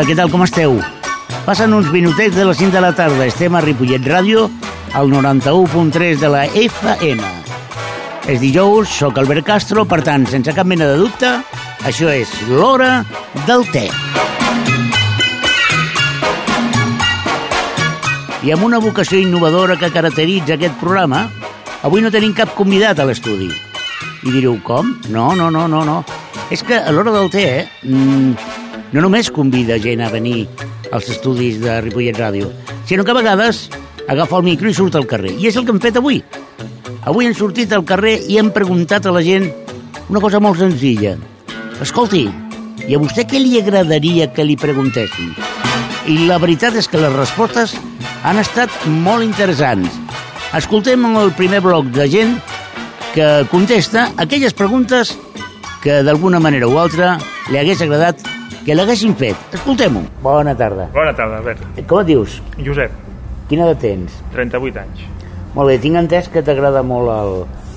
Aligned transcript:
tarda, 0.00 0.08
què 0.08 0.16
tal, 0.16 0.30
com 0.32 0.42
esteu? 0.44 0.78
Passen 1.44 1.74
uns 1.76 1.90
minutets 1.92 2.36
de 2.36 2.44
les 2.46 2.56
5 2.56 2.72
de 2.72 2.80
la 2.80 2.92
tarda. 2.96 3.26
Estem 3.26 3.54
a 3.56 3.60
Ripollet 3.60 4.04
Ràdio, 4.06 4.46
al 4.96 5.10
91.3 5.10 6.20
de 6.20 6.28
la 6.28 6.44
FM. 6.46 7.20
És 8.30 8.40
dijous, 8.40 8.88
sóc 8.88 9.18
Albert 9.18 9.44
Castro, 9.44 9.84
per 9.84 10.00
tant, 10.06 10.24
sense 10.30 10.54
cap 10.56 10.68
mena 10.68 10.86
de 10.88 10.96
dubte, 11.00 11.32
això 11.84 12.08
és 12.12 12.30
l'hora 12.48 13.04
del 13.46 13.66
té. 13.72 13.88
I 18.40 18.54
amb 18.54 18.64
una 18.64 18.80
vocació 18.80 19.20
innovadora 19.20 19.76
que 19.76 19.92
caracteritza 19.92 20.56
aquest 20.56 20.78
programa, 20.80 21.26
avui 21.82 22.00
no 22.00 22.12
tenim 22.14 22.32
cap 22.32 22.54
convidat 22.56 23.00
a 23.00 23.08
l'estudi. 23.10 23.50
I 24.24 24.32
direu, 24.32 24.56
com? 24.64 24.96
No, 25.10 25.34
no, 25.36 25.50
no, 25.50 25.66
no, 25.68 25.84
no. 25.84 26.00
És 26.50 26.64
que 26.64 26.80
a 26.80 26.92
l'hora 26.94 27.12
del 27.12 27.28
té, 27.32 27.44
eh, 27.60 27.68
mm, 27.84 28.49
no 28.92 29.04
només 29.04 29.30
convida 29.30 29.78
gent 29.78 30.02
a 30.02 30.10
venir 30.10 30.48
als 30.90 31.08
estudis 31.12 31.60
de 31.62 31.80
Ripollet 31.84 32.18
Ràdio, 32.18 32.50
sinó 32.86 33.04
que 33.04 33.12
a 33.14 33.18
vegades 33.20 33.68
agafa 34.08 34.40
el 34.40 34.48
micro 34.48 34.70
i 34.70 34.74
surt 34.74 34.96
al 34.98 35.06
carrer. 35.06 35.36
I 35.38 35.48
és 35.50 35.56
el 35.56 35.64
que 35.66 35.74
hem 35.74 35.82
fet 35.82 35.98
avui. 36.00 36.20
Avui 37.06 37.28
hem 37.28 37.34
sortit 37.36 37.72
al 37.72 37.86
carrer 37.86 38.18
i 38.28 38.38
hem 38.40 38.50
preguntat 38.52 39.06
a 39.06 39.14
la 39.14 39.22
gent 39.22 39.46
una 40.10 40.20
cosa 40.20 40.40
molt 40.42 40.58
senzilla. 40.58 41.14
Escolti, 41.80 42.26
i 42.88 42.96
a 42.96 43.00
vostè 43.00 43.24
què 43.28 43.38
li 43.38 43.60
agradaria 43.60 44.26
que 44.34 44.44
li 44.44 44.56
preguntessin? 44.58 45.30
I 46.10 46.26
la 46.26 46.40
veritat 46.42 46.74
és 46.80 46.88
que 46.90 46.98
les 47.00 47.14
respostes 47.14 47.76
han 48.26 48.40
estat 48.42 48.74
molt 48.90 49.24
interessants. 49.24 49.94
Escoltem 50.56 51.06
el 51.14 51.30
primer 51.38 51.60
bloc 51.62 51.92
de 51.94 52.08
gent 52.10 52.34
que 53.14 53.46
contesta 53.50 54.08
aquelles 54.18 54.54
preguntes 54.54 55.14
que 55.84 56.02
d'alguna 56.02 56.40
manera 56.42 56.68
o 56.68 56.76
altra 56.82 57.16
li 57.50 57.58
hagués 57.60 57.80
agradat 57.86 58.39
que 58.70 58.76
l'haguessin 58.78 59.16
fet. 59.18 59.36
Escoltem-ho. 59.58 60.04
Bona 60.22 60.52
tarda. 60.54 60.84
Bona 60.94 61.10
tarda, 61.16 61.40
Albert. 61.40 61.64
Com 61.90 62.04
et 62.04 62.06
dius? 62.12 62.36
Josep, 62.62 62.92
Quina 63.50 63.64
edat 63.66 63.80
tens? 63.82 64.14
38 64.30 64.78
anys. 64.78 65.00
Molt 65.56 65.66
bé, 65.72 65.78
tinc 65.82 65.98
entès 65.98 66.28
que 66.30 66.38
t'agrada 66.46 66.84
molt 66.86 67.10
el, 67.10 67.32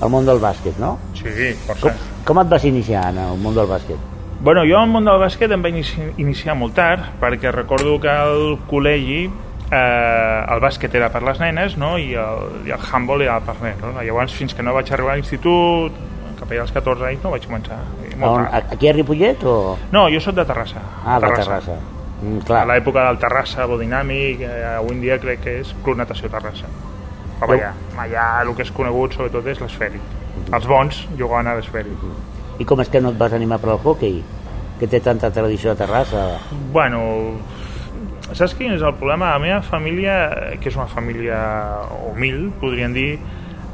el 0.06 0.12
món 0.12 0.28
del 0.28 0.38
bàsquet, 0.38 0.76
no? 0.78 0.92
Sí, 1.18 1.32
Com, 1.66 1.80
força. 1.80 1.96
com 2.28 2.38
et 2.44 2.52
vas 2.52 2.62
iniciar 2.68 3.08
en 3.10 3.18
el 3.24 3.40
món 3.42 3.56
del 3.58 3.66
bàsquet? 3.66 3.98
Bueno, 4.44 4.62
jo 4.70 4.78
al 4.78 4.86
món 4.92 5.08
del 5.08 5.18
bàsquet 5.18 5.50
em 5.50 5.64
vaig 5.64 5.74
inici 5.80 6.06
iniciar 6.22 6.54
molt 6.54 6.76
tard, 6.78 7.08
perquè 7.18 7.50
recordo 7.50 7.96
que 7.98 8.12
al 8.12 8.54
col·legi 8.70 9.24
eh, 9.26 10.54
el 10.54 10.62
bàsquet 10.62 10.94
era 10.94 11.10
per 11.10 11.24
les 11.26 11.42
nenes 11.42 11.74
no? 11.80 11.96
I, 11.98 12.12
el, 12.14 12.68
i 12.68 12.74
el 12.76 12.86
handball 12.92 13.26
era 13.26 13.40
per 13.42 13.56
nens. 13.64 13.82
No? 13.82 13.96
Llavors, 13.98 14.38
fins 14.38 14.54
que 14.54 14.62
no 14.62 14.76
vaig 14.78 14.92
arribar 14.94 15.16
a 15.16 15.18
l'institut, 15.18 15.98
cap 16.38 16.46
allà 16.54 16.62
als 16.68 16.76
14 16.78 17.10
anys, 17.10 17.26
no 17.26 17.34
vaig 17.34 17.50
començar. 17.50 17.82
On, 18.22 18.46
aquí 18.50 18.88
a 18.88 18.92
Ripollet 18.92 19.42
o...? 19.44 19.76
No, 19.92 20.08
jo 20.12 20.20
sóc 20.20 20.34
de 20.36 20.44
Terrassa. 20.44 20.80
Ah, 21.04 21.18
de 21.20 21.30
Terrassa. 21.34 21.76
Mm, 22.22 22.38
A 22.38 22.44
clar. 22.46 22.66
l'època 22.70 23.04
del 23.08 23.18
Terrassa, 23.18 23.66
Bodinàmic, 23.66 24.40
eh, 24.46 24.76
avui 24.76 24.94
en 24.94 25.00
dia 25.02 25.18
crec 25.20 25.40
que 25.42 25.56
és 25.60 25.74
Club 25.84 25.98
Natació 25.98 26.30
Terrassa. 26.30 26.66
Però 27.40 27.52
allà, 27.52 27.72
allà 27.98 28.26
el 28.44 28.54
que 28.54 28.62
és 28.62 28.70
conegut 28.72 29.12
sobretot 29.16 29.46
és 29.50 29.60
l'esfèric. 29.60 30.00
Els 30.52 30.66
bons 30.66 31.02
jugaven 31.18 31.46
a 31.50 31.56
l'esfèric. 31.58 31.98
I 32.58 32.64
com 32.64 32.80
és 32.80 32.88
que 32.88 33.00
no 33.02 33.10
et 33.10 33.18
vas 33.18 33.32
animar 33.34 33.58
per 33.58 33.70
al 33.74 33.80
hockey? 33.82 34.22
Que 34.78 34.86
té 34.86 35.00
tanta 35.00 35.30
tradició 35.34 35.72
a 35.72 35.74
Terrassa. 35.78 36.38
Bueno, 36.72 37.00
saps 38.32 38.54
quin 38.58 38.72
és 38.74 38.82
el 38.82 38.94
problema? 38.94 39.32
La 39.34 39.38
meva 39.42 39.60
família, 39.62 40.30
que 40.60 40.68
és 40.70 40.76
una 40.78 40.86
família 40.90 41.38
humil, 42.10 42.52
podríem 42.60 42.94
dir, 42.94 43.18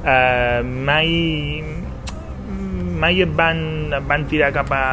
eh, 0.05 0.62
mai 0.64 1.80
mai 3.00 3.22
et 3.24 3.30
van, 3.36 3.60
et 3.96 4.08
van 4.08 4.26
tirar 4.30 4.52
cap 4.55 4.70
a, 4.77 4.84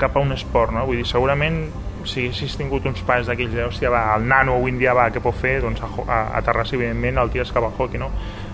cap 0.00 0.16
a 0.16 0.22
un 0.22 0.34
esport, 0.36 0.74
no? 0.76 0.84
Vull 0.88 1.00
dir, 1.02 1.08
segurament 1.08 1.62
si 2.08 2.26
haguessis 2.28 2.54
tingut 2.56 2.86
uns 2.88 3.02
pares 3.04 3.28
d'aquells 3.28 3.52
de, 3.52 3.64
hòstia, 3.68 3.90
va, 3.92 4.06
el 4.16 4.24
nano 4.28 4.54
avui 4.56 4.72
en 4.72 4.78
dia 4.80 4.94
va, 4.96 5.10
què 5.12 5.20
pot 5.20 5.36
fer? 5.36 5.58
Doncs 5.64 5.82
a, 5.84 5.90
a, 6.06 6.20
a 6.38 6.42
Terrassa, 6.46 6.76
evidentment, 6.78 7.20
el 7.20 7.32
tires 7.34 7.52
cap 7.52 7.66
al 7.66 7.76
hockey, 7.76 8.00
no? 8.00 8.08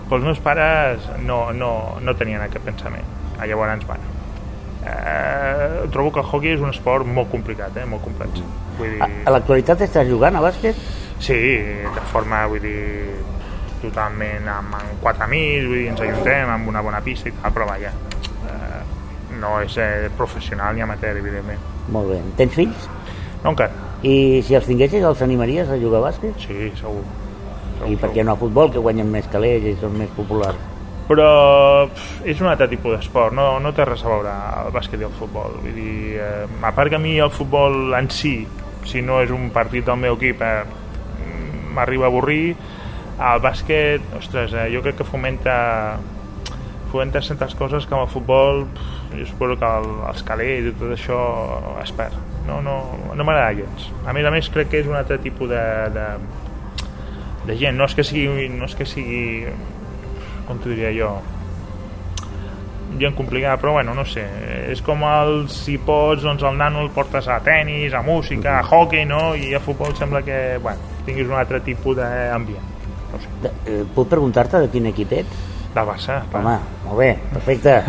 Però 0.07 0.19
els 0.19 0.27
meus 0.27 0.39
pares 0.43 1.07
no, 1.23 1.53
no, 1.55 1.71
no 2.03 2.15
tenien 2.19 2.43
aquest 2.43 2.65
pensament. 2.65 3.07
Ah, 3.37 3.45
Llavors, 3.47 3.85
bueno, 3.87 4.15
eh, 4.87 5.87
trobo 5.91 6.11
que 6.11 6.19
el 6.19 6.25
hockey 6.25 6.55
és 6.55 6.63
un 6.63 6.71
esport 6.71 7.07
molt 7.07 7.31
complicat, 7.31 7.75
eh? 7.77 7.85
molt 7.85 8.03
complex. 8.03 8.41
Vull 8.77 8.95
dir, 8.95 9.01
A, 9.03 9.31
l'actualitat 9.35 9.83
estàs 9.87 10.07
jugant 10.09 10.35
a 10.35 10.43
bàsquet? 10.43 10.79
sí, 11.19 11.33
de 11.33 12.03
forma, 12.11 12.43
vull 12.45 12.61
dir, 12.61 13.15
totalment 13.81 14.45
amb, 14.49 14.75
amb 14.77 15.01
quatre 15.01 15.25
amics, 15.25 15.65
vull 15.65 15.79
dir, 15.81 15.87
ens 15.91 16.03
ajuntem 16.05 16.51
amb 16.53 16.69
una 16.69 16.83
bona 16.85 17.01
pista 17.05 17.29
i 17.29 17.35
tal, 17.39 17.53
però 17.55 17.65
vaja, 17.69 17.89
eh, 17.89 18.36
no 19.41 19.57
és 19.63 19.77
eh, 19.81 20.07
professional 20.17 20.75
ni 20.75 20.85
amateur, 20.85 21.17
evidentment. 21.17 21.61
Molt 21.93 22.11
bé. 22.11 22.21
Tens 22.39 22.55
fills? 22.57 22.87
No 23.43 23.53
encara, 23.53 23.85
I 24.03 24.41
si 24.45 24.57
els 24.57 24.65
tinguessis, 24.69 25.03
els 25.03 25.21
animaries 25.25 25.69
a 25.69 25.77
jugar 25.81 26.01
a 26.03 26.09
bàsquet? 26.09 26.37
sí, 26.41 26.71
segur. 26.79 27.03
segur, 27.77 27.91
I 27.91 27.95
per 28.01 28.11
què 28.13 28.25
no 28.25 28.33
a 28.33 28.41
futbol, 28.41 28.71
que 28.73 28.81
guanyen 28.81 29.09
més 29.11 29.29
calés 29.31 29.63
i 29.65 29.77
són 29.81 29.97
més 29.97 30.09
populars? 30.17 30.57
però 31.07 31.87
pf, 31.87 32.23
és 32.27 32.41
un 32.43 32.49
altre 32.51 32.67
tipus 32.67 32.97
d'esport, 32.97 33.31
no, 33.35 33.45
no 33.63 33.71
té 33.71 33.85
res 33.87 34.03
a 34.03 34.09
veure 34.11 34.33
el 34.65 34.73
bàsquet 34.75 34.99
i 34.99 35.07
el 35.07 35.13
futbol. 35.15 35.55
Vull 35.63 35.77
dir, 35.77 36.17
eh, 36.19 36.47
a 36.61 36.73
part 36.75 36.91
que 36.91 36.99
a 36.99 36.99
mi 36.99 37.15
el 37.23 37.31
futbol 37.31 37.95
en 37.95 38.09
si, 38.11 38.41
si 38.87 39.01
no 39.01 39.21
és 39.23 39.31
un 39.31 39.47
partit 39.55 39.87
del 39.87 40.01
meu 40.01 40.17
equip, 40.19 40.43
eh, 40.43 40.65
m'arriba 41.77 42.09
a 42.09 42.11
avorrir, 42.11 42.57
el 43.17 43.41
bàsquet, 43.41 44.03
ostres, 44.19 44.53
eh, 44.53 44.67
jo 44.73 44.83
crec 44.83 44.99
que 44.99 45.07
fomenta 45.07 45.55
fomenta 46.91 47.21
certes 47.21 47.55
coses 47.59 47.85
que 47.85 47.95
amb 47.95 48.05
el 48.05 48.11
futbol 48.11 48.65
jo 49.13 49.27
suposo 49.29 49.57
que 49.59 49.69
el, 49.79 49.87
els 50.09 50.25
calés 50.27 50.67
i 50.67 50.73
tot 50.79 50.93
això 50.95 51.21
es 51.83 51.93
perd. 51.95 52.17
No, 52.47 52.61
no, 52.63 52.77
no 53.13 53.27
m'agrada 53.27 53.55
gens. 53.57 53.89
A 54.07 54.15
més 54.15 54.27
a 54.27 54.31
més 54.33 54.49
crec 54.53 54.71
que 54.71 54.83
és 54.83 54.87
un 54.87 54.95
altre 54.99 55.19
tipus 55.23 55.49
de, 55.51 55.63
de, 55.95 56.05
de 57.47 57.57
gent, 57.59 57.75
no 57.79 57.87
és 57.87 57.97
que 57.97 58.05
sigui, 58.07 58.47
no 58.53 58.69
és 58.69 58.77
que 58.77 58.87
sigui 58.87 59.25
com 60.47 60.59
t'ho 60.61 60.71
diria 60.71 60.93
jo 60.95 61.09
gent 62.97 63.17
complicada, 63.17 63.57
però 63.59 63.73
bueno, 63.75 63.93
no 63.93 64.05
sé 64.07 64.23
és 64.71 64.79
com 64.81 65.03
el, 65.05 65.43
si 65.51 65.75
pots 65.77 66.23
doncs 66.23 66.45
el 66.47 66.55
nano 66.57 66.85
el 66.85 66.89
portes 66.95 67.27
a 67.29 67.41
tennis, 67.43 67.93
a 67.93 68.01
música 68.01 68.57
a 68.61 68.63
hockey, 68.63 69.05
no? 69.05 69.35
I 69.35 69.53
a 69.57 69.61
futbol 69.63 69.93
sembla 69.99 70.23
que 70.25 70.57
bueno, 70.63 70.95
tinguis 71.05 71.27
un 71.27 71.35
altre 71.37 71.59
tipus 71.65 71.99
d'ambient 71.99 72.73
no 73.11 73.21
sé, 73.21 73.29
De, 73.43 73.51
eh, 73.67 73.83
puc 73.95 74.09
preguntar-te 74.11 74.63
de 74.63 74.71
quin 74.71 74.89
equip 74.89 75.13
ets? 75.19 75.46
Del 75.73 75.85
Barça. 75.87 76.21
Home, 76.33 76.57
molt 76.85 76.99
bé, 76.99 77.11
perfecte. 77.33 77.81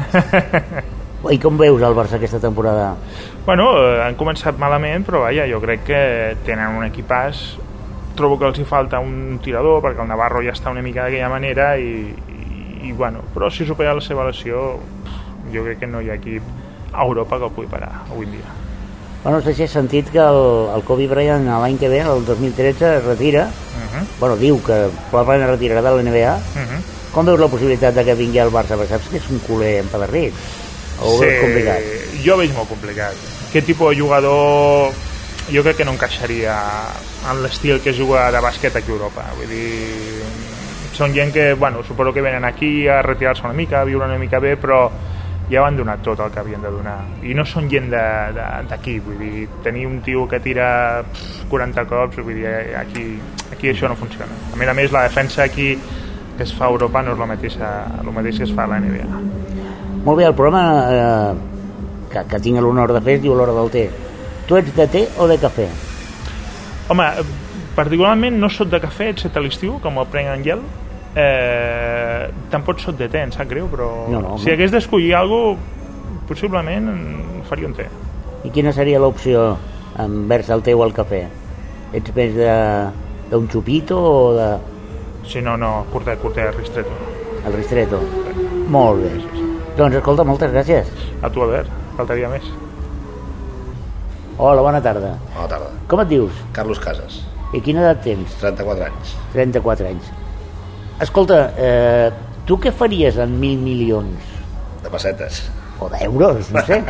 I 1.34 1.38
com 1.42 1.58
veus 1.58 1.82
el 1.82 1.96
Barça 1.96 2.16
aquesta 2.16 2.38
temporada? 2.40 2.92
Bueno, 3.46 3.72
eh, 3.80 4.02
han 4.04 4.14
començat 4.18 4.58
malament, 4.60 5.06
però 5.06 5.24
vaja, 5.26 5.48
jo 5.50 5.58
crec 5.64 5.82
que 5.88 6.02
tenen 6.46 6.78
un 6.78 6.86
equipàs 6.86 7.58
trobo 8.18 8.38
que 8.38 8.48
els 8.50 8.58
hi 8.58 8.66
falta 8.66 8.98
un 8.98 9.38
tirador 9.42 9.82
perquè 9.84 10.02
el 10.02 10.10
Navarro 10.10 10.42
ja 10.42 10.54
està 10.56 10.72
una 10.74 10.82
mica 10.82 11.04
d'aquella 11.04 11.30
manera 11.30 11.76
i, 11.78 11.92
i, 12.34 12.88
i 12.90 12.92
bueno, 12.92 13.22
però 13.34 13.50
si 13.50 13.66
supera 13.66 13.94
la 13.94 14.02
seva 14.02 14.26
lesió 14.26 14.72
jo 15.52 15.66
crec 15.66 15.84
que 15.84 15.90
no 15.90 16.02
hi 16.02 16.10
ha 16.10 16.18
equip 16.18 16.42
a 16.92 17.04
Europa 17.04 17.38
que 17.38 17.46
el 17.46 17.54
pugui 17.54 17.70
parar 17.70 17.92
avui 18.08 18.26
en 18.26 18.40
dia 18.40 18.56
Bueno, 19.22 19.38
no 19.38 19.44
sé 19.44 19.52
si 19.52 19.64
has 19.64 19.72
sentit 19.74 20.10
que 20.14 20.20
el, 20.22 20.68
el 20.76 20.84
Kobe 20.86 21.08
Bryant 21.10 21.42
l'any 21.50 21.74
que 21.76 21.88
ve, 21.90 21.98
el 22.06 22.22
2013, 22.24 22.96
es 22.98 23.04
retira. 23.04 23.48
uh 23.48 23.82
-huh. 23.82 24.04
Bueno, 24.20 24.36
diu 24.36 24.62
que 24.62 24.88
probablement 25.10 25.50
es 25.50 25.58
retirarà 25.58 25.82
de 25.82 25.90
la 25.90 26.02
NBA. 26.02 26.34
Uh 26.34 26.62
-huh. 26.62 26.97
Com 27.18 27.26
veus 27.26 27.42
la 27.42 27.50
possibilitat 27.50 27.98
de 27.98 28.06
que 28.06 28.14
vingui 28.14 28.38
al 28.38 28.54
Barça? 28.54 28.78
Perquè 28.78 28.94
saps 28.94 29.10
que 29.10 29.18
és 29.18 29.30
un 29.34 29.42
culer 29.42 29.80
empedarrit. 29.82 30.36
O 31.02 31.16
ho 31.16 31.18
veus 31.18 31.40
complicat? 31.42 31.98
jo 32.24 32.36
veig 32.38 32.54
molt 32.54 32.70
complicat 32.70 33.26
aquest 33.48 33.68
tipus 33.70 33.92
de 33.92 34.00
jugador 34.00 34.94
jo 35.48 35.62
crec 35.64 35.78
que 35.80 35.86
no 35.86 35.94
encaixaria 35.94 36.56
en 37.30 37.42
l'estil 37.44 37.78
que 37.84 37.94
juga 37.94 38.28
de 38.34 38.40
bàsquet 38.42 38.76
aquí 38.76 38.90
a 38.90 38.96
Europa 38.96 39.26
vull 39.36 39.52
dir 39.52 40.24
són 40.98 41.14
gent 41.14 41.30
que, 41.30 41.52
bueno, 41.54 41.84
suposo 41.86 42.12
que 42.12 42.24
venen 42.24 42.44
aquí 42.44 42.88
a 42.88 43.02
retirar-se 43.02 43.44
una 43.46 43.54
mica, 43.54 43.80
a 43.80 43.86
viure 43.86 44.08
una 44.08 44.18
mica 44.18 44.40
bé 44.42 44.56
però 44.58 44.88
ja 45.48 45.62
ho 45.62 45.64
han 45.64 45.78
donat 45.78 46.02
tot 46.02 46.18
el 46.20 46.32
que 46.34 46.40
havien 46.42 46.64
de 46.64 46.72
donar 46.74 46.98
i 47.22 47.36
no 47.38 47.44
són 47.46 47.70
gent 47.70 47.86
d'aquí 47.92 48.98
vull 48.98 49.20
dir, 49.22 49.46
tenir 49.62 49.86
un 49.86 50.02
tio 50.02 50.26
que 50.28 50.42
tira 50.42 51.04
pff, 51.06 51.46
40 51.48 51.86
cops 51.86 52.18
vull 52.18 52.42
dir, 52.42 52.50
aquí, 52.76 53.06
aquí 53.52 53.70
això 53.70 53.88
no 53.88 53.96
funciona 53.96 54.34
a 54.52 54.58
més 54.58 54.68
a 54.68 54.74
més 54.74 54.92
la 54.92 55.06
defensa 55.06 55.46
aquí 55.46 55.70
que 56.38 56.44
es 56.46 56.52
fa 56.54 56.68
a 56.68 56.70
Europa 56.70 57.02
no 57.02 57.12
és 57.12 57.18
la 57.18 57.26
mateixa, 57.26 57.68
el 58.00 58.10
mateix 58.14 58.38
que 58.38 58.44
es 58.46 58.52
fa 58.54 58.64
a 58.64 58.70
la 58.70 58.78
NBA 58.80 59.06
Molt 60.04 60.16
bé, 60.20 60.24
el 60.24 60.34
programa 60.38 60.62
eh, 60.88 61.34
que, 62.12 62.22
que 62.30 62.38
tinc 62.40 62.60
l'honor 62.62 62.92
de 62.94 63.00
fer 63.04 63.16
es 63.18 63.22
diu 63.26 63.34
l'hora 63.36 63.52
del 63.52 63.68
té. 63.74 63.88
Tu 64.48 64.56
ets 64.56 64.70
de 64.76 64.86
té 64.88 65.02
o 65.18 65.26
de 65.28 65.36
cafè? 65.42 65.66
Home, 66.88 67.04
particularment 67.76 68.38
no 68.40 68.48
sóc 68.48 68.70
de 68.72 68.78
cafè, 68.80 69.10
excepte 69.12 69.36
a 69.38 69.42
l'estiu, 69.44 69.74
com 69.82 69.98
el 70.00 70.06
prenc 70.08 70.30
en 70.32 70.44
gel. 70.46 70.62
Eh, 71.18 72.28
tampoc 72.52 72.78
sóc 72.80 72.96
de 72.96 73.08
té, 73.10 73.24
em 73.26 73.32
sap 73.34 73.48
greu, 73.50 73.66
però 73.68 73.88
No, 74.08 74.20
no, 74.22 74.38
si 74.38 74.50
hagués 74.54 74.70
d'escollir 74.72 75.12
alguna 75.18 75.56
cosa, 75.58 76.24
possiblement 76.28 76.88
en 76.92 77.42
faria 77.48 77.66
un 77.68 77.74
té. 77.74 77.86
I 78.46 78.50
quina 78.54 78.72
seria 78.76 79.00
l'opció 79.02 79.56
envers 79.98 80.48
el 80.54 80.62
té 80.62 80.74
o 80.76 80.82
el 80.86 80.92
cafè? 80.96 81.22
Ets 81.96 82.14
més 82.14 82.34
de- 82.36 82.90
d'un 83.32 83.48
xupito 83.50 83.96
o 83.98 84.34
de, 84.36 84.48
Si 85.28 85.42
no, 85.42 85.58
no, 85.58 85.84
curtet, 85.92 86.18
curtet, 86.22 86.54
ristretto. 86.56 86.90
el 87.44 87.52
ristretto? 87.52 88.00
Molt 88.72 89.02
bé. 89.02 89.10
Doncs 89.76 89.98
escolta, 89.98 90.24
moltes 90.24 90.54
gràcies. 90.54 90.88
A 91.20 91.28
tu, 91.28 91.42
Albert, 91.44 91.68
faltaria 91.98 92.30
més. 92.32 92.46
Hola, 94.38 94.62
bona 94.64 94.80
tarda. 94.80 95.18
Bona 95.34 95.50
tarda. 95.50 95.68
Com 95.90 96.00
et 96.00 96.08
dius? 96.08 96.40
Carlos 96.56 96.80
Casas, 96.80 97.20
I 97.52 97.60
quina 97.60 97.84
edat 97.84 98.00
tens? 98.04 98.38
34 98.40 98.88
anys. 98.88 99.12
34 99.36 99.90
anys. 99.92 100.08
Escolta, 101.04 101.42
eh, 101.60 102.10
tu 102.48 102.56
què 102.56 102.72
faries 102.72 103.20
amb 103.20 103.36
mil 103.36 103.60
milions? 103.60 104.32
De 104.82 104.88
pessetes. 104.88 105.44
O 105.80 105.92
d'euros, 105.92 106.50
no 106.56 106.64
sé. 106.64 106.82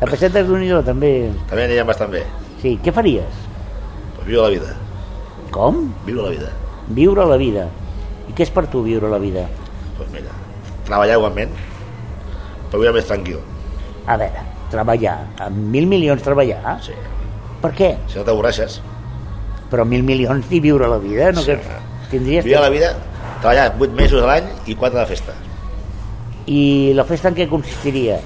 De 0.00 0.08
pessetes 0.08 0.48
d'un 0.48 0.84
també. 0.84 1.30
També 1.52 1.68
anirem 1.68 1.86
bastant 1.86 2.10
bé. 2.10 2.24
Sí, 2.62 2.78
què 2.82 2.92
faries? 2.92 3.44
Pues 4.16 4.26
viure 4.26 4.48
la 4.48 4.52
vida. 4.56 4.76
Com? 5.52 5.92
Viure 6.06 6.30
la 6.30 6.30
vida. 6.30 6.63
Viure 6.88 7.24
la 7.26 7.36
vida. 7.40 7.68
I 8.28 8.32
què 8.36 8.44
és 8.46 8.50
per 8.52 8.66
tu 8.72 8.82
viure 8.84 9.08
la 9.08 9.18
vida? 9.20 9.46
Pues 9.96 10.08
mira, 10.12 10.32
treballar 10.86 11.16
igualment, 11.18 11.52
però 12.70 12.80
viure 12.82 12.94
més 12.96 13.06
tranquil. 13.08 13.38
A 14.06 14.16
veure, 14.20 14.42
treballar. 14.72 15.16
Amb 15.46 15.56
mil 15.72 15.86
milions 15.88 16.22
treballar? 16.24 16.76
Sí. 16.84 16.96
Per 17.62 17.70
què? 17.72 17.94
Si 18.10 18.18
no 18.20 18.24
t'avorreixes, 18.26 18.80
Però 19.72 19.82
mil 19.88 20.04
milions 20.06 20.46
i 20.54 20.60
viure 20.60 20.86
la 20.86 20.98
vida, 21.02 21.32
no? 21.32 21.40
Sí. 21.42 21.54
Que 21.56 22.10
tindries... 22.12 22.44
viure 22.44 22.60
la 22.62 22.70
vida, 22.70 22.90
treballar 23.40 23.72
8 23.80 23.96
mesos 23.96 24.22
a 24.22 24.26
l'any 24.28 24.50
i 24.70 24.76
4 24.76 24.98
de 25.00 25.06
festa. 25.08 25.32
I 26.46 26.92
la 26.94 27.06
festa 27.08 27.30
en 27.32 27.34
què 27.34 27.48
consistiria? 27.48 28.18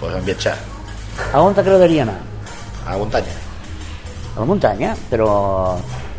Pues 0.00 0.14
en 0.16 0.24
viatjar 0.24 0.56
A 1.36 1.42
on 1.44 1.54
t'agradaria 1.54 2.02
anar? 2.06 2.16
a 2.86 2.92
la 2.92 2.98
muntanya. 2.98 3.34
A 4.34 4.40
la 4.40 4.46
muntanya, 4.48 4.94
però... 5.10 5.28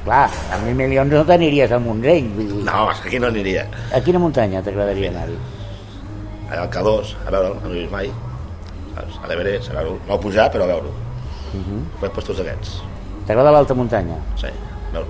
Clar, 0.04 0.28
amb 0.52 0.66
mil 0.68 0.76
milions 0.76 1.12
no 1.14 1.24
t'aniries 1.24 1.72
al 1.72 1.80
Montseny. 1.80 2.28
Vull 2.36 2.48
dir, 2.50 2.64
No, 2.68 2.90
aquí 2.92 3.20
no 3.20 3.28
aniria. 3.32 3.64
A 3.96 4.02
quina 4.04 4.20
muntanya 4.20 4.62
t'agradaria 4.62 5.10
anar-hi? 5.14 5.38
Al 6.52 6.68
K2, 6.70 7.14
a 7.26 7.32
veure'l, 7.32 7.56
no 7.64 7.70
l'he 7.72 7.80
vist 7.82 7.92
mai. 7.94 8.12
Saps? 8.96 9.20
A 9.24 9.28
l'Everest, 9.32 9.72
a 9.72 9.78
veure'l. 9.80 9.98
No 10.08 10.14
a 10.14 10.20
pujar, 10.20 10.50
però 10.52 10.64
a 10.68 10.68
veure'l. 10.74 10.92
Uh 11.54 11.58
Mhm. 11.58 11.64
-huh. 11.64 12.00
Pues 12.00 12.12
puestos 12.12 12.40
aquests. 12.40 12.82
T'agrada 13.28 13.52
l'alta 13.52 13.74
muntanya? 13.74 14.18
Sí, 14.36 14.48
a 14.48 14.92
veure'l. 14.94 15.08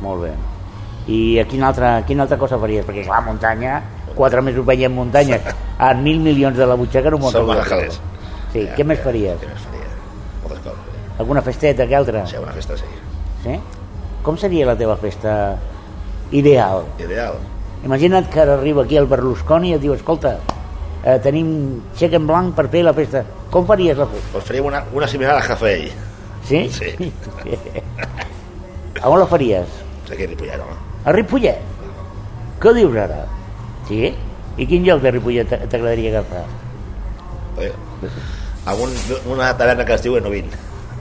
Molt 0.00 0.22
bé. 0.22 0.32
I 1.06 1.38
a 1.40 1.44
quina 1.44 1.66
altra, 1.68 2.02
quina 2.06 2.22
altra 2.22 2.38
cosa 2.38 2.58
faries? 2.58 2.86
Perquè, 2.86 3.04
clar, 3.04 3.22
muntanya, 3.24 3.82
quatre 4.14 4.40
mesos 4.40 4.64
veiem 4.64 4.92
muntanyes, 4.94 5.40
amb 5.78 6.02
mil 6.02 6.20
milions 6.20 6.56
de 6.56 6.66
la 6.66 6.74
butxaca 6.76 7.10
no 7.10 7.18
m'ho 7.18 7.28
ángeles. 7.28 8.00
Sí, 8.52 8.68
què 8.76 8.84
més 8.84 9.00
faries? 9.00 9.36
Què 9.40 9.48
més 9.48 9.60
faria? 9.60 9.88
Moltes 10.42 10.58
coses. 10.60 10.78
Alguna 11.18 11.42
festeta, 11.42 11.86
que 11.86 11.94
altra? 11.96 12.26
Sí, 12.26 12.36
una 12.36 12.52
festa 12.52 12.76
sí. 12.76 12.84
Sí? 13.42 13.60
Com 14.24 14.38
seria 14.40 14.64
la 14.66 14.74
teva 14.76 14.96
festa 14.96 15.56
ideal? 16.32 16.84
Ideal. 16.98 17.36
Imagina't 17.84 18.30
que 18.32 18.40
ara 18.40 18.54
arriba 18.56 18.82
aquí 18.86 18.96
el 18.96 19.06
Berlusconi 19.06 19.74
i 19.74 19.74
et 19.76 19.82
diu, 19.82 19.92
escolta, 19.92 20.38
eh, 21.04 21.18
tenim 21.22 21.82
xec 21.98 22.14
en 22.16 22.26
blanc 22.26 22.54
per 22.56 22.64
fer 22.72 22.80
la 22.86 22.94
festa. 22.96 23.20
Com 23.52 23.66
faries 23.68 23.98
la 24.00 24.06
festa? 24.08 24.30
Pues 24.32 24.44
faríem 24.48 24.64
una, 24.70 24.80
una 24.96 25.06
similar 25.08 25.36
a 25.36 25.42
Jafei. 25.44 25.90
Sí? 26.48 26.62
Sí. 26.72 26.94
A 29.04 29.08
on 29.10 29.18
la 29.20 29.26
faries? 29.26 29.66
Sé 30.08 30.16
que 30.16 30.26
Ripollet, 30.30 30.60
home. 30.62 30.76
A 31.04 31.12
Ripollet? 31.12 31.58
Què 32.62 32.72
dius 32.76 32.94
ara? 32.96 33.24
Sí? 33.88 34.14
I 34.56 34.66
quin 34.70 34.84
lloc 34.86 35.02
de 35.02 35.10
Ripollet 35.12 35.48
t'a- 35.50 35.58
t'agradaria 35.68 36.12
agafar? 36.14 36.44
Oye, 37.58 37.72
algun, 38.70 38.94
una 39.34 39.50
taverna 39.58 39.84
que 39.84 39.94
es 39.98 40.02
diu 40.06 40.16
Enovin. 40.16 40.46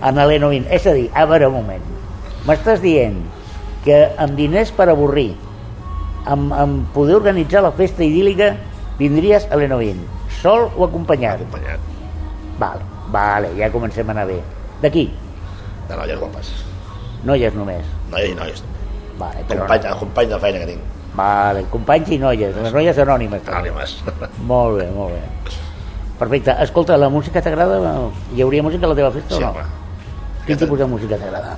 A 0.02 0.12
Naleno 0.12 0.50
20. 0.52 0.68
És 0.76 0.88
a 0.90 0.94
dir, 0.98 1.06
a 1.16 1.24
veure 1.30 1.48
un 1.48 1.54
moment. 1.62 1.86
M'estàs 2.48 2.82
dient 2.84 3.22
que 3.86 3.98
amb 4.20 4.36
diners 4.36 4.72
per 4.76 4.90
avorrir, 4.92 5.34
amb, 6.28 6.52
amb 6.56 6.90
poder 6.96 7.16
organitzar 7.20 7.62
la 7.64 7.72
festa 7.76 8.04
idíl·lica, 8.04 8.54
vindries 9.00 9.48
a 9.52 9.60
l'Enovin, 9.60 10.02
sol 10.42 10.70
o 10.78 10.86
acompanyat? 10.88 11.40
Acompanyat 11.42 11.92
Vale, 12.60 12.84
vale, 13.12 13.50
ja 13.58 13.70
comencem 13.74 14.08
a 14.08 14.14
anar 14.14 14.28
bé. 14.30 14.38
D'aquí, 14.84 15.08
de 15.90 15.96
noies 15.98 16.20
guapes. 16.20 16.52
noies 17.26 17.56
només. 17.56 17.86
Noies 18.12 18.30
i 18.32 18.36
noies. 18.38 18.64
Vale, 19.18 19.44
però... 19.48 19.64
Companys, 19.66 19.86
el 19.90 19.98
company 20.04 20.28
de 20.30 20.40
feina 20.44 20.60
que 20.60 20.68
tinc. 20.74 20.82
Vale, 21.18 21.64
companys 21.72 22.10
i 22.14 22.18
noies, 22.22 22.56
les 22.56 22.74
noies 22.74 22.98
anònimes. 23.04 23.42
també. 23.44 23.70
Ànimes. 23.70 23.96
Molt 24.52 24.80
bé, 24.80 24.88
molt 24.96 25.14
bé. 25.14 25.22
Perfecte. 26.20 26.56
Escolta, 26.64 26.98
la 26.98 27.10
música 27.10 27.42
t'agrada? 27.42 27.80
Hi 28.36 28.42
hauria 28.46 28.64
música 28.64 28.86
a 28.86 28.90
la 28.94 28.96
teva 28.96 29.12
festa 29.12 29.36
Sí, 29.36 29.42
o 29.42 29.46
no? 29.48 29.52
home. 29.52 29.66
Quin 30.46 30.58
tipus 30.62 30.80
de 30.80 30.86
música 30.86 31.18
t'agrada? 31.18 31.56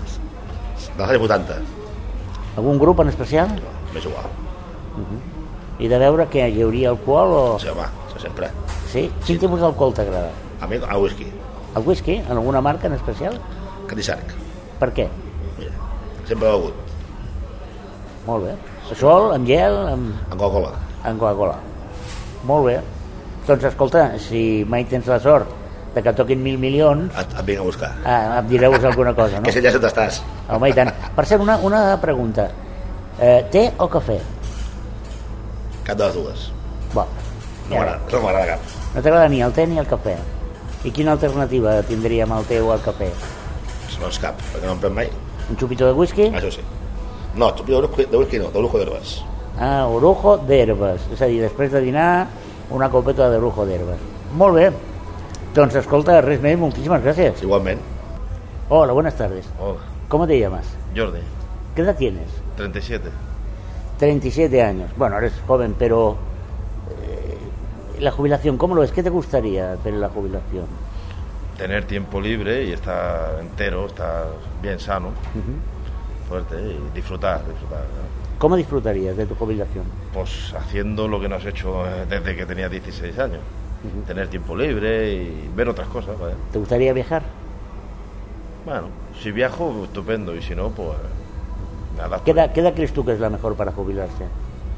Dels 0.98 1.10
anys 1.10 1.26
80. 1.28 1.58
Algun 2.58 2.80
grup 2.80 3.02
en 3.04 3.10
especial? 3.12 3.50
No, 3.60 3.72
m'és 3.94 4.06
igual. 4.08 4.30
I 5.84 5.90
de 5.92 5.98
veure 6.00 6.28
que 6.32 6.46
hi 6.48 6.62
hauria 6.64 6.94
alcohol 6.94 7.34
o... 7.36 7.44
Sí, 7.60 7.68
home, 7.74 7.84
això 8.08 8.22
sempre. 8.24 8.48
Sí? 8.94 9.10
Quin 9.26 9.42
tipus 9.42 9.60
d'alcohol 9.60 9.92
t'agrada? 9.98 10.32
A 10.64 10.70
mi, 10.72 10.80
el 10.80 11.02
whisky. 11.04 11.28
El 11.76 11.84
whisky? 11.84 12.16
En 12.24 12.38
alguna 12.38 12.62
marca 12.64 12.88
en 12.88 12.96
especial? 12.96 13.36
Catisarc. 13.90 14.32
Per 14.80 14.90
què? 14.96 15.10
Mira, 15.60 15.74
sempre 16.30 16.48
he 16.48 16.54
begut. 16.56 16.80
Molt 18.26 18.48
bé. 18.48 18.56
Sol, 18.96 19.34
amb 19.36 19.48
gel, 19.50 19.76
amb, 19.92 20.14
Amb 20.32 20.40
Coca-Cola. 20.40 20.72
amb 21.04 21.20
Coca-Cola. 21.20 21.58
Molt 22.48 22.66
bé. 22.70 22.80
Doncs 23.46 23.68
escolta, 23.68 24.08
si 24.18 24.64
mai 24.70 24.86
tens 24.90 25.06
la 25.12 25.20
sort 25.20 25.52
de 25.96 26.04
que 26.04 26.12
toquin 26.14 26.42
mil 26.44 26.58
milions, 26.60 27.10
Et, 27.16 27.34
et 27.40 27.46
vinc 27.48 27.60
a 27.60 27.64
buscar. 27.64 27.92
ah, 28.06 28.40
em 28.42 28.48
direu 28.52 28.74
alguna 28.86 29.14
cosa, 29.16 29.38
no? 29.40 29.44
Que 29.48 29.52
si 29.56 29.62
ja 29.64 29.72
on 29.72 29.88
estàs. 29.88 30.22
Home, 30.50 30.70
i 30.70 30.74
tant. 30.76 30.92
Per 31.16 31.26
cert, 31.26 31.42
una, 31.42 31.56
una 31.64 31.98
pregunta. 32.02 32.50
Eh, 33.20 33.46
té 33.52 33.70
o 33.80 33.88
cafè? 33.88 34.18
Cap 35.86 35.98
de 35.98 36.04
les 36.06 36.16
dues. 36.16 36.48
Bo, 36.94 37.06
No 37.70 37.76
m'agrada, 37.78 38.00
no 38.12 38.20
m'agrada 38.22 38.46
cap. 38.54 38.60
no 38.96 39.02
t'agrada 39.02 39.28
ni 39.30 39.40
el 39.42 39.52
té 39.54 39.66
ni 39.68 39.78
el 39.82 39.88
cafè. 39.90 40.16
I 40.86 40.92
quina 40.94 41.14
alternativa 41.16 41.80
tindríem 41.84 42.32
al 42.32 42.44
té 42.46 42.60
o 42.62 42.72
al 42.72 42.82
cafè? 42.84 43.08
És 43.88 43.98
cap, 44.22 44.36
perquè 44.54 44.66
no 44.68 44.74
em 44.76 44.80
pren 44.84 44.94
mai. 44.94 45.10
Un 45.50 45.58
xupito 45.58 45.86
de 45.88 45.94
whisky? 45.98 46.28
Això 46.30 46.52
sí. 46.52 46.62
No, 47.36 47.52
whisky, 47.82 48.06
de 48.12 48.18
whisky 48.18 48.40
no, 48.40 48.52
de 48.52 48.62
lujo 48.62 48.78
d'herbes. 48.78 49.16
Ah, 49.60 49.88
orujo 49.88 50.38
d'herbes. 50.38 51.02
És 51.14 51.22
a 51.22 51.26
dir, 51.32 51.40
després 51.42 51.72
de 51.72 51.82
dinar, 51.82 52.28
una 52.70 52.90
copeta 52.90 53.30
de 53.30 53.38
orujo 53.38 53.66
d'herbes. 53.66 53.98
Molt 54.36 54.56
bé. 54.60 54.70
Doncs 55.56 55.78
escolta, 55.80 56.18
res 56.20 56.42
més, 56.44 56.58
moltíssimes 56.60 57.00
gràcies. 57.00 57.42
Igualment. 57.46 57.80
Hola, 58.68 58.92
buenas 58.92 59.16
tardes. 59.16 59.46
Hola, 59.58 59.80
¿Cómo 60.10 60.28
te 60.28 60.38
llamas? 60.38 60.66
Jordi, 60.94 61.22
¿Qué 61.74 61.82
edad 61.82 61.96
tienes? 61.96 62.28
37. 62.58 63.10
37 63.98 64.62
años. 64.62 64.92
Bueno, 64.98 65.18
eres 65.18 65.32
joven, 65.48 65.74
pero 65.80 66.18
eh, 66.92 67.38
la 68.02 68.12
jubilación, 68.12 68.58
¿cómo 68.58 68.76
lo 68.76 68.82
ves? 68.82 68.92
¿Qué 68.92 69.02
te 69.02 69.10
gustaría 69.10 69.72
hacer 69.72 69.94
en 69.94 70.02
la 70.02 70.10
jubilación? 70.10 70.66
Tener 71.58 71.86
tiempo 71.86 72.20
libre 72.20 72.66
y 72.66 72.74
estar 72.74 73.40
entero, 73.40 73.86
estar 73.86 74.26
bien 74.62 74.78
sano, 74.78 75.12
fuerte 76.28 76.56
y 76.60 76.94
disfrutar, 76.94 77.48
disfrutar. 77.48 77.80
¿no? 77.80 78.38
¿Cómo 78.40 78.58
disfrutarías 78.58 79.16
de 79.16 79.26
tu 79.26 79.36
jubilación? 79.36 79.86
Pues 80.14 80.54
haciendo 80.54 81.08
lo 81.08 81.22
que 81.22 81.30
no 81.30 81.36
has 81.36 81.46
hecho 81.46 81.88
eh, 81.88 82.06
desde 82.10 82.36
que 82.36 82.46
tenías 82.46 82.70
16 82.70 83.18
años. 83.20 83.40
Tener 84.08 84.28
tiempo 84.28 84.56
libre 84.56 85.14
y 85.14 85.50
ver 85.56 85.70
otras 85.70 85.88
cosas, 85.88 86.20
¿vale? 86.20 86.34
¿Te 86.52 86.60
gustaría 86.60 86.94
viajar? 86.94 87.24
Bueno, 88.66 88.88
si 89.22 89.32
viajo, 89.32 89.84
estupendo, 89.84 90.36
y 90.36 90.42
si 90.42 90.56
no, 90.56 90.70
pues 90.70 90.90
me 91.96 92.02
adapto. 92.04 92.26
¿Qué 92.26 92.32
edad, 92.32 92.52
qué 92.52 92.62
edad 92.62 92.74
crees 92.74 92.94
tú 92.94 93.06
que 93.06 93.14
es 93.14 93.20
la 93.20 93.30
mejor 93.30 93.56
para 93.56 93.72
jubilarse? 93.72 94.26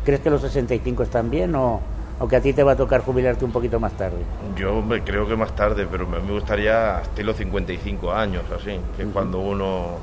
¿Crees 0.04 0.20
que 0.22 0.30
los 0.30 0.42
65 0.42 1.04
están 1.04 1.30
bien 1.30 1.56
o, 1.56 1.80
o 2.20 2.28
que 2.28 2.36
a 2.36 2.42
ti 2.42 2.54
te 2.54 2.64
va 2.64 2.74
a 2.74 2.76
tocar 2.76 3.02
jubilarte 3.02 3.46
un 3.46 3.52
poquito 3.52 3.80
más 3.80 3.94
tarde? 3.94 4.18
Yo 4.58 4.78
hombre, 4.78 5.04
creo 5.04 5.28
que 5.28 5.36
más 5.36 5.56
tarde, 5.56 5.88
pero 5.90 6.06
me 6.08 6.20
me 6.20 6.32
gustaría 6.34 7.00
estilo 7.02 7.34
55 7.34 8.12
años, 8.12 8.44
así, 8.56 8.80
que 8.96 9.04
es 9.04 9.10
cuando 9.14 9.40
uno 9.40 9.98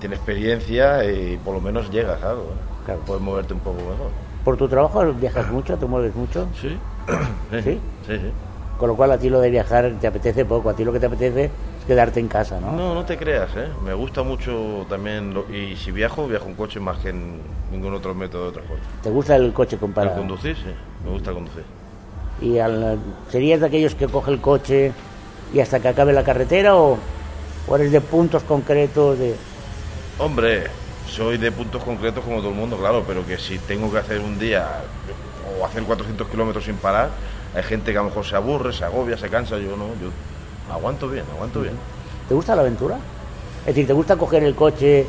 tiene 0.00 0.16
experiencia 0.16 1.04
y 1.04 1.36
por 1.44 1.54
lo 1.54 1.60
menos 1.60 1.90
llegas 1.90 2.22
a 2.22 2.30
algo. 2.30 2.42
¿eh? 2.44 2.84
Claro. 2.86 3.00
Puedes 3.06 3.22
moverte 3.22 3.54
un 3.54 3.60
poco 3.60 3.76
mejor. 3.78 4.10
¿Por 4.44 4.56
tu 4.56 4.66
trabajo 4.68 5.04
viajas 5.12 5.48
mucho? 5.52 5.76
¿Te 5.76 5.86
mueves 5.86 6.14
mucho? 6.14 6.48
Sí. 6.60 6.76
¿Sí? 7.62 7.78
Sí, 8.06 8.16
sí. 8.16 8.30
Con 8.78 8.88
lo 8.88 8.96
cual 8.96 9.12
a 9.12 9.18
ti 9.18 9.28
lo 9.28 9.40
de 9.40 9.50
viajar 9.50 9.92
te 10.00 10.06
apetece 10.06 10.44
poco, 10.44 10.70
a 10.70 10.74
ti 10.74 10.84
lo 10.84 10.92
que 10.92 11.00
te 11.00 11.06
apetece 11.06 11.44
es 11.44 11.50
quedarte 11.86 12.18
en 12.20 12.28
casa, 12.28 12.58
¿no? 12.60 12.72
No, 12.72 12.94
no 12.94 13.04
te 13.04 13.16
creas, 13.18 13.50
¿eh? 13.56 13.68
Me 13.84 13.92
gusta 13.92 14.22
mucho 14.22 14.86
también, 14.88 15.34
lo- 15.34 15.46
y 15.54 15.76
si 15.76 15.90
viajo, 15.92 16.26
viajo 16.26 16.46
en 16.46 16.54
coche 16.54 16.80
más 16.80 16.98
que 16.98 17.10
en 17.10 17.40
ningún 17.70 17.92
otro 17.94 18.14
método 18.14 18.46
de 18.46 18.52
transporte. 18.52 18.82
¿Te 19.02 19.10
gusta 19.10 19.36
el 19.36 19.52
coche 19.52 19.76
Para 19.76 19.80
comparado? 19.80 20.16
conducir, 20.16 20.56
sí, 20.56 20.70
me 21.04 21.10
gusta 21.10 21.32
conducir. 21.32 21.64
¿Y 22.40 22.58
al- 22.58 22.98
serías 23.28 23.60
de 23.60 23.66
aquellos 23.66 23.94
que 23.94 24.06
coge 24.06 24.30
el 24.30 24.40
coche 24.40 24.92
y 25.52 25.60
hasta 25.60 25.80
que 25.80 25.88
acabe 25.88 26.12
la 26.14 26.24
carretera 26.24 26.76
o, 26.76 26.96
o 27.68 27.76
eres 27.76 27.92
de 27.92 28.00
puntos 28.00 28.42
concretos 28.44 29.18
de... 29.18 29.34
Hombre, 30.18 30.64
soy 31.06 31.36
de 31.36 31.52
puntos 31.52 31.82
concretos 31.82 32.24
como 32.24 32.38
todo 32.38 32.48
el 32.50 32.54
mundo, 32.56 32.78
claro, 32.78 33.04
pero 33.06 33.26
que 33.26 33.36
si 33.36 33.58
tengo 33.58 33.90
que 33.92 33.98
hacer 33.98 34.20
un 34.20 34.38
día 34.38 34.66
o 35.58 35.64
hacer 35.64 35.82
400 35.82 36.28
kilómetros 36.28 36.64
sin 36.64 36.76
parar, 36.76 37.10
hay 37.54 37.62
gente 37.62 37.92
que 37.92 37.98
a 37.98 38.02
lo 38.02 38.08
mejor 38.08 38.24
se 38.24 38.36
aburre, 38.36 38.72
se 38.72 38.84
agobia, 38.84 39.16
se 39.16 39.28
cansa, 39.28 39.58
yo 39.58 39.76
no, 39.76 39.86
yo 40.00 40.10
aguanto 40.72 41.08
bien, 41.08 41.24
aguanto 41.34 41.60
bien. 41.60 41.74
¿Te 42.28 42.34
gusta 42.34 42.54
la 42.54 42.62
aventura? 42.62 42.96
Es 43.60 43.66
decir, 43.66 43.86
¿te 43.86 43.92
gusta 43.92 44.16
coger 44.16 44.44
el 44.44 44.54
coche, 44.54 45.06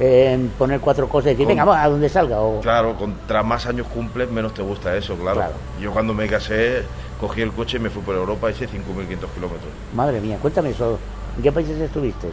eh, 0.00 0.48
poner 0.58 0.80
cuatro 0.80 1.08
cosas 1.08 1.28
y 1.28 1.30
decir, 1.30 1.46
Con- 1.46 1.56
venga, 1.56 1.64
va, 1.64 1.82
a 1.82 1.88
donde 1.88 2.08
salga? 2.08 2.40
O... 2.40 2.60
Claro, 2.60 2.96
contra 2.96 3.42
más 3.42 3.66
años 3.66 3.86
cumples, 3.86 4.30
menos 4.30 4.54
te 4.54 4.62
gusta 4.62 4.96
eso, 4.96 5.14
claro. 5.16 5.36
Claro. 5.36 5.54
Yo 5.80 5.92
cuando 5.92 6.14
me 6.14 6.26
casé, 6.26 6.82
cogí 7.20 7.42
el 7.42 7.52
coche 7.52 7.76
y 7.76 7.80
me 7.80 7.90
fui 7.90 8.02
por 8.02 8.14
Europa, 8.16 8.50
hice 8.50 8.66
5.500 8.66 9.28
kilómetros. 9.34 9.70
Madre 9.94 10.20
mía, 10.20 10.38
cuéntame 10.40 10.70
eso 10.70 10.98
¿En 11.38 11.42
qué 11.44 11.52
países 11.52 11.80
estuviste? 11.80 12.28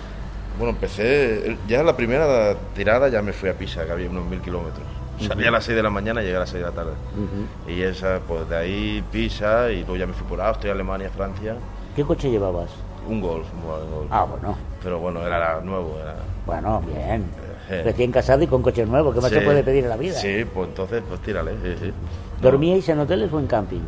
Bueno, 0.58 0.72
empecé, 0.72 1.58
ya 1.68 1.84
la 1.84 1.96
primera 1.96 2.56
tirada 2.76 3.08
ya 3.08 3.22
me 3.22 3.34
fui 3.34 3.50
a 3.50 3.54
Pisa, 3.54 3.86
que 3.86 3.92
había 3.92 4.10
unos 4.10 4.26
mil 4.26 4.42
kilómetros. 4.42 4.84
Salí 5.20 5.46
a 5.46 5.52
las 5.52 5.64
6 5.64 5.76
de 5.78 5.84
la 5.84 5.90
mañana 5.90 6.22
y 6.22 6.26
llegué 6.26 6.36
a 6.38 6.40
las 6.42 6.50
6 6.50 6.64
de 6.64 6.70
la 6.70 6.76
tarde. 6.76 6.92
Y 7.68 7.82
esa, 7.82 8.20
pues 8.28 8.48
de 8.50 8.58
ahí 8.58 9.04
Pisa 9.12 9.72
y 9.72 9.80
luego 9.80 9.96
ya 9.98 10.06
me 10.08 10.14
fui 10.14 10.28
por 10.28 10.42
Austria, 10.42 10.74
Alemania, 10.74 11.10
Francia. 11.10 11.56
¿Qué 11.96 12.04
coche 12.04 12.30
llevabas? 12.30 12.70
Un 13.08 13.22
golf, 13.22 13.46
un 13.54 13.66
golf. 13.66 14.08
Ah, 14.12 14.26
bueno. 14.30 14.58
Pero 14.84 15.00
bueno, 15.00 15.26
era 15.26 15.62
nuevo. 15.62 15.98
Era... 16.02 16.16
Bueno, 16.46 16.82
bien. 16.82 17.26
Eh. 17.70 17.82
Recién 17.84 18.12
casado 18.12 18.44
y 18.44 18.48
con 18.48 18.62
coche 18.62 18.86
nuevo, 18.86 19.12
¿qué 19.14 19.22
más 19.22 19.30
Sí. 19.30 19.36
se 19.40 19.42
puede 19.42 19.64
pedir 19.64 19.84
en 19.86 19.90
la 19.90 19.98
vida? 19.98 20.14
Sí, 20.16 20.46
pues 20.54 20.68
entonces, 20.70 21.02
pues 21.08 21.20
tírale. 21.22 21.52
sí, 21.64 21.76
sí. 21.86 21.94
¿Dormíais 22.42 22.88
en 22.90 23.00
hoteles 23.00 23.32
o 23.32 23.40
en 23.40 23.48
campings? 23.48 23.84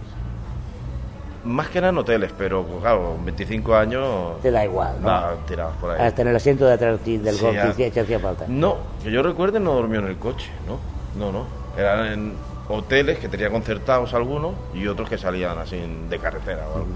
Más 1.44 1.70
que 1.70 1.80
nada 1.80 1.92
en 1.92 1.98
hoteles, 2.00 2.32
pero 2.38 2.64
pues, 2.64 2.82
claro, 2.82 3.14
con 3.16 3.26
25 3.26 3.76
años. 3.76 4.42
Te 4.42 4.52
da 4.52 4.66
igual, 4.66 4.96
¿no? 5.02 5.08
nada, 5.08 5.36
tirados 5.48 5.76
por 5.78 5.92
ahí. 5.92 6.02
Hasta 6.06 6.22
en 6.24 6.28
el 6.30 6.36
asiento 6.36 6.66
de 6.66 6.74
atrás 6.74 7.00
del 7.06 7.22
golf 7.38 7.58
hacía- 7.58 8.20
falta. 8.20 8.46
No, 8.48 8.78
que 9.04 9.12
yo 9.12 9.22
recuerde 9.24 9.60
no 9.60 9.74
dormió 9.74 10.00
en 10.00 10.08
el 10.08 10.18
coche, 10.18 10.50
¿no? 10.68 10.78
No, 11.18 11.32
no. 11.32 11.46
Eran 11.78 12.06
en 12.08 12.34
hoteles 12.70 13.20
que 13.20 13.30
tenía 13.30 13.50
concertados 13.50 14.14
algunos 14.14 14.54
y 14.74 14.88
otros 14.88 15.10
que 15.10 15.18
salían 15.18 15.58
así 15.58 15.78
de 16.10 16.20
carretera 16.20 16.68
o 16.68 16.76
algo. 16.78 16.88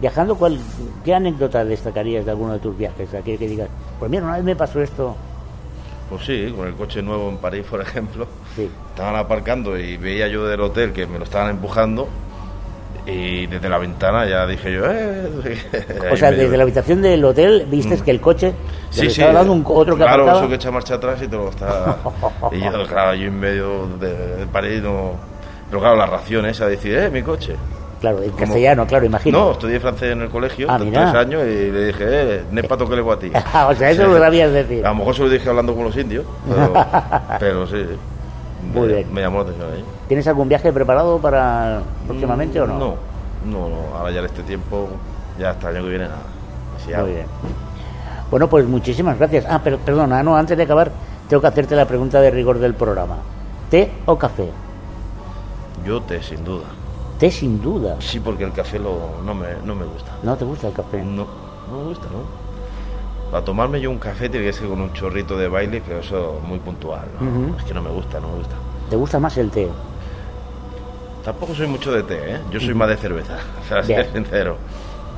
Viajando, 0.00 0.36
¿cuál, 0.36 0.58
¿qué 1.04 1.14
anécdota 1.14 1.64
destacarías 1.64 2.24
de 2.24 2.30
alguno 2.30 2.52
de 2.52 2.58
tus 2.58 2.76
viajes? 2.76 3.12
Aquel 3.14 3.38
que 3.38 3.48
digas, 3.48 3.68
pues 3.98 4.10
mira, 4.10 4.24
una 4.24 4.34
vez 4.34 4.44
me 4.44 4.54
pasó 4.54 4.82
esto. 4.82 5.16
Pues 6.10 6.24
sí, 6.24 6.52
con 6.56 6.68
el 6.68 6.74
coche 6.74 7.02
nuevo 7.02 7.28
en 7.30 7.38
París, 7.38 7.64
por 7.68 7.80
ejemplo. 7.82 8.26
Sí. 8.54 8.68
Estaban 8.90 9.16
aparcando 9.16 9.78
y 9.78 9.96
veía 9.96 10.28
yo 10.28 10.46
del 10.46 10.60
hotel 10.60 10.92
que 10.92 11.06
me 11.06 11.18
lo 11.18 11.24
estaban 11.24 11.50
empujando 11.50 12.08
y 13.06 13.46
desde 13.46 13.68
la 13.68 13.78
ventana 13.78 14.26
ya 14.26 14.46
dije 14.46 14.72
yo, 14.72 14.82
eh... 14.90 15.28
O 16.12 16.16
sea, 16.16 16.30
desde 16.30 16.56
la 16.56 16.64
habitación 16.64 17.02
del 17.02 17.24
hotel 17.24 17.66
viste 17.70 17.96
Mm. 17.96 18.00
que 18.00 18.10
el 18.10 18.20
coche 18.20 18.52
Sí, 18.90 19.02
le 19.02 19.10
sí, 19.10 19.20
estaba 19.20 19.38
dando 19.40 19.52
un, 19.52 19.62
otro 19.66 19.96
que 19.96 20.02
claro, 20.02 20.30
eso 20.38 20.48
que 20.48 20.54
echa 20.56 20.70
marcha 20.70 20.94
atrás 20.94 21.20
y 21.22 21.28
te 21.28 21.36
lo 21.36 21.48
está... 21.50 21.96
y 22.52 22.60
yo, 22.60 22.86
claro, 22.86 23.14
yo 23.14 23.26
en 23.26 23.38
medio 23.38 23.86
de, 24.00 24.36
de 24.36 24.46
París 24.46 24.82
no... 24.82 25.12
Pero 25.68 25.80
claro, 25.80 25.96
la 25.96 26.06
ración 26.06 26.46
esa, 26.46 26.66
decir, 26.66 26.96
eh, 26.96 27.10
mi 27.10 27.22
coche. 27.22 27.56
Claro, 28.00 28.22
en 28.22 28.30
castellano, 28.32 28.86
claro, 28.86 29.06
imagino. 29.06 29.38
No, 29.38 29.52
estudié 29.52 29.80
francés 29.80 30.12
en 30.12 30.22
el 30.22 30.28
colegio, 30.28 30.66
Ah, 30.70 30.78
tres 30.78 30.96
años, 30.96 31.42
y 31.44 31.70
le 31.70 31.86
dije, 31.86 32.04
eh, 32.06 32.42
nepato 32.50 32.88
que 32.88 32.94
le 32.96 33.10
a 33.10 33.18
ti. 33.18 33.32
o 33.68 33.74
sea, 33.74 33.90
eso 33.90 34.06
lo 34.06 34.18
sabías 34.18 34.52
decir. 34.52 34.84
A 34.84 34.90
lo 34.90 34.96
mejor 34.96 35.14
se 35.14 35.22
lo 35.22 35.28
dije 35.30 35.48
hablando 35.48 35.74
con 35.74 35.84
los 35.84 35.96
indios, 35.96 36.24
pero, 36.48 36.72
pero 37.40 37.66
sí. 37.66 37.84
Muy 38.74 38.86
me, 38.88 38.94
bien. 38.94 39.14
me 39.14 39.20
llamó 39.22 39.38
la 39.38 39.44
atención 39.44 39.72
ahí. 39.72 39.84
¿Tienes 40.08 40.26
algún 40.28 40.48
viaje 40.48 40.72
preparado 40.72 41.18
para 41.18 41.82
próximamente 42.06 42.60
o 42.60 42.66
no? 42.66 42.78
No, 42.78 42.94
no, 43.44 43.68
no. 43.68 43.96
Ahora 43.96 44.12
ya 44.12 44.20
en 44.20 44.26
este 44.26 44.42
tiempo, 44.42 44.88
ya 45.38 45.50
hasta 45.50 45.70
el 45.70 45.76
año 45.76 45.84
que 45.84 45.90
viene 45.90 46.04
nada. 46.04 46.22
Así 46.76 46.94
Muy 46.94 47.12
bien. 47.12 47.26
Bueno, 48.30 48.48
pues 48.48 48.66
muchísimas 48.66 49.18
gracias. 49.18 49.46
Ah, 49.48 49.60
pero 49.62 49.78
perdona, 49.78 50.22
no, 50.22 50.36
antes 50.36 50.56
de 50.56 50.62
acabar, 50.62 50.90
tengo 51.28 51.40
que 51.40 51.46
hacerte 51.48 51.74
la 51.74 51.86
pregunta 51.86 52.20
de 52.20 52.30
rigor 52.30 52.58
del 52.58 52.74
programa. 52.74 53.16
¿Té 53.70 53.90
o 54.06 54.16
café? 54.16 54.48
Yo 55.84 56.00
té, 56.02 56.22
sin 56.22 56.44
duda. 56.44 56.66
Té 57.18 57.30
sin 57.30 57.60
duda. 57.60 57.96
Sí, 58.00 58.20
porque 58.20 58.44
el 58.44 58.52
café 58.52 58.78
lo, 58.78 59.22
no, 59.24 59.34
me, 59.34 59.48
no 59.64 59.74
me 59.74 59.84
gusta. 59.84 60.12
¿No 60.22 60.36
te 60.36 60.44
gusta 60.44 60.68
el 60.68 60.72
café? 60.72 61.02
No, 61.02 61.26
no 61.70 61.78
me 61.78 61.84
gusta, 61.88 62.06
¿no? 62.06 62.46
Para 63.30 63.44
tomarme 63.44 63.80
yo 63.80 63.90
un 63.90 63.98
café 63.98 64.28
tiene 64.28 64.46
que 64.46 64.52
ser 64.52 64.68
con 64.68 64.80
un 64.80 64.92
chorrito 64.92 65.36
de 65.36 65.48
baile, 65.48 65.82
pero 65.84 65.98
eso 66.00 66.40
muy 66.46 66.58
puntual. 66.60 67.06
¿no? 67.20 67.56
Es 67.56 67.64
que 67.64 67.74
no 67.74 67.82
me 67.82 67.90
gusta, 67.90 68.20
no 68.20 68.28
me 68.28 68.36
gusta. 68.38 68.54
¿Te 68.88 68.94
gusta 68.94 69.18
más 69.18 69.36
el 69.36 69.50
té? 69.50 69.68
Tampoco 71.26 71.56
soy 71.56 71.66
mucho 71.66 71.90
de 71.90 72.04
té, 72.04 72.34
¿eh? 72.36 72.40
Yo 72.52 72.60
soy 72.60 72.72
más 72.72 72.88
de 72.88 72.96
cerveza, 72.96 73.36
Bien. 73.84 74.04
ser 74.04 74.12
sincero. 74.12 74.56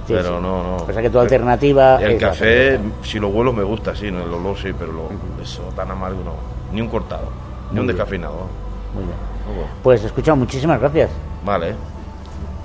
Sí, 0.07 0.15
pero 0.17 0.37
sí. 0.39 0.43
no, 0.43 0.63
no. 0.63 0.77
O 0.77 0.91
sea 0.91 1.03
que 1.03 1.11
tu 1.11 1.19
alternativa 1.19 1.99
El 2.03 2.13
es 2.13 2.19
café, 2.21 2.81
si 3.03 3.19
lo 3.21 3.29
huelo 3.29 3.53
me 3.53 3.63
gusta, 3.63 3.95
sí, 3.95 4.11
no, 4.11 4.23
el 4.25 4.33
olor 4.33 4.57
sí, 4.57 4.71
pero 4.77 4.91
lo, 4.91 5.11
eso 5.43 5.61
tan 5.77 5.91
amargo 5.91 6.25
no. 6.25 6.33
Ni 6.73 6.81
un 6.81 6.89
cortado, 6.89 7.29
ni 7.73 7.81
un 7.81 7.87
bien. 7.87 7.89
descafeinado. 7.89 8.47
Muy 8.95 9.05
bien. 9.05 9.17
Bueno. 9.55 9.69
Pues 9.83 10.03
escucha, 10.03 10.35
muchísimas 10.35 10.81
gracias. 10.81 11.11
Vale, 11.45 11.75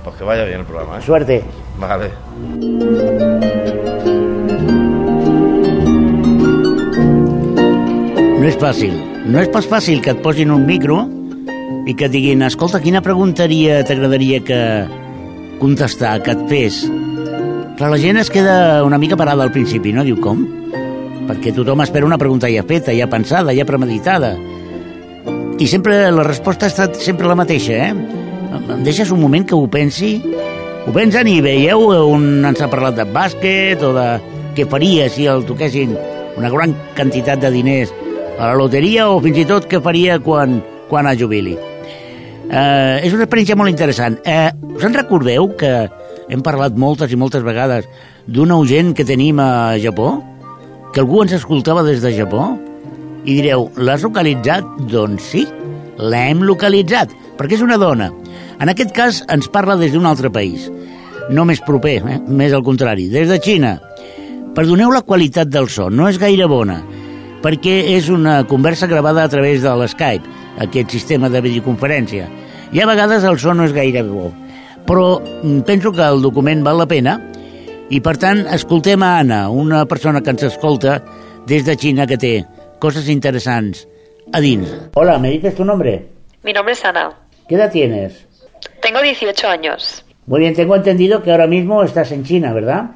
pues 0.06 0.16
que 0.16 0.24
vaya 0.24 0.46
bien 0.46 0.62
el 0.62 0.66
programa, 0.66 1.00
¿eh? 1.00 1.02
Suerte. 1.02 1.44
Vale. 1.78 2.12
No 8.40 8.48
és 8.50 8.58
fàcil. 8.60 8.96
No 9.32 9.40
és 9.40 9.50
pas 9.52 9.68
fàcil 9.68 10.02
que 10.04 10.12
et 10.12 10.24
posin 10.24 10.52
un 10.52 10.66
micro 10.68 11.04
i 11.86 11.96
que 12.00 12.08
diguin 12.08 12.44
escolta, 12.48 12.80
quina 12.84 13.02
preguntaria 13.04 13.82
t'agradaria 13.84 14.40
que 14.46 14.60
contestar, 15.60 16.22
que 16.24 16.32
et 16.32 16.44
fes? 16.48 16.84
Clar, 17.78 17.90
la 17.92 18.00
gent 18.00 18.20
es 18.22 18.30
queda 18.32 18.84
una 18.86 19.00
mica 19.02 19.18
parada 19.20 19.44
al 19.44 19.52
principi, 19.52 19.92
no? 19.92 20.06
Diu, 20.08 20.20
com? 20.24 20.46
Perquè 21.28 21.54
tothom 21.56 21.84
espera 21.84 22.08
una 22.08 22.20
pregunta 22.22 22.52
ja 22.52 22.64
feta, 22.68 22.94
ja 22.96 23.10
pensada, 23.12 23.56
ja 23.56 23.66
premeditada. 23.68 24.36
I 25.60 25.68
sempre 25.68 26.00
la 26.12 26.26
resposta 26.28 26.68
ha 26.68 26.72
estat 26.72 27.00
sempre 27.02 27.28
la 27.28 27.38
mateixa, 27.40 27.90
eh? 27.90 28.22
Em 28.54 28.84
deixes 28.86 29.12
un 29.12 29.20
moment 29.20 29.46
que 29.48 29.58
ho 29.58 29.68
pensi? 29.68 30.16
Ho 30.88 30.94
pensen 30.96 31.28
i 31.32 31.40
veieu 31.44 31.90
on 31.90 32.46
ens 32.46 32.62
ha 32.62 32.70
parlat 32.72 32.96
de 33.00 33.08
bàsquet 33.08 33.84
o 33.84 33.92
de 33.96 34.08
què 34.56 34.68
faria 34.70 35.10
si 35.12 35.28
el 35.32 35.44
toquessin 35.48 35.98
una 36.38 36.52
gran 36.54 36.76
quantitat 36.96 37.42
de 37.44 37.52
diners 37.54 37.94
a 38.38 38.50
la 38.50 38.56
loteria 38.60 39.10
o 39.10 39.20
fins 39.24 39.44
i 39.44 39.48
tot 39.50 39.70
què 39.70 39.82
faria 39.84 40.20
quan, 40.24 40.62
quan 40.90 41.10
es 41.10 41.20
jubili. 41.20 41.58
Eh, 42.50 43.06
és 43.08 43.14
una 43.16 43.26
experiència 43.26 43.58
molt 43.60 43.72
interessant. 43.72 44.18
Eh, 44.28 44.52
us 44.76 44.84
en 44.84 44.96
recordeu 44.98 45.50
que 45.60 45.72
hem 46.30 46.44
parlat 46.44 46.76
moltes 46.80 47.12
i 47.14 47.20
moltes 47.20 47.44
vegades 47.46 47.88
d'un 48.28 48.52
agent 48.56 48.94
que 48.98 49.08
tenim 49.08 49.40
a 49.40 49.78
Japó? 49.84 50.18
Que 50.94 51.02
algú 51.02 51.24
ens 51.24 51.34
escoltava 51.36 51.84
des 51.84 52.04
de 52.04 52.14
Japó? 52.16 52.54
I 53.24 53.40
direu, 53.40 53.70
l'has 53.80 54.04
localitzat? 54.04 54.68
Doncs 54.92 55.32
sí, 55.32 55.46
l'hem 55.98 56.44
localitzat, 56.44 57.14
perquè 57.40 57.58
és 57.58 57.66
una 57.66 57.80
dona. 57.80 58.12
En 58.60 58.70
aquest 58.72 58.92
cas 58.96 59.24
ens 59.32 59.50
parla 59.52 59.78
des 59.80 59.94
d'un 59.94 60.06
altre 60.06 60.32
país, 60.32 60.70
no 61.32 61.46
més 61.48 61.64
proper, 61.64 61.98
eh? 62.04 62.20
més 62.28 62.54
al 62.54 62.64
contrari, 62.64 63.08
des 63.12 63.32
de 63.32 63.40
Xina. 63.40 63.78
Perdoneu 64.54 64.92
la 64.94 65.02
qualitat 65.02 65.50
del 65.50 65.70
so, 65.72 65.90
no 65.90 66.10
és 66.12 66.20
gaire 66.22 66.46
bona, 66.52 66.82
perquè 67.44 67.80
és 67.96 68.10
una 68.14 68.44
conversa 68.48 68.88
gravada 68.88 69.24
a 69.24 69.32
través 69.32 69.64
de 69.64 69.74
l'Skype, 69.80 70.43
aquest 70.62 70.92
sistema 70.92 71.30
de 71.30 71.42
videoconferència. 71.42 72.28
I 72.74 72.82
a 72.82 72.88
vegades 72.90 73.24
el 73.24 73.40
so 73.40 73.54
no 73.54 73.66
és 73.68 73.74
gaire 73.74 74.04
bo. 74.08 74.32
Però 74.88 75.20
mm, 75.20 75.64
penso 75.68 75.92
que 75.94 76.04
el 76.04 76.22
document 76.22 76.64
val 76.66 76.82
la 76.82 76.90
pena 76.90 77.18
i, 77.90 78.00
per 78.02 78.16
tant, 78.18 78.46
escoltem 78.52 79.04
a 79.04 79.18
Anna, 79.20 79.48
una 79.50 79.86
persona 79.86 80.22
que 80.22 80.34
ens 80.34 80.44
escolta 80.48 81.00
des 81.48 81.66
de 81.66 81.76
Xina 81.78 82.08
que 82.10 82.18
té 82.18 82.34
coses 82.80 83.10
interessants 83.12 83.86
a 84.34 84.42
dins. 84.44 84.72
Hola, 84.96 85.18
¿me 85.20 85.30
dices 85.32 85.56
tu 85.56 85.66
nombre? 85.66 86.08
Mi 86.44 86.54
nombre 86.54 86.74
es 86.74 86.84
Ana. 86.86 87.12
¿Qué 87.48 87.56
edad 87.56 87.72
tienes? 87.72 88.26
Tengo 88.82 89.02
18 89.02 89.48
años. 89.48 90.04
Muy 90.26 90.40
bien, 90.40 90.56
tengo 90.56 90.76
entendido 90.76 91.22
que 91.22 91.32
ahora 91.32 91.48
mismo 91.48 91.84
estás 91.84 92.12
en 92.12 92.24
China, 92.24 92.54
¿verdad? 92.54 92.92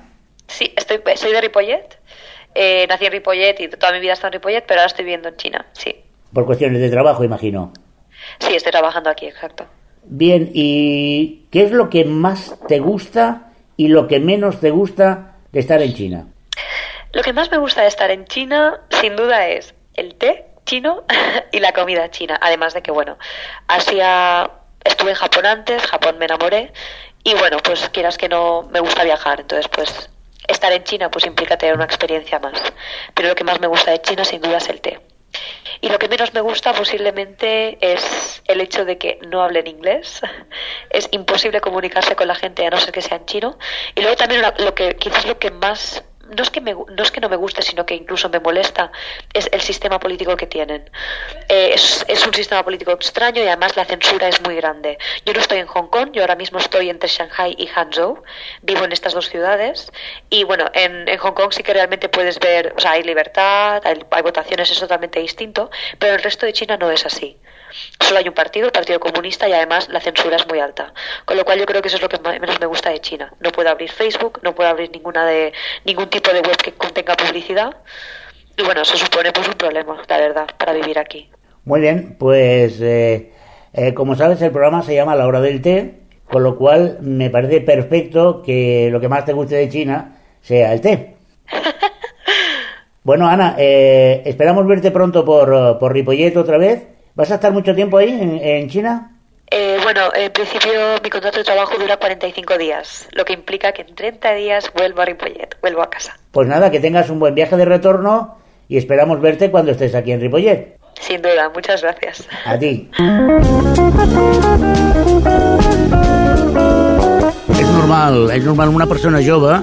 Sí, 0.48 0.74
estoy, 0.76 1.00
soy 1.16 1.32
de 1.32 1.42
Ripollet. 1.42 2.00
Eh, 2.56 2.88
nací 2.88 3.06
en 3.06 3.12
Ripollet 3.12 3.60
y 3.60 3.68
toda 3.68 3.92
mi 3.92 4.00
vida 4.00 4.12
he 4.12 4.14
estado 4.14 4.30
en 4.30 4.34
Ripollet, 4.34 4.64
pero 4.66 4.80
ahora 4.80 4.88
estoy 4.88 5.06
viviendo 5.06 5.30
en 5.30 5.36
China. 5.36 5.66
Sí. 5.74 5.94
Por 6.34 6.46
cuestiones 6.46 6.82
de 6.82 6.90
trabajo, 6.90 7.24
imagino. 7.24 7.74
Sí, 8.40 8.56
estoy 8.56 8.72
trabajando 8.72 9.10
aquí, 9.10 9.28
exacto. 9.28 9.66
Bien, 10.04 10.50
¿y 10.54 11.48
qué 11.52 11.64
es 11.64 11.72
lo 11.72 11.90
que 11.90 12.06
más 12.06 12.56
te 12.68 12.80
gusta 12.80 13.52
y 13.76 13.90
lo 13.90 14.08
que 14.08 14.20
menos 14.20 14.60
te 14.60 14.70
gusta 14.70 15.36
de 15.52 15.60
estar 15.60 15.82
en 15.82 15.94
China? 15.94 16.28
Lo 17.14 17.22
que 17.24 17.34
más 17.34 17.52
me 17.52 17.58
gusta 17.58 17.82
de 17.82 17.88
estar 17.88 18.12
en 18.12 18.26
China, 18.26 18.82
sin 18.90 19.16
duda, 19.16 19.48
es 19.48 19.74
el 19.96 20.16
té 20.16 20.46
chino 20.66 21.04
y 21.52 21.60
la 21.60 21.72
comida 21.74 22.10
china. 22.12 22.38
Además 22.42 22.74
de 22.74 22.82
que, 22.82 22.92
bueno, 22.92 23.18
Asia, 23.68 24.50
estuve 24.84 25.12
en 25.12 25.16
Japón 25.16 25.46
antes, 25.46 25.82
Japón 25.84 26.18
me 26.20 26.26
enamoré 26.26 26.72
y, 27.24 27.34
bueno, 27.34 27.58
pues 27.64 27.90
quieras 27.90 28.18
que 28.18 28.30
no, 28.30 28.64
me 28.72 28.80
gusta 28.80 29.04
viajar. 29.04 29.42
Entonces, 29.42 29.68
pues 29.70 30.10
estar 30.48 30.72
en 30.72 30.84
China 30.84 31.12
pues 31.12 31.26
implica 31.26 31.58
tener 31.58 31.76
una 31.76 31.86
experiencia 31.86 32.40
más. 32.40 32.62
Pero 33.14 33.30
lo 33.30 33.36
que 33.36 33.44
más 33.44 33.60
me 33.60 33.68
gusta 33.68 33.92
de 33.92 34.02
China, 34.02 34.24
sin 34.24 34.42
duda, 34.42 34.58
es 34.58 34.70
el 34.70 34.82
té. 34.82 35.00
Y 35.82 35.90
lo 35.90 36.00
que 36.00 36.08
menos 36.08 36.34
me 36.34 36.42
gusta 36.42 36.74
posiblemente 36.74 37.78
es 37.82 38.42
el 38.46 38.62
hecho 38.62 38.86
de 38.86 38.98
que 38.98 39.20
no 39.28 39.44
hablen 39.44 39.68
inglés. 39.68 40.22
Es 40.90 41.08
imposible 41.12 41.62
comunicarse 41.62 42.16
con 42.16 42.28
la 42.28 42.36
gente 42.36 42.66
a 42.66 42.70
no 42.70 42.78
ser 42.78 42.92
que 42.92 43.02
sean 43.02 43.26
chino. 43.26 43.58
Y 43.96 44.02
luego 44.02 44.16
también 44.16 44.42
lo 44.42 44.74
que 44.74 44.96
quizás 44.96 45.26
lo 45.26 45.38
que 45.38 45.52
más 45.52 46.04
no 46.36 46.44
es 46.44 46.50
que 46.50 46.62
me, 46.62 46.74
no 46.74 47.04
es 47.04 47.12
que 47.12 47.22
no 47.22 47.30
me 47.30 47.36
guste, 47.36 47.62
sino 47.62 47.86
que 47.86 47.96
incluso 47.96 48.30
me 48.30 48.40
molesta 48.40 48.92
es 49.34 49.50
el 49.52 49.62
sistema 49.62 50.00
político 50.00 50.36
que 50.36 50.48
tienen. 50.48 50.90
Eh, 51.50 51.72
es, 51.74 52.06
es 52.08 52.26
un 52.26 52.34
sistema 52.34 52.64
político 52.64 52.92
extraño 52.92 53.44
y 53.44 53.48
además 53.48 53.76
la 53.76 53.86
censura 53.86 54.28
es 54.28 54.42
muy 54.42 54.56
grande. 54.56 54.98
Yo 55.26 55.34
no 55.34 55.40
estoy 55.40 55.60
en 55.60 55.68
Hong 55.68 55.88
Kong, 55.88 56.12
yo 56.12 56.22
ahora 56.22 56.36
mismo 56.36 56.60
estoy 56.60 56.90
entre 56.90 57.10
Shanghai 57.10 57.56
y 57.58 57.68
Hangzhou, 57.68 58.24
vivo 58.62 58.86
en 58.86 58.92
estas 58.92 59.14
dos 59.14 59.30
ciudades 59.30 59.92
y 60.30 60.44
bueno, 60.44 60.66
en, 60.74 61.08
en 61.08 61.18
Hong 61.18 61.34
Kong 61.34 61.52
sí 61.52 61.64
que 61.64 61.74
realmente 61.74 62.10
puedes 62.10 62.40
ver, 62.40 62.74
o 62.76 62.80
sea, 62.80 62.92
hay 62.92 63.04
libertad, 63.04 63.82
hay, 63.86 64.04
hay 64.12 64.22
votaciones, 64.22 64.70
es 64.72 64.80
totalmente 64.80 65.20
distinto, 65.20 65.70
pero 66.00 66.16
el 66.16 66.24
resto 66.24 66.46
de 66.46 66.54
China 66.54 66.78
no 66.78 66.92
es 66.92 67.06
así. 67.06 67.38
Solo 68.00 68.20
hay 68.20 68.28
un 68.28 68.34
partido, 68.34 68.66
el 68.66 68.72
Partido 68.72 69.00
Comunista, 69.00 69.48
y 69.48 69.54
además 69.54 69.88
la 69.90 70.02
censura 70.02 70.36
es 70.36 70.48
muy 70.48 70.60
alta. 70.60 70.94
Con 71.26 71.38
lo 71.38 71.46
cual 71.46 71.60
yo 71.60 71.66
creo 71.66 71.82
que 71.82 71.88
eso 71.88 71.98
es 71.98 72.04
lo 72.04 72.10
que 72.10 72.20
menos 72.20 72.60
me 72.60 72.66
gusta 72.66 72.90
de 72.90 73.00
China. 73.00 73.34
No 73.40 73.52
puedo 73.52 73.70
abrir 73.70 73.90
Facebook, 73.90 74.40
no 74.44 74.54
puedo 74.54 74.70
abrir 74.70 74.92
ninguna 74.92 75.26
de 75.26 75.54
ningún 75.86 76.10
tipo 76.10 76.18
tipo 76.18 76.34
de 76.34 76.42
web 76.42 76.58
que 76.58 76.72
contenga 76.74 77.16
publicidad. 77.16 77.76
Y 78.58 78.64
bueno, 78.64 78.82
eso 78.82 78.98
supone 78.98 79.32
pues 79.32 79.48
un 79.48 79.54
problema, 79.54 80.02
la 80.08 80.18
verdad, 80.18 80.48
para 80.58 80.74
vivir 80.74 80.98
aquí. 80.98 81.30
Muy 81.64 81.82
bien, 81.82 82.16
pues 82.18 82.80
eh, 82.82 83.34
eh, 83.74 83.94
como 83.94 84.16
sabes 84.16 84.42
el 84.42 84.52
programa 84.52 84.82
se 84.82 84.96
llama 84.96 85.16
La 85.16 85.28
Hora 85.28 85.42
del 85.42 85.62
Té, 85.62 86.00
con 86.26 86.44
lo 86.44 86.58
cual 86.58 86.98
me 87.02 87.30
parece 87.30 87.62
perfecto 87.62 88.42
que 88.42 88.90
lo 88.92 89.00
que 89.00 89.10
más 89.10 89.26
te 89.26 89.34
guste 89.34 89.56
de 89.56 89.70
China 89.70 90.18
sea 90.42 90.74
el 90.74 90.82
té. 90.82 91.16
Bueno, 93.04 93.26
Ana, 93.26 93.56
eh, 93.58 94.22
esperamos 94.26 94.68
verte 94.68 94.92
pronto 94.92 95.24
por, 95.24 95.80
por 95.80 95.94
Ripollet 95.94 96.36
otra 96.36 96.58
vez. 96.58 96.88
¿Vas 97.18 97.32
a 97.32 97.36
estar 97.36 97.52
mucho 97.52 97.74
tiempo 97.74 97.98
ahí 97.98 98.10
en, 98.10 98.38
en 98.44 98.70
China? 98.70 99.12
Eh, 99.50 99.80
bueno, 99.82 100.02
en 100.14 100.32
principio 100.32 100.72
mi 101.04 101.10
contrato 101.10 101.40
de 101.40 101.44
trabajo 101.44 101.76
dura 101.80 101.98
45 101.98 102.60
días, 102.60 103.08
lo 103.14 103.26
que 103.26 103.34
implica 103.34 103.72
que 103.72 103.82
en 103.82 103.96
30 103.96 104.34
días 104.36 104.72
vuelvo 104.78 105.02
a 105.02 105.06
Ripollet, 105.06 105.58
vuelvo 105.60 105.82
a 105.82 105.90
casa. 105.90 106.16
Pues 106.30 106.48
nada, 106.48 106.70
que 106.70 106.80
tengas 106.80 107.10
un 107.10 107.18
buen 107.18 107.34
viaje 107.34 107.58
de 107.58 107.66
retorno 107.66 108.38
y 108.70 108.78
esperamos 108.78 109.20
verte 109.20 109.50
cuando 109.50 109.72
estés 109.72 109.96
aquí 109.96 110.12
en 110.12 110.22
Ripollet. 110.22 110.78
Sin 111.02 111.24
duda, 111.24 111.50
muchas 111.50 111.82
gracias. 111.82 112.28
A 112.46 112.60
ti. 112.60 112.88
És 117.58 117.68
normal, 117.74 118.30
és 118.30 118.46
normal 118.46 118.70
una 118.70 118.86
persona 118.86 119.24
jove 119.26 119.58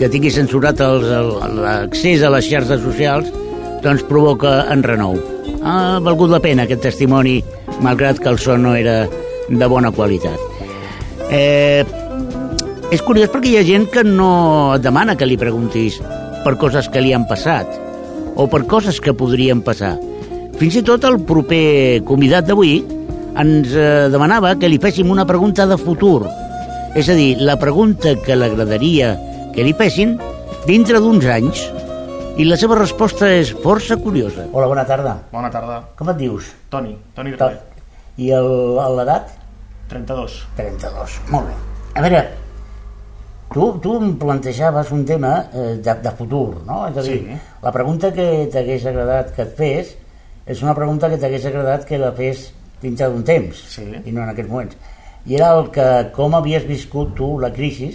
que 0.00 0.08
tingui 0.08 0.32
censurat 0.32 0.80
l'accés 0.80 2.24
a 2.24 2.32
les 2.32 2.48
xarxes 2.48 2.80
socials 2.80 3.28
doncs 3.82 4.04
provoca 4.08 4.62
enrenou. 4.72 5.18
Ha 5.62 5.98
valgut 6.02 6.30
la 6.30 6.40
pena 6.42 6.66
aquest 6.66 6.84
testimoni, 6.86 7.40
malgrat 7.82 8.20
que 8.22 8.30
el 8.30 8.38
so 8.38 8.56
no 8.58 8.76
era 8.78 9.04
de 9.48 9.68
bona 9.68 9.92
qualitat. 9.92 10.38
Eh, 11.32 11.84
és 12.92 13.02
curiós 13.02 13.30
perquè 13.32 13.52
hi 13.52 13.58
ha 13.58 13.66
gent 13.66 13.88
que 13.90 14.04
no 14.04 14.74
et 14.76 14.82
demana 14.84 15.16
que 15.16 15.26
li 15.28 15.38
preguntis 15.40 15.98
per 16.44 16.58
coses 16.60 16.90
que 16.92 17.00
li 17.00 17.14
han 17.16 17.24
passat 17.28 17.68
o 18.36 18.48
per 18.52 18.64
coses 18.68 19.00
que 19.00 19.14
podrien 19.16 19.62
passar. 19.64 19.94
Fins 20.60 20.76
i 20.78 20.84
tot 20.86 21.04
el 21.08 21.18
proper 21.26 22.02
convidat 22.08 22.46
d'avui 22.48 22.80
ens 23.40 23.72
eh, 23.72 24.08
demanava 24.12 24.54
que 24.60 24.68
li 24.68 24.80
féssim 24.82 25.10
una 25.10 25.26
pregunta 25.26 25.66
de 25.66 25.78
futur. 25.80 26.26
És 26.94 27.08
a 27.08 27.16
dir, 27.16 27.38
la 27.40 27.56
pregunta 27.56 28.12
que 28.20 28.36
l'agradaria 28.36 29.14
que 29.54 29.64
li 29.64 29.72
fessin 29.76 30.18
dintre 30.66 31.00
d'uns 31.00 31.24
anys. 31.26 31.64
I 32.40 32.44
la 32.48 32.56
seva 32.56 32.76
resposta 32.78 33.28
és 33.28 33.50
força 33.62 33.96
curiosa. 34.00 34.46
Hola, 34.52 34.66
bona 34.70 34.84
tarda. 34.88 35.12
Bona 35.32 35.50
tarda. 35.52 35.80
Com 35.98 36.08
et 36.12 36.18
dius? 36.20 36.48
Toni, 36.72 36.94
Toni 37.16 37.34
Dralet, 37.36 37.82
I 38.16 38.30
l'edat? 38.32 39.34
32. 39.90 40.38
32. 40.56 41.18
Molt 41.32 41.50
bé. 41.50 41.56
A 42.00 42.04
veure, 42.06 42.22
tu, 43.52 43.66
tu 43.84 43.96
em 44.00 44.14
plantejaves 44.20 44.92
un 44.96 45.04
tema 45.08 45.34
eh, 45.52 45.74
de, 45.84 45.94
de 46.06 46.12
futur, 46.16 46.62
no? 46.68 46.86
És 46.88 46.96
a 46.96 47.04
dir, 47.04 47.18
Sí. 47.26 47.36
la 47.62 47.72
pregunta 47.74 48.12
que 48.16 48.26
t'hagués 48.52 48.86
agradat 48.88 49.34
que 49.36 49.44
et 49.44 49.52
fes 49.58 49.92
és 50.46 50.62
una 50.64 50.74
pregunta 50.74 51.10
que 51.12 51.18
t'hagués 51.20 51.44
agradat 51.50 51.84
que 51.88 52.00
la 52.00 52.12
fes 52.16 52.48
dintre 52.82 53.10
d'un 53.12 53.22
temps 53.28 53.60
Sí. 53.76 53.84
i 54.04 54.10
no 54.12 54.22
en 54.24 54.32
aquests 54.32 54.50
moments. 54.50 54.76
I 55.28 55.36
era 55.36 55.52
el 55.58 55.68
que 55.70 55.86
com 56.16 56.34
havies 56.34 56.64
viscut 56.66 57.12
tu 57.14 57.34
la 57.38 57.52
crisi 57.52 57.92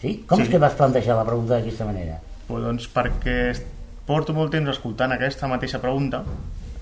sí? 0.00 0.24
Com 0.26 0.38
Sí. 0.40 0.48
és 0.48 0.48
que 0.50 0.58
vas 0.58 0.72
plantejar 0.74 1.14
la 1.20 1.24
pregunta 1.28 1.58
d'aquesta 1.60 1.84
manera? 1.84 2.16
Pues 2.50 2.64
doncs 2.66 2.88
perquè 2.90 3.36
porto 4.08 4.34
molt 4.34 4.50
temps 4.50 4.72
escoltant 4.72 5.14
aquesta 5.14 5.46
mateixa 5.46 5.78
pregunta, 5.78 6.24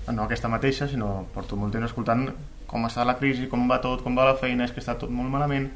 no 0.09 0.23
aquesta 0.23 0.49
mateixa, 0.49 0.87
sinó 0.89 1.27
porto 1.35 1.59
molt 1.59 1.75
temps 1.75 1.91
escoltant 1.91 2.25
com 2.69 2.87
està 2.87 3.05
la 3.05 3.17
crisi, 3.19 3.45
com 3.51 3.67
va 3.69 3.77
tot, 3.83 4.01
com 4.01 4.17
va 4.17 4.25
la 4.25 4.37
feina, 4.39 4.65
és 4.65 4.73
que 4.73 4.81
està 4.81 4.97
tot 4.97 5.13
molt 5.13 5.29
malament 5.29 5.69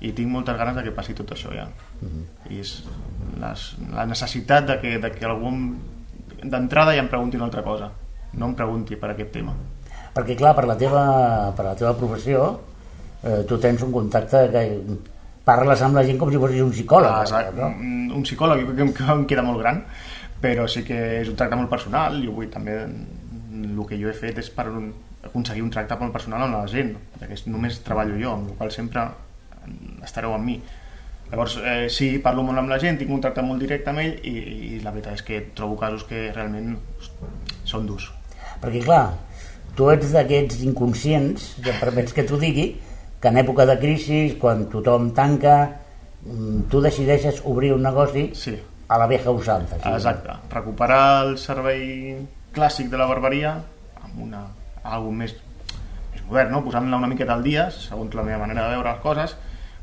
i 0.00 0.12
tinc 0.16 0.30
moltes 0.32 0.56
ganes 0.56 0.78
de 0.78 0.84
que 0.86 0.94
passi 0.96 1.16
tot 1.18 1.34
això 1.34 1.50
ja. 1.54 1.66
I 2.48 2.60
és 2.62 2.76
les, 3.42 3.66
la 3.92 4.06
necessitat 4.08 4.70
de 4.70 4.78
que, 4.82 4.96
de 5.02 5.10
que 5.12 5.26
algú 5.28 5.50
d'entrada 6.40 6.94
ja 6.94 7.02
em 7.02 7.10
pregunti 7.10 7.36
una 7.36 7.50
altra 7.50 7.66
cosa, 7.66 7.90
no 8.32 8.48
em 8.48 8.56
pregunti 8.56 8.96
per 8.96 9.12
aquest 9.12 9.34
tema. 9.34 9.54
Perquè, 10.14 10.38
clar, 10.38 10.54
per 10.56 10.66
la 10.66 10.78
teva, 10.78 11.02
per 11.56 11.66
la 11.66 11.74
teva 11.78 11.92
professió, 11.98 12.46
eh, 13.22 13.42
tu 13.46 13.58
tens 13.58 13.82
un 13.82 13.92
contacte 13.92 14.46
que 14.54 14.64
parles 15.44 15.82
amb 15.82 15.96
la 15.98 16.04
gent 16.06 16.18
com 16.20 16.30
si 16.30 16.38
fossis 16.38 16.62
un 16.62 16.70
psicòleg. 16.74 17.10
Ah, 17.10 17.22
exacte. 17.22 17.56
no? 17.60 17.70
Mm, 17.70 18.10
Un 18.16 18.22
psicòleg 18.26 18.66
que, 18.76 18.82
em- 18.82 18.92
que 18.92 19.04
em 19.12 19.24
queda 19.26 19.42
molt 19.46 19.60
gran, 19.62 19.84
però 20.42 20.66
sí 20.68 20.82
que 20.84 21.20
és 21.20 21.28
un 21.28 21.36
tracte 21.36 21.56
molt 21.56 21.70
personal 21.70 22.16
i 22.22 22.26
avui 22.28 22.48
també 22.50 22.74
mm, 22.86 23.78
el 23.78 23.86
que 23.86 23.98
jo 24.00 24.08
he 24.10 24.14
fet 24.16 24.38
és 24.38 24.50
per 24.50 24.66
un, 24.68 24.92
aconseguir 25.24 25.62
un 25.62 25.70
tracte 25.70 25.96
molt 26.00 26.12
personal 26.12 26.42
amb 26.42 26.54
la 26.58 26.66
gent, 26.68 26.94
perquè 27.18 27.32
és- 27.38 27.46
només 27.46 27.80
treballo 27.86 28.18
jo, 28.20 28.32
amb 28.34 28.48
la 28.50 28.54
qual 28.58 28.70
sempre 28.72 29.04
mm, 29.66 30.02
estareu 30.04 30.34
amb 30.34 30.44
mi. 30.44 30.60
Llavors, 31.30 31.58
eh, 31.62 31.86
sí, 31.88 32.18
parlo 32.18 32.42
molt 32.42 32.58
amb 32.58 32.68
la 32.68 32.78
gent, 32.82 32.98
tinc 32.98 33.10
un 33.14 33.20
tracte 33.22 33.42
molt 33.46 33.60
directe 33.62 33.90
amb 33.92 34.00
ell 34.02 34.16
i, 34.26 34.32
i 34.74 34.80
la 34.82 34.90
veritat 34.90 35.14
és 35.14 35.22
que 35.22 35.40
trobo 35.54 35.76
casos 35.78 36.02
que 36.08 36.32
realment 36.34 36.76
són 37.64 37.86
durs. 37.86 38.08
Perquè, 38.60 38.82
clar, 38.82 39.12
tu 39.78 39.86
ets 39.92 40.10
d'aquests 40.12 40.64
inconscients, 40.66 41.52
que 41.62 41.70
em 41.70 41.78
permets 41.78 42.12
que 42.12 42.24
t'ho 42.26 42.36
digui, 42.36 42.72
que 43.20 43.28
en 43.28 43.36
època 43.36 43.66
de 43.68 43.76
crisi, 43.78 44.36
quan 44.40 44.66
tothom 44.72 45.10
tanca, 45.16 45.56
mm, 46.24 46.68
tu 46.72 46.80
decideixes 46.80 47.42
obrir 47.44 47.72
un 47.74 47.82
negoci 47.84 48.30
Sí, 48.34 48.56
a 48.88 48.98
la 48.98 49.06
vieja 49.06 49.30
usanza. 49.30 49.76
sí. 49.82 49.88
exacte. 49.88 50.30
Recuperar 50.50 51.26
el 51.26 51.36
servei 51.38 52.16
clàssic 52.54 52.88
de 52.90 52.96
la 52.98 53.06
barberia 53.06 53.58
amb 54.02 54.22
una, 54.24 54.46
algo 54.82 55.12
més, 55.12 55.34
més 56.12 56.22
modern, 56.28 56.50
no? 56.50 56.64
posant-la 56.64 56.96
una 56.96 57.06
miqueta 57.06 57.34
al 57.34 57.42
dia, 57.44 57.70
segons 57.70 58.14
la 58.14 58.22
meva 58.24 58.38
manera 58.46 58.64
de 58.68 58.74
veure 58.76 58.90
les 58.90 59.00
coses, 59.04 59.36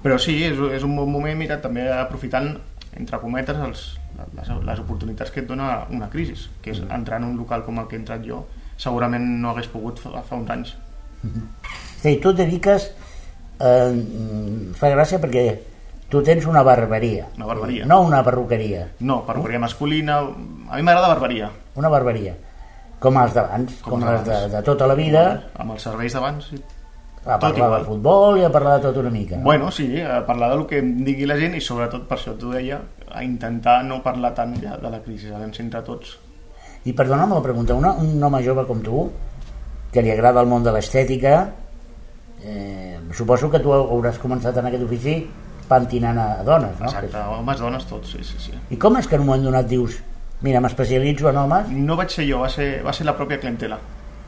però 0.04 0.17
sí, 0.19 0.43
és, 0.43 0.58
és 0.73 0.84
un 0.84 0.95
bon 0.97 1.10
moment, 1.12 1.38
mira, 1.38 1.62
també 1.62 1.88
aprofitant, 1.91 2.58
entre 2.97 3.19
cometes, 3.21 3.58
els, 3.58 4.00
les, 4.36 4.50
les 4.65 4.80
oportunitats 4.82 5.30
que 5.32 5.41
et 5.41 5.47
dona 5.47 5.86
una 5.93 6.10
crisi, 6.10 6.34
que 6.62 6.71
és 6.73 6.82
entrar 6.89 7.19
en 7.21 7.30
un 7.30 7.38
local 7.38 7.63
com 7.63 7.78
el 7.80 7.88
que 7.88 7.95
he 7.95 8.00
entrat 8.00 8.23
jo, 8.26 8.43
segurament 8.78 9.23
no 9.41 9.52
hagués 9.52 9.67
pogut 9.69 10.00
fa, 10.02 10.21
fa 10.26 10.36
uns 10.36 10.50
anys. 10.50 10.76
Sí, 11.97 12.19
tu 12.21 12.30
et 12.30 12.38
dediques... 12.38 12.91
Eh, 13.60 14.74
fa 14.78 14.89
gràcia 14.93 15.20
perquè 15.22 15.46
tu 16.10 16.22
tens 16.24 16.46
una 16.48 16.62
barberia. 16.63 17.26
Una 17.38 17.48
barberia. 17.50 17.86
No 17.89 18.02
una 18.06 18.24
perruqueria, 18.24 18.88
No, 19.00 19.24
perruqueria 19.26 19.60
masculina... 19.60 20.20
A 20.70 20.76
mi 20.76 20.84
m'agrada 20.84 21.08
barberia, 21.08 21.50
una 21.76 21.89
barberia. 21.89 22.36
Com 23.00 23.17
els 23.22 23.34
d'abans, 23.36 23.76
com, 23.82 24.00
Com 24.00 24.06
les 24.10 24.24
de, 24.26 24.38
de 24.56 24.62
tota 24.65 24.88
la 24.89 24.96
vida, 24.98 25.22
amb 25.62 25.76
els 25.76 25.84
serveis 25.86 26.13
d'abans, 26.15 26.48
sí. 26.50 26.58
a 27.26 27.36
Tot 27.38 27.41
parlar 27.41 27.54
de 27.56 27.65
igual. 27.65 27.86
futbol 27.86 28.39
i 28.39 28.43
a 28.48 28.50
parlar 28.52 28.78
de 28.80 28.88
tot 28.88 28.98
una 29.04 29.12
mica. 29.13 29.38
No? 29.38 29.43
Bueno, 29.43 29.70
sí, 29.72 30.02
a 30.02 30.24
parlar 30.26 30.50
del 30.56 30.65
que 30.65 30.80
em 30.82 31.04
digui 31.06 31.28
la 31.30 31.38
gent 31.38 31.54
i 31.56 31.62
sobretot 31.62 32.08
per 32.10 32.17
això 32.17 32.34
t'ho 32.39 32.50
deia, 32.56 32.80
a 33.12 33.22
intentar 33.24 33.84
no 33.86 34.00
parlar 34.04 34.34
tant 34.36 34.56
ja 34.63 34.78
de 34.82 34.89
la 34.89 35.00
crisi, 35.06 35.30
a 35.30 35.39
entre 35.46 35.82
tots. 35.86 36.17
I 36.86 36.93
perdona'm 36.98 37.34
la 37.36 37.41
pregunta, 37.43 37.76
una, 37.78 37.93
un 37.93 38.17
home 38.24 38.41
jove 38.43 38.65
com 38.65 38.82
tu, 38.82 39.06
que 39.93 40.02
li 40.02 40.12
agrada 40.12 40.41
el 40.41 40.48
món 40.50 40.63
de 40.65 40.72
l'estètica, 40.74 41.36
eh, 42.43 43.00
suposo 43.13 43.50
que 43.52 43.60
tu 43.60 43.73
hauràs 43.73 44.19
començat 44.21 44.58
en 44.58 44.65
aquest 44.69 44.84
ofici 44.84 45.17
pentinant 45.67 46.17
a 46.17 46.28
dones, 46.47 46.80
no? 46.80 46.86
Exacte, 46.88 47.17
homes, 47.17 47.60
dones, 47.60 47.86
tots, 47.89 48.12
sí, 48.13 48.23
sí, 48.23 48.38
sí. 48.39 48.54
I 48.71 48.78
com 48.80 48.95
és 48.97 49.08
que 49.08 49.15
en 49.15 49.21
un 49.26 49.28
moment 49.28 49.43
donat 49.50 49.67
dius, 49.67 49.97
mira, 50.41 50.62
m'especialitzo 50.63 51.30
en 51.30 51.38
homes, 51.43 51.69
No 51.73 51.95
vaig 52.00 52.10
ser 52.13 52.28
jo, 52.30 52.39
va 52.39 52.50
ser, 52.50 52.82
va 52.86 52.93
ser 52.93 53.06
la 53.06 53.15
pròpia 53.17 53.39
clientela 53.39 53.80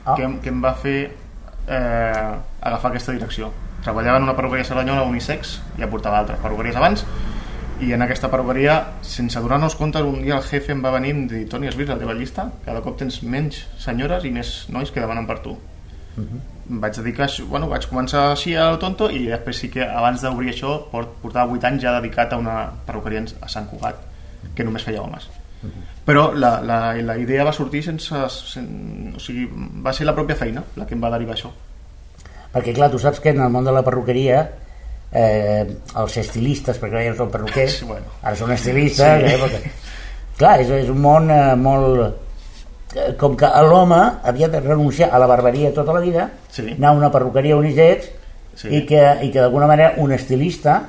Ah. 0.05 0.15
que, 0.15 0.25
que 0.41 0.49
em 0.49 0.61
va 0.63 0.73
fer 0.73 1.11
eh, 1.67 2.35
agafar 2.61 2.89
aquesta 2.91 3.11
direcció. 3.11 3.51
Treballava 3.83 4.17
en 4.17 4.23
una 4.23 4.35
perruqueria 4.35 4.65
cerdanyola 4.65 5.03
unisex, 5.03 5.59
ja 5.77 5.87
portava 5.91 6.19
altres 6.19 6.39
perruqueries 6.39 6.75
abans, 6.75 7.05
i 7.79 7.93
en 7.93 8.01
aquesta 8.01 8.27
perruqueria, 8.31 8.77
sense 9.01 9.39
donar-nos 9.39 9.75
compte, 9.79 10.01
un 10.03 10.21
dia 10.23 10.35
el 10.35 10.43
jefe 10.43 10.73
em 10.73 10.81
va 10.83 10.91
venir 10.91 11.13
i 11.13 11.15
em 11.15 11.27
dir 11.31 11.43
Toni, 11.47 11.67
has 11.69 11.77
vist 11.79 11.89
la 11.91 11.97
teva 11.99 12.13
llista? 12.17 12.49
Cada 12.65 12.81
cop 12.83 12.97
tens 12.99 13.21
menys 13.23 13.61
senyores 13.79 14.25
i 14.25 14.31
més 14.35 14.65
nois 14.73 14.91
que 14.91 14.99
demanen 14.99 15.27
per 15.29 15.39
tu. 15.45 15.55
Em 16.17 16.41
vaig 16.69 16.93
dedicar, 16.99 17.25
això- 17.27 17.47
bueno, 17.49 17.67
vaig 17.67 17.87
començar 17.89 18.27
així 18.31 18.53
a 18.55 18.69
lo 18.71 18.77
tonto 18.79 19.09
i 19.09 19.25
després 19.27 19.57
sí 19.57 19.69
que 19.73 19.81
abans 19.83 20.21
d'obrir 20.21 20.51
això 20.53 20.75
port- 20.91 21.15
portava 21.21 21.51
8 21.51 21.65
anys 21.67 21.81
ja 21.83 21.95
dedicat 21.99 22.33
a 22.33 22.37
una 22.37 22.69
perruqueria 22.85 23.23
a 23.41 23.47
Sant 23.49 23.65
Cugat 23.71 23.95
que 24.55 24.63
només 24.63 24.83
feia 24.85 25.01
homes 25.01 25.27
però 26.05 26.29
la, 26.33 26.61
la, 26.61 26.93
la 27.05 27.17
idea 27.17 27.43
va 27.43 27.51
sortir 27.53 27.81
sense, 27.83 28.15
sen, 28.29 29.13
o 29.15 29.19
sigui, 29.19 29.47
va 29.83 29.91
ser 29.93 30.05
la 30.07 30.13
pròpia 30.15 30.35
feina 30.37 30.63
la 30.77 30.85
que 30.87 30.95
em 30.95 31.01
va 31.03 31.09
derivar 31.13 31.35
això 31.35 31.51
perquè 32.53 32.73
clar, 32.73 32.89
tu 32.93 32.97
saps 33.01 33.19
que 33.19 33.29
en 33.33 33.41
el 33.41 33.49
món 33.53 33.65
de 33.65 33.71
la 33.75 33.83
perruqueria 33.85 34.39
eh, 35.11 35.65
els 35.97 36.17
estilistes, 36.21 36.77
perquè 36.81 36.95
ara 36.95 37.03
ja 37.05 37.11
no 37.11 37.17
són 37.23 37.31
perruquers, 37.33 37.79
Sí, 37.81 37.85
bueno. 37.85 38.05
ara 38.21 38.35
són 38.37 38.51
estilistes, 38.53 39.21
sí. 39.21 39.33
eh, 39.33 39.37
perquè, 39.41 39.71
clar, 40.37 40.55
és, 40.61 40.69
és 40.83 40.89
un 40.89 41.01
món 41.01 41.29
eh, 41.33 41.55
molt... 41.57 42.28
eh, 42.95 43.15
Com 43.17 43.35
que 43.37 43.45
l'home 43.67 43.99
havia 44.23 44.47
de 44.49 44.59
renunciar 44.59 45.09
a 45.13 45.19
la 45.19 45.27
barberia 45.27 45.73
tota 45.73 45.93
la 45.93 45.99
vida, 45.99 46.29
Sí. 46.49 46.67
anar 46.77 46.89
a 46.89 46.97
una 46.97 47.11
perruqueria 47.11 47.55
unisex, 47.57 48.09
Sí. 48.55 48.67
i 48.75 48.85
que, 48.85 49.01
i 49.23 49.29
que 49.31 49.39
d'alguna 49.39 49.67
manera 49.67 49.93
un 49.97 50.11
estilista 50.11 50.81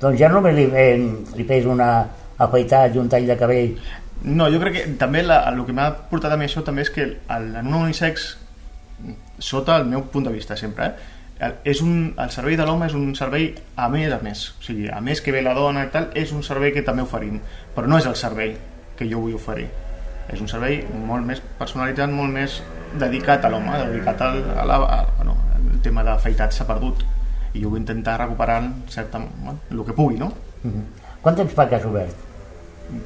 doncs 0.00 0.18
ja 0.20 0.28
només 0.28 0.54
li, 0.54 0.64
eh, 0.72 0.96
li 1.36 1.44
fes 1.44 1.64
una 1.66 2.06
afaitat 2.38 2.94
i 2.94 2.98
un 2.98 3.08
tall 3.08 3.26
de 3.26 3.36
cabell 3.36 3.76
no, 4.24 4.46
jo 4.50 4.58
crec 4.60 4.74
que 4.74 4.86
també 4.98 5.22
la, 5.22 5.42
el 5.50 5.62
que 5.66 5.72
m'ha 5.76 5.90
portat 6.10 6.32
a 6.32 6.36
mi 6.36 6.44
això 6.46 6.62
també 6.64 6.82
és 6.82 6.90
que 6.90 7.02
el, 7.04 7.54
en 7.56 7.66
un 7.66 7.74
unisex 7.82 8.36
sota 9.38 9.76
el 9.76 9.84
meu 9.86 10.04
punt 10.10 10.24
de 10.26 10.32
vista 10.32 10.56
sempre, 10.56 10.86
eh, 10.86 10.92
el- 11.46 11.54
és 11.64 11.80
un, 11.82 12.14
el 12.18 12.30
servei 12.30 12.56
de 12.56 12.64
l'home 12.64 12.86
és 12.86 12.94
un 12.94 13.14
servei 13.14 13.54
a 13.76 13.88
més 13.92 14.12
a 14.12 14.18
més 14.24 14.54
o 14.58 14.62
sigui, 14.64 14.88
a 14.88 15.00
més 15.00 15.20
que 15.20 15.32
ve 15.32 15.42
la 15.42 15.52
dona 15.54 15.84
i 15.84 15.90
tal 15.92 16.10
és 16.14 16.32
un 16.32 16.42
servei 16.42 16.72
que 16.72 16.82
també 16.82 17.02
oferim 17.02 17.40
però 17.74 17.86
no 17.86 17.98
és 17.98 18.06
el 18.06 18.16
servei 18.16 18.56
que 18.96 19.04
jo 19.10 19.20
vull 19.20 19.34
oferir 19.36 19.68
és 20.32 20.40
un 20.42 20.48
servei 20.50 20.80
molt 21.06 21.26
més 21.26 21.40
personalitzat 21.58 22.10
molt 22.10 22.32
més 22.34 22.60
dedicat 22.98 23.44
a 23.44 23.50
l'home 23.52 23.76
dedicat 23.84 24.20
al, 24.26 24.40
a 24.56 24.64
la, 24.66 24.76
a, 24.76 25.00
bueno, 25.18 25.36
el 25.72 25.80
tema 25.84 26.02
d'afeitat 26.06 26.52
s'ha 26.56 26.66
perdut 26.68 27.04
i 27.54 27.62
jo 27.62 27.70
vull 27.72 27.80
intentar 27.80 28.18
recuperar 28.20 28.60
certa, 28.92 29.18
bueno, 29.18 29.58
el 29.70 29.84
que 29.86 29.94
pugui 29.96 30.18
no? 30.20 30.32
Quant 31.22 31.36
temps 31.38 31.52
fa 31.54 31.68
que 31.68 31.76
has 31.78 31.84
obert? 31.86 32.22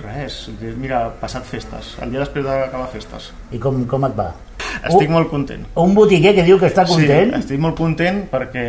res, 0.03 0.51
mira, 0.77 1.07
passat 1.21 1.45
festes 1.49 1.95
el 2.05 2.11
dia 2.13 2.21
després 2.21 2.45
d'acabar 2.45 2.89
festes 2.93 3.31
I 3.53 3.59
com, 3.59 3.79
com 3.89 4.05
et 4.05 4.17
va? 4.19 4.27
estic 4.85 5.09
Un- 5.09 5.15
molt 5.15 5.31
content 5.31 5.63
Un 5.81 5.95
botiguer 5.97 6.35
que 6.37 6.45
diu 6.45 6.59
que 6.61 6.69
està 6.69 6.85
content? 6.89 7.33
Sí, 7.33 7.41
estic 7.41 7.61
molt 7.63 7.79
content 7.79 8.27
perquè 8.33 8.67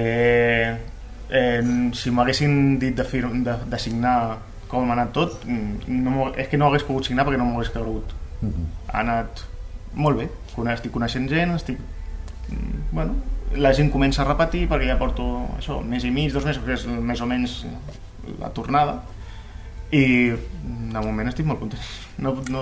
eh, 1.29 1.61
si 1.93 2.11
m'haguessin 2.15 2.77
dit 2.79 2.95
de, 2.95 3.03
fir 3.07 3.25
de, 3.43 3.57
de 3.67 3.79
signar 3.79 4.15
com 4.71 4.87
ha 4.87 4.95
anat 4.95 5.11
tot, 5.11 5.41
mm, 5.43 5.91
no 5.99 6.29
és 6.39 6.47
que 6.47 6.57
no 6.57 6.69
hagués 6.69 6.85
pogut 6.87 7.03
signar 7.09 7.25
perquè 7.27 7.39
no 7.41 7.45
m'ho 7.49 7.59
hagués 7.59 7.73
cregut. 7.73 8.13
Ha 8.91 8.99
anat 8.99 9.43
molt 9.93 10.17
bé, 10.17 10.29
estic 10.73 10.91
coneixent 10.91 11.27
gent, 11.29 11.55
estic... 11.55 11.79
mm, 12.49 12.81
Bueno, 12.91 13.15
la 13.55 13.73
gent 13.75 13.89
comença 13.91 14.21
a 14.23 14.25
repetir 14.29 14.65
perquè 14.69 14.87
ja 14.87 14.97
porto 14.99 15.25
això, 15.57 15.81
mes 15.83 16.03
i 16.07 16.11
mig, 16.11 16.31
dos 16.33 16.45
mesos, 16.47 16.63
que 16.65 16.73
és 16.77 16.85
més 16.87 17.19
o 17.21 17.27
menys 17.27 17.65
la 18.39 18.49
tornada, 18.55 19.01
i 19.91 20.31
de 20.31 21.01
moment 21.03 21.27
estic 21.27 21.45
molt 21.45 21.59
content. 21.59 21.81
No, 22.23 22.31
no, 22.49 22.61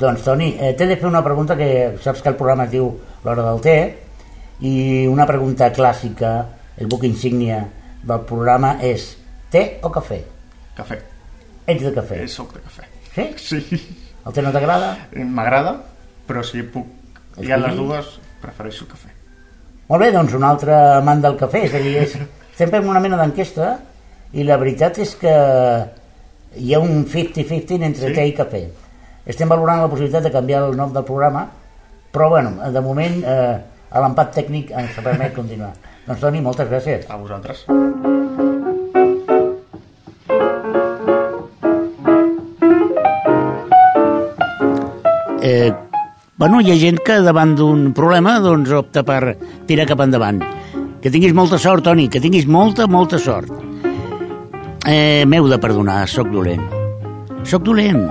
Doncs, 0.00 0.22
Toni, 0.24 0.54
eh, 0.58 0.72
t'he 0.78 0.86
de 0.88 0.96
fer 0.96 1.06
una 1.10 1.20
pregunta 1.24 1.56
que 1.58 1.96
saps 2.00 2.22
que 2.22 2.30
el 2.32 2.36
programa 2.40 2.64
es 2.64 2.70
diu 2.72 2.88
L'Hora 3.24 3.44
del 3.50 3.60
Té 3.60 3.76
i 4.64 5.06
una 5.10 5.26
pregunta 5.28 5.68
clàssica, 5.76 6.30
el 6.80 6.88
buc 6.88 7.04
insígnia 7.04 7.66
del 8.02 8.22
programa 8.24 8.78
és 8.80 9.10
té 9.52 9.78
o 9.84 9.90
cafè? 9.92 10.22
cafè, 10.76 10.96
Ets 11.66 11.82
de 11.84 11.92
cafè? 11.92 12.22
eh, 12.24 12.28
soc 12.28 12.54
de 12.56 12.60
cafè. 12.64 12.86
Sí? 13.12 13.26
Sí. 13.60 13.80
El 14.30 14.34
té 14.36 14.42
no 14.46 14.52
t'agrada? 14.54 14.92
Eh, 15.10 15.24
M'agrada, 15.26 15.72
però 16.28 16.44
si 16.46 16.62
puc 16.62 16.86
hi 17.42 17.50
ha 17.50 17.56
les 17.58 17.74
dues, 17.74 18.12
prefereixo 18.42 18.84
el 18.86 18.90
cafè. 18.92 19.08
Molt 19.90 20.04
bé, 20.04 20.10
doncs 20.14 20.36
un 20.38 20.44
altre 20.46 20.76
amant 21.00 21.22
del 21.24 21.34
cafè, 21.40 21.64
és 21.66 21.74
a 21.74 21.80
dir, 21.82 21.96
és, 22.04 22.14
estem 22.52 22.70
fent 22.70 22.86
una 22.86 23.02
mena 23.02 23.18
d'enquesta 23.18 23.72
i 24.38 24.46
la 24.46 24.58
veritat 24.60 25.00
és 25.02 25.16
que 25.18 25.32
hi 26.62 26.74
ha 26.74 26.78
un 26.82 27.02
50-50 27.10 27.82
entre 27.82 28.12
Sí? 28.12 28.14
té 28.14 28.28
i 28.30 28.36
cafè. 28.38 28.62
Estem 29.26 29.50
valorant 29.50 29.82
la 29.82 29.90
possibilitat 29.90 30.28
de 30.28 30.32
canviar 30.34 30.62
el 30.68 30.78
nom 30.78 30.94
del 30.94 31.06
programa, 31.08 31.48
però 32.14 32.30
bueno, 32.30 32.54
de 32.70 32.84
moment 32.86 33.18
eh, 33.26 33.58
l'empat 33.98 34.34
tècnic 34.38 34.70
ens 34.70 34.94
permet 35.02 35.34
continuar. 35.34 35.74
Doncs 36.06 36.22
Toni, 36.22 36.40
moltes 36.42 36.70
gràcies. 36.70 37.10
A 37.10 37.18
vosaltres. 37.18 37.66
Eh, 45.52 45.72
bueno, 46.36 46.60
hi 46.60 46.70
ha 46.70 46.76
gent 46.78 47.00
que 47.02 47.16
davant 47.26 47.56
d'un 47.58 47.88
problema 47.96 48.36
doncs 48.38 48.70
opta 48.76 49.02
per 49.02 49.34
tirar 49.66 49.88
cap 49.90 50.02
endavant. 50.04 50.38
Que 51.02 51.10
tinguis 51.10 51.34
molta 51.34 51.58
sort, 51.58 51.82
Toni, 51.88 52.06
que 52.12 52.20
tinguis 52.22 52.46
molta, 52.46 52.86
molta 52.86 53.18
sort. 53.18 53.50
Eh, 54.86 55.24
M'heu 55.26 55.48
de 55.50 55.58
perdonar, 55.58 56.04
sóc 56.08 56.30
dolent. 56.30 56.62
Sóc 57.42 57.64
dolent. 57.66 58.04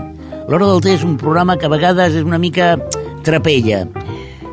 L'Hora 0.50 0.68
del 0.68 0.84
Té 0.84 0.98
és 0.98 1.06
un 1.08 1.16
programa 1.22 1.56
que 1.56 1.70
a 1.70 1.72
vegades 1.72 2.18
és 2.20 2.28
una 2.28 2.42
mica 2.42 2.74
trapella. 3.24 3.86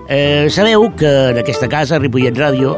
Eh, 0.06 0.46
sabeu 0.52 0.86
que 0.94 1.10
en 1.32 1.40
aquesta 1.42 1.66
casa, 1.66 1.98
Ripollet 1.98 2.38
Ràdio, 2.38 2.76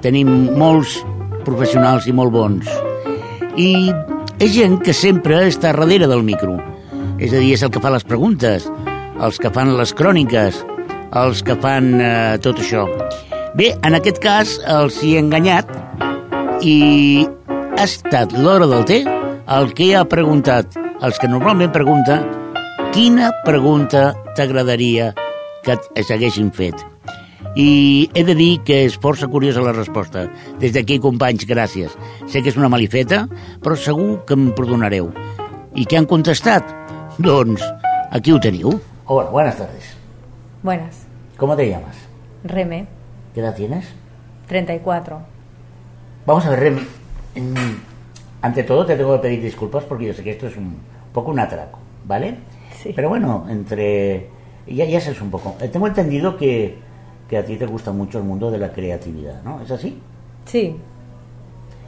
tenim 0.00 0.30
molts 0.56 0.96
professionals 1.44 2.08
i 2.08 2.16
molt 2.16 2.32
bons. 2.32 2.70
I 3.60 3.92
és 4.40 4.56
gent 4.56 4.80
que 4.80 4.96
sempre 4.96 5.44
està 5.50 5.74
darrere 5.76 6.08
del 6.08 6.24
micro. 6.24 6.56
És 7.18 7.34
a 7.34 7.36
dir, 7.42 7.52
és 7.52 7.62
el 7.62 7.70
que 7.74 7.82
fa 7.84 7.92
les 7.92 8.06
preguntes, 8.08 8.64
els 9.20 9.38
que 9.38 9.50
fan 9.52 9.74
les 9.76 9.92
cròniques, 9.96 10.62
els 11.18 11.42
que 11.44 11.56
fan 11.60 11.94
eh, 12.00 12.38
tot 12.42 12.60
això. 12.62 12.86
Bé, 13.58 13.74
en 13.84 13.96
aquest 13.98 14.20
cas 14.24 14.56
els 14.70 15.02
hi 15.04 15.16
he 15.16 15.20
enganyat 15.20 15.68
i 16.64 17.26
ha 17.76 17.84
estat 17.84 18.32
l'hora 18.38 18.68
del 18.70 18.86
té 18.88 19.02
el 19.52 19.72
que 19.76 19.90
ha 19.96 20.04
preguntat, 20.08 20.78
els 21.02 21.18
que 21.20 21.28
normalment 21.28 21.72
pregunta, 21.74 22.20
quina 22.94 23.32
pregunta 23.44 24.12
t'agradaria 24.36 25.10
que 25.66 25.76
et 25.76 26.10
haguessin 26.10 26.50
fet. 26.54 26.78
I 27.56 28.08
he 28.14 28.22
de 28.24 28.36
dir 28.38 28.52
que 28.64 28.78
és 28.86 28.96
força 28.96 29.28
curiosa 29.28 29.64
la 29.64 29.74
resposta. 29.76 30.24
Des 30.62 30.72
d'aquí, 30.72 30.96
companys, 31.02 31.44
gràcies. 31.48 31.92
Sé 32.32 32.40
que 32.40 32.48
és 32.48 32.56
una 32.56 32.70
malifeta, 32.72 33.26
però 33.60 33.76
segur 33.76 34.22
que 34.24 34.38
em 34.38 34.48
perdonareu. 34.56 35.10
I 35.76 35.84
què 35.84 36.00
han 36.00 36.08
contestat? 36.08 36.64
Doncs 37.20 37.60
aquí 38.12 38.32
ho 38.32 38.40
teniu. 38.40 38.78
Hola, 39.06 39.30
buenas 39.30 39.56
tardes. 39.56 39.96
Buenas. 40.62 41.06
¿Cómo 41.36 41.56
te 41.56 41.68
llamas? 41.68 41.96
Reme, 42.44 42.86
¿Qué 43.34 43.40
edad 43.40 43.54
tienes? 43.54 43.86
34. 44.48 45.18
Vamos 46.26 46.46
a 46.46 46.50
ver, 46.50 46.60
Remy. 46.60 46.80
mm, 47.36 47.76
Ante 48.42 48.62
todo 48.64 48.84
te 48.84 48.96
tengo 48.96 49.14
que 49.16 49.22
pedir 49.22 49.42
disculpas 49.42 49.84
porque 49.84 50.06
yo 50.06 50.12
sé 50.14 50.22
que 50.22 50.32
esto 50.32 50.46
es 50.48 50.56
un 50.56 50.76
poco 51.12 51.30
un 51.30 51.38
atraco, 51.38 51.78
¿vale? 52.04 52.38
Sí. 52.76 52.92
Pero 52.94 53.08
bueno, 53.08 53.46
entre... 53.48 54.28
Ya, 54.66 54.84
ya 54.84 55.00
sabes 55.00 55.20
un 55.20 55.30
poco. 55.30 55.56
Eh, 55.60 55.68
Tengo 55.68 55.86
entendido 55.86 56.36
que, 56.36 56.78
que 57.28 57.38
a 57.38 57.44
ti 57.44 57.56
te 57.56 57.66
gusta 57.66 57.92
mucho 57.92 58.18
el 58.18 58.24
mundo 58.24 58.50
de 58.50 58.58
la 58.58 58.72
creatividad, 58.72 59.42
¿no? 59.42 59.60
¿Es 59.62 59.70
así? 59.70 60.00
Sí, 60.44 60.76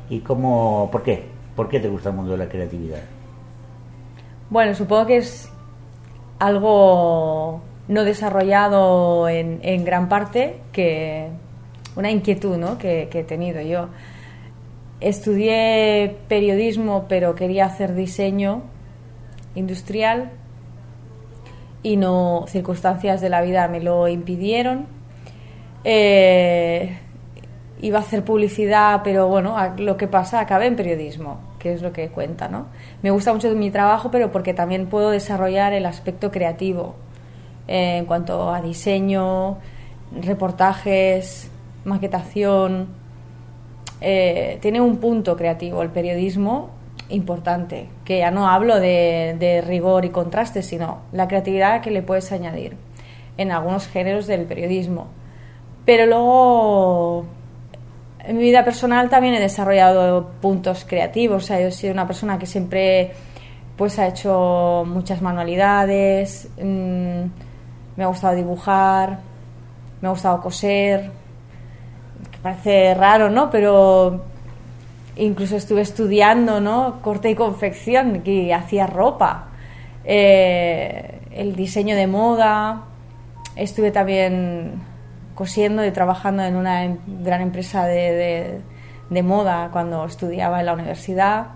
¿Y 0.08 0.20
cómo... 0.20 0.88
¿Por 0.92 1.02
qué? 1.02 1.24
¿Por 1.56 1.68
qué 1.68 1.80
te 1.80 1.88
gusta 1.88 2.10
el 2.10 2.16
mundo 2.16 2.32
de 2.32 2.38
la 2.38 2.48
creatividad? 2.48 3.02
bueno, 4.50 4.74
supongo 4.74 5.06
que 5.06 5.16
es 5.16 5.50
algo 6.46 7.62
no 7.88 8.04
desarrollado 8.04 9.28
en, 9.28 9.84
gran 9.84 10.08
parte, 10.08 10.60
que 10.72 11.28
una 11.96 12.10
inquietud 12.10 12.56
¿no? 12.56 12.78
que, 12.78 13.08
he 13.12 13.24
tenido 13.24 13.60
yo. 13.60 13.88
Estudié 15.00 16.16
periodismo, 16.28 17.06
pero 17.08 17.34
quería 17.34 17.66
hacer 17.66 17.94
diseño 17.94 18.62
industrial 19.54 20.30
y 21.82 21.96
no 21.96 22.46
circunstancias 22.48 23.20
de 23.20 23.28
la 23.28 23.42
vida 23.42 23.68
me 23.68 23.80
lo 23.80 24.08
impidieron. 24.08 24.86
Eh, 25.84 26.98
iba 27.82 27.98
a 27.98 28.02
hacer 28.02 28.24
publicidad, 28.24 29.02
pero 29.04 29.28
bueno, 29.28 29.56
lo 29.76 29.96
que 29.98 30.08
pasa, 30.08 30.40
acabé 30.40 30.66
en 30.66 30.76
periodismo, 30.76 31.38
que 31.64 31.72
es 31.72 31.80
lo 31.80 31.94
que 31.94 32.10
cuenta, 32.10 32.46
¿no? 32.46 32.66
Me 33.00 33.10
gusta 33.10 33.32
mucho 33.32 33.48
mi 33.54 33.70
trabajo, 33.70 34.10
pero 34.10 34.30
porque 34.30 34.52
también 34.52 34.86
puedo 34.86 35.08
desarrollar 35.08 35.72
el 35.72 35.86
aspecto 35.86 36.30
creativo 36.30 36.94
eh, 37.68 37.96
en 37.96 38.04
cuanto 38.04 38.52
a 38.52 38.60
diseño, 38.60 39.56
reportajes, 40.12 41.50
maquetación. 41.86 42.88
Eh, 44.02 44.58
tiene 44.60 44.82
un 44.82 44.98
punto 44.98 45.38
creativo 45.38 45.80
el 45.80 45.88
periodismo 45.88 46.68
importante, 47.08 47.88
que 48.04 48.18
ya 48.18 48.30
no 48.30 48.46
hablo 48.46 48.78
de, 48.78 49.34
de 49.38 49.62
rigor 49.62 50.04
y 50.04 50.10
contraste, 50.10 50.62
sino 50.62 50.98
la 51.12 51.28
creatividad 51.28 51.80
que 51.80 51.90
le 51.90 52.02
puedes 52.02 52.30
añadir 52.30 52.76
en 53.38 53.52
algunos 53.52 53.88
géneros 53.88 54.26
del 54.26 54.44
periodismo. 54.44 55.06
Pero 55.86 56.04
luego, 56.04 57.24
en 58.26 58.36
mi 58.36 58.42
vida 58.42 58.64
personal 58.64 59.08
también 59.08 59.34
he 59.34 59.40
desarrollado 59.40 60.30
puntos 60.40 60.84
creativos. 60.88 61.44
O 61.44 61.46
sea, 61.46 61.60
yo 61.60 61.68
he 61.68 61.72
sido 61.72 61.92
una 61.92 62.06
persona 62.06 62.38
que 62.38 62.46
siempre 62.46 63.12
pues 63.76 63.98
ha 63.98 64.06
hecho 64.06 64.84
muchas 64.86 65.20
manualidades, 65.20 66.48
mm, 66.56 67.22
me 67.96 68.04
ha 68.04 68.06
gustado 68.06 68.34
dibujar, 68.34 69.18
me 70.00 70.08
ha 70.08 70.10
gustado 70.12 70.40
coser, 70.40 71.10
que 72.30 72.38
parece 72.38 72.94
raro, 72.94 73.30
¿no? 73.30 73.50
Pero 73.50 74.24
incluso 75.16 75.56
estuve 75.56 75.80
estudiando, 75.80 76.60
¿no? 76.60 77.00
Corte 77.02 77.30
y 77.30 77.34
confección, 77.34 78.20
que 78.22 78.54
hacía 78.54 78.86
ropa, 78.86 79.48
eh, 80.04 81.20
el 81.32 81.56
diseño 81.56 81.96
de 81.96 82.06
moda, 82.06 82.82
estuve 83.56 83.90
también 83.90 84.93
cosiendo 85.34 85.84
y 85.84 85.90
trabajando 85.90 86.42
en 86.44 86.56
una 86.56 86.84
em- 86.84 86.98
gran 87.22 87.40
empresa 87.40 87.84
de, 87.86 88.12
de- 88.12 88.60
de 89.10 89.22
moda 89.22 89.68
cuando 89.72 90.04
estudiaba 90.04 90.60
en 90.60 90.66
la 90.66 90.72
universidad. 90.74 91.46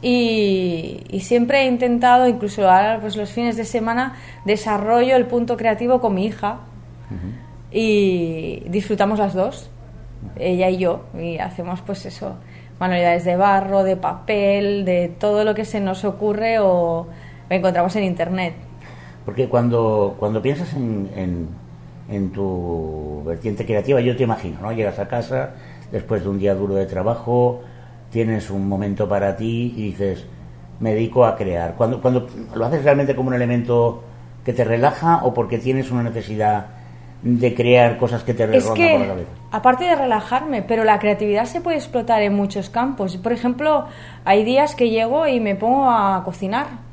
Y, 0.00 1.02
y 1.08 1.20
siempre 1.20 1.62
he 1.62 1.66
intentado, 1.66 2.28
incluso 2.28 2.70
ahora 2.70 2.98
pues 3.00 3.16
los 3.16 3.30
fines 3.32 3.56
de 3.56 3.64
semana, 3.64 4.14
desarrollo 4.44 5.16
el 5.16 5.26
punto 5.26 5.56
creativo 5.56 6.00
con 6.00 6.14
mi 6.14 6.26
hija 6.26 6.58
y 7.72 8.62
disfrutamos 8.68 9.18
las 9.18 9.34
dos, 9.34 9.70
ella 10.36 10.68
y 10.70 10.78
yo, 10.78 11.04
y 11.18 11.38
hacemos 11.38 11.80
pues 11.80 12.06
eso, 12.06 12.34
manualidades 12.78 13.24
de 13.24 13.36
barro, 13.36 13.82
de 13.82 13.96
papel, 13.96 14.84
de 14.84 15.08
todo 15.08 15.44
lo 15.44 15.54
que 15.54 15.64
se 15.64 15.80
nos 15.80 16.04
ocurre 16.04 16.58
o 16.60 17.08
encontramos 17.50 17.94
en 17.96 18.04
internet. 18.04 18.54
Porque 19.24 19.48
cuando, 19.48 20.14
cuando 20.18 20.40
piensas 20.40 20.72
en, 20.74 21.10
en, 21.16 21.48
en 22.08 22.32
tu 22.32 23.22
vertiente 23.24 23.64
creativa, 23.66 24.00
yo 24.00 24.16
te 24.16 24.22
imagino, 24.22 24.58
¿no? 24.60 24.72
Llegas 24.72 24.98
a 24.98 25.08
casa, 25.08 25.50
después 25.92 26.22
de 26.22 26.28
un 26.28 26.38
día 26.38 26.54
duro 26.54 26.74
de 26.74 26.86
trabajo, 26.86 27.60
tienes 28.10 28.50
un 28.50 28.68
momento 28.68 29.08
para 29.08 29.36
ti 29.36 29.74
y 29.76 29.82
dices, 29.90 30.24
me 30.80 30.94
dedico 30.94 31.24
a 31.24 31.36
crear. 31.36 31.74
Cuando, 31.74 32.00
cuando 32.00 32.26
lo 32.54 32.64
haces 32.64 32.82
realmente 32.82 33.14
como 33.14 33.28
un 33.28 33.34
elemento 33.34 34.02
que 34.44 34.52
te 34.52 34.64
relaja 34.64 35.20
o 35.24 35.34
porque 35.34 35.58
tienes 35.58 35.90
una 35.90 36.02
necesidad 36.02 36.66
de 37.22 37.54
crear 37.54 37.98
cosas 37.98 38.22
que 38.22 38.32
te 38.32 38.44
Es 38.56 38.70
que, 38.70 38.90
por 38.92 39.00
la 39.00 39.06
cabeza. 39.08 39.30
aparte 39.50 39.84
de 39.84 39.96
relajarme, 39.96 40.62
pero 40.62 40.84
la 40.84 40.98
creatividad 40.98 41.46
se 41.46 41.60
puede 41.60 41.76
explotar 41.76 42.22
en 42.22 42.34
muchos 42.34 42.70
campos. 42.70 43.16
Por 43.16 43.32
ejemplo, 43.32 43.86
hay 44.24 44.44
días 44.44 44.74
que 44.74 44.88
llego 44.88 45.26
y 45.26 45.40
me 45.40 45.56
pongo 45.56 45.90
a 45.90 46.22
cocinar. 46.24 46.87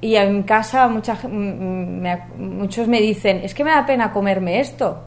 Y 0.00 0.16
en 0.16 0.42
casa 0.42 0.88
mucha, 0.88 1.16
muchos 1.26 2.86
me 2.88 3.00
dicen, 3.00 3.40
es 3.42 3.54
que 3.54 3.64
me 3.64 3.70
da 3.70 3.86
pena 3.86 4.12
comerme 4.12 4.60
esto. 4.60 5.02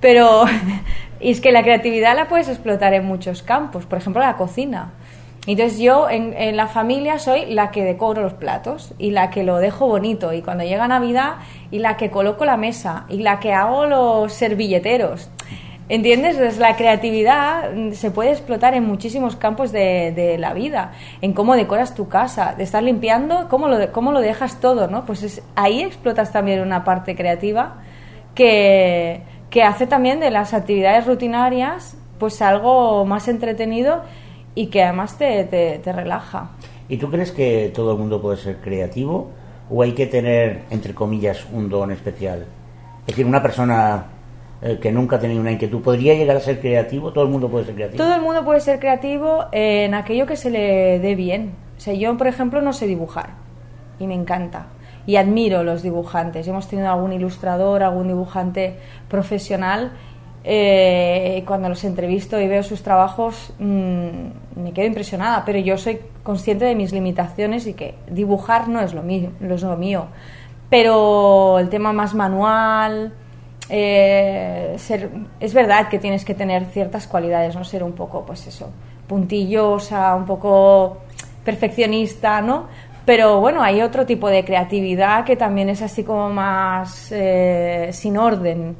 Pero 0.00 0.44
es 1.20 1.40
que 1.40 1.52
la 1.52 1.62
creatividad 1.62 2.14
la 2.14 2.28
puedes 2.28 2.48
explotar 2.48 2.94
en 2.94 3.04
muchos 3.04 3.42
campos, 3.42 3.86
por 3.86 3.98
ejemplo 3.98 4.22
la 4.22 4.36
cocina. 4.36 4.92
Entonces 5.46 5.78
yo 5.78 6.10
en, 6.10 6.34
en 6.34 6.56
la 6.56 6.66
familia 6.66 7.18
soy 7.20 7.46
la 7.46 7.70
que 7.70 7.84
decoro 7.84 8.22
los 8.22 8.34
platos 8.34 8.94
y 8.98 9.12
la 9.12 9.30
que 9.30 9.44
lo 9.44 9.58
dejo 9.58 9.86
bonito 9.86 10.32
y 10.32 10.42
cuando 10.42 10.64
llega 10.64 10.88
Navidad 10.88 11.36
y 11.70 11.78
la 11.78 11.96
que 11.96 12.10
coloco 12.10 12.44
la 12.44 12.56
mesa 12.56 13.06
y 13.08 13.18
la 13.18 13.38
que 13.38 13.52
hago 13.52 13.86
los 13.86 14.32
servilleteros. 14.32 15.30
¿Entiendes? 15.88 16.34
Entonces, 16.34 16.58
la 16.58 16.74
creatividad 16.76 17.70
mm, 17.72 17.92
se 17.92 18.10
puede 18.10 18.30
explotar 18.32 18.74
en 18.74 18.84
muchísimos 18.84 19.36
campos 19.36 19.70
de, 19.70 20.12
de 20.16 20.36
la 20.36 20.52
vida, 20.52 20.92
en 21.20 21.32
cómo 21.32 21.54
decoras 21.54 21.94
tu 21.94 22.08
casa, 22.08 22.54
de 22.56 22.64
estar 22.64 22.82
limpiando, 22.82 23.46
cómo 23.48 23.68
lo, 23.68 23.92
cómo 23.92 24.10
lo 24.10 24.20
dejas 24.20 24.58
todo, 24.60 24.88
¿no? 24.88 25.04
Pues 25.06 25.22
es- 25.22 25.42
ahí 25.54 25.82
explotas 25.82 26.32
también 26.32 26.60
una 26.60 26.82
parte 26.82 27.14
creativa 27.14 27.74
que, 28.34 29.22
que 29.50 29.62
hace 29.62 29.86
también 29.86 30.18
de 30.20 30.30
las 30.30 30.54
actividades 30.54 31.06
rutinarias 31.06 31.96
pues 32.18 32.40
algo 32.42 33.04
más 33.04 33.28
entretenido 33.28 34.02
y 34.54 34.66
que 34.68 34.82
además 34.82 35.18
te, 35.18 35.44
te, 35.44 35.78
te 35.78 35.92
relaja. 35.92 36.50
¿Y 36.88 36.96
tú 36.96 37.10
crees 37.10 37.30
que 37.30 37.70
todo 37.74 37.92
el 37.92 37.98
mundo 37.98 38.20
puede 38.22 38.38
ser 38.38 38.56
creativo 38.56 39.30
o 39.70 39.82
hay 39.82 39.92
que 39.92 40.06
tener, 40.06 40.62
entre 40.70 40.94
comillas, 40.94 41.46
un 41.52 41.68
don 41.68 41.90
especial? 41.92 42.46
Es 43.02 43.06
decir, 43.08 43.26
una 43.26 43.42
persona 43.42 44.06
eh, 44.62 44.78
que 44.80 44.90
nunca 44.90 45.16
ha 45.16 45.20
tenido 45.20 45.40
una 45.40 45.52
inquietud, 45.52 45.82
¿podría 45.82 46.14
llegar 46.14 46.36
a 46.36 46.40
ser 46.40 46.60
creativo? 46.60 47.12
¿Todo 47.12 47.24
el 47.24 47.30
mundo 47.30 47.48
puede 47.48 47.66
ser 47.66 47.74
creativo? 47.74 48.02
Todo 48.02 48.14
el 48.14 48.22
mundo 48.22 48.44
puede 48.44 48.60
ser 48.60 48.78
creativo 48.78 49.46
en 49.52 49.94
aquello 49.94 50.26
que 50.26 50.36
se 50.36 50.50
le 50.50 50.98
dé 50.98 51.14
bien. 51.14 51.52
O 51.76 51.80
sea, 51.80 51.92
yo, 51.94 52.16
por 52.16 52.26
ejemplo, 52.26 52.62
no 52.62 52.72
sé 52.72 52.86
dibujar 52.86 53.30
y 53.98 54.06
me 54.06 54.14
encanta. 54.14 54.66
Y 55.06 55.16
admiro 55.16 55.62
los 55.62 55.82
dibujantes. 55.82 56.48
Hemos 56.48 56.68
tenido 56.68 56.90
algún 56.90 57.12
ilustrador, 57.12 57.82
algún 57.82 58.08
dibujante 58.08 58.76
profesional. 59.08 59.92
eh, 60.48 61.42
cuando 61.44 61.68
los 61.68 61.82
entrevisto 61.82 62.40
y 62.40 62.46
veo 62.46 62.62
sus 62.62 62.82
trabajos, 62.84 63.52
mm, 63.58 64.62
me 64.62 64.72
quedo 64.72 64.86
impresionada. 64.86 65.44
Pero 65.44 65.58
yo 65.58 65.76
soy 65.76 65.98
consciente 66.22 66.64
de 66.64 66.76
mis 66.76 66.92
limitaciones 66.92 67.66
y 67.66 67.74
que 67.74 67.96
dibujar 68.08 68.68
no 68.68 68.80
es 68.80 68.94
lo 68.94 69.02
mío. 69.02 69.30
No 69.40 69.56
es 69.56 69.62
lo 69.62 69.76
mío. 69.76 70.06
Pero 70.70 71.58
el 71.58 71.68
tema 71.68 71.92
más 71.92 72.14
manual, 72.14 73.12
eh, 73.68 74.76
es 75.40 75.54
verdad 75.54 75.88
que 75.88 75.98
tienes 75.98 76.24
que 76.24 76.34
tener 76.34 76.66
ciertas 76.66 77.06
cualidades, 77.06 77.54
no 77.54 77.64
ser 77.64 77.82
un 77.82 77.92
poco, 77.92 78.24
pues 78.24 78.46
eso, 78.46 78.70
puntillosa, 79.06 80.14
un 80.14 80.26
poco 80.26 80.98
perfeccionista, 81.44 82.40
¿no? 82.40 82.66
Pero 83.04 83.38
bueno, 83.40 83.62
hay 83.62 83.82
otro 83.82 84.04
tipo 84.04 84.28
de 84.28 84.44
creatividad 84.44 85.24
que 85.24 85.36
también 85.36 85.68
es 85.68 85.80
así 85.80 86.02
como 86.02 86.28
más 86.28 87.12
eh, 87.12 87.90
sin 87.92 88.16
orden. 88.16 88.76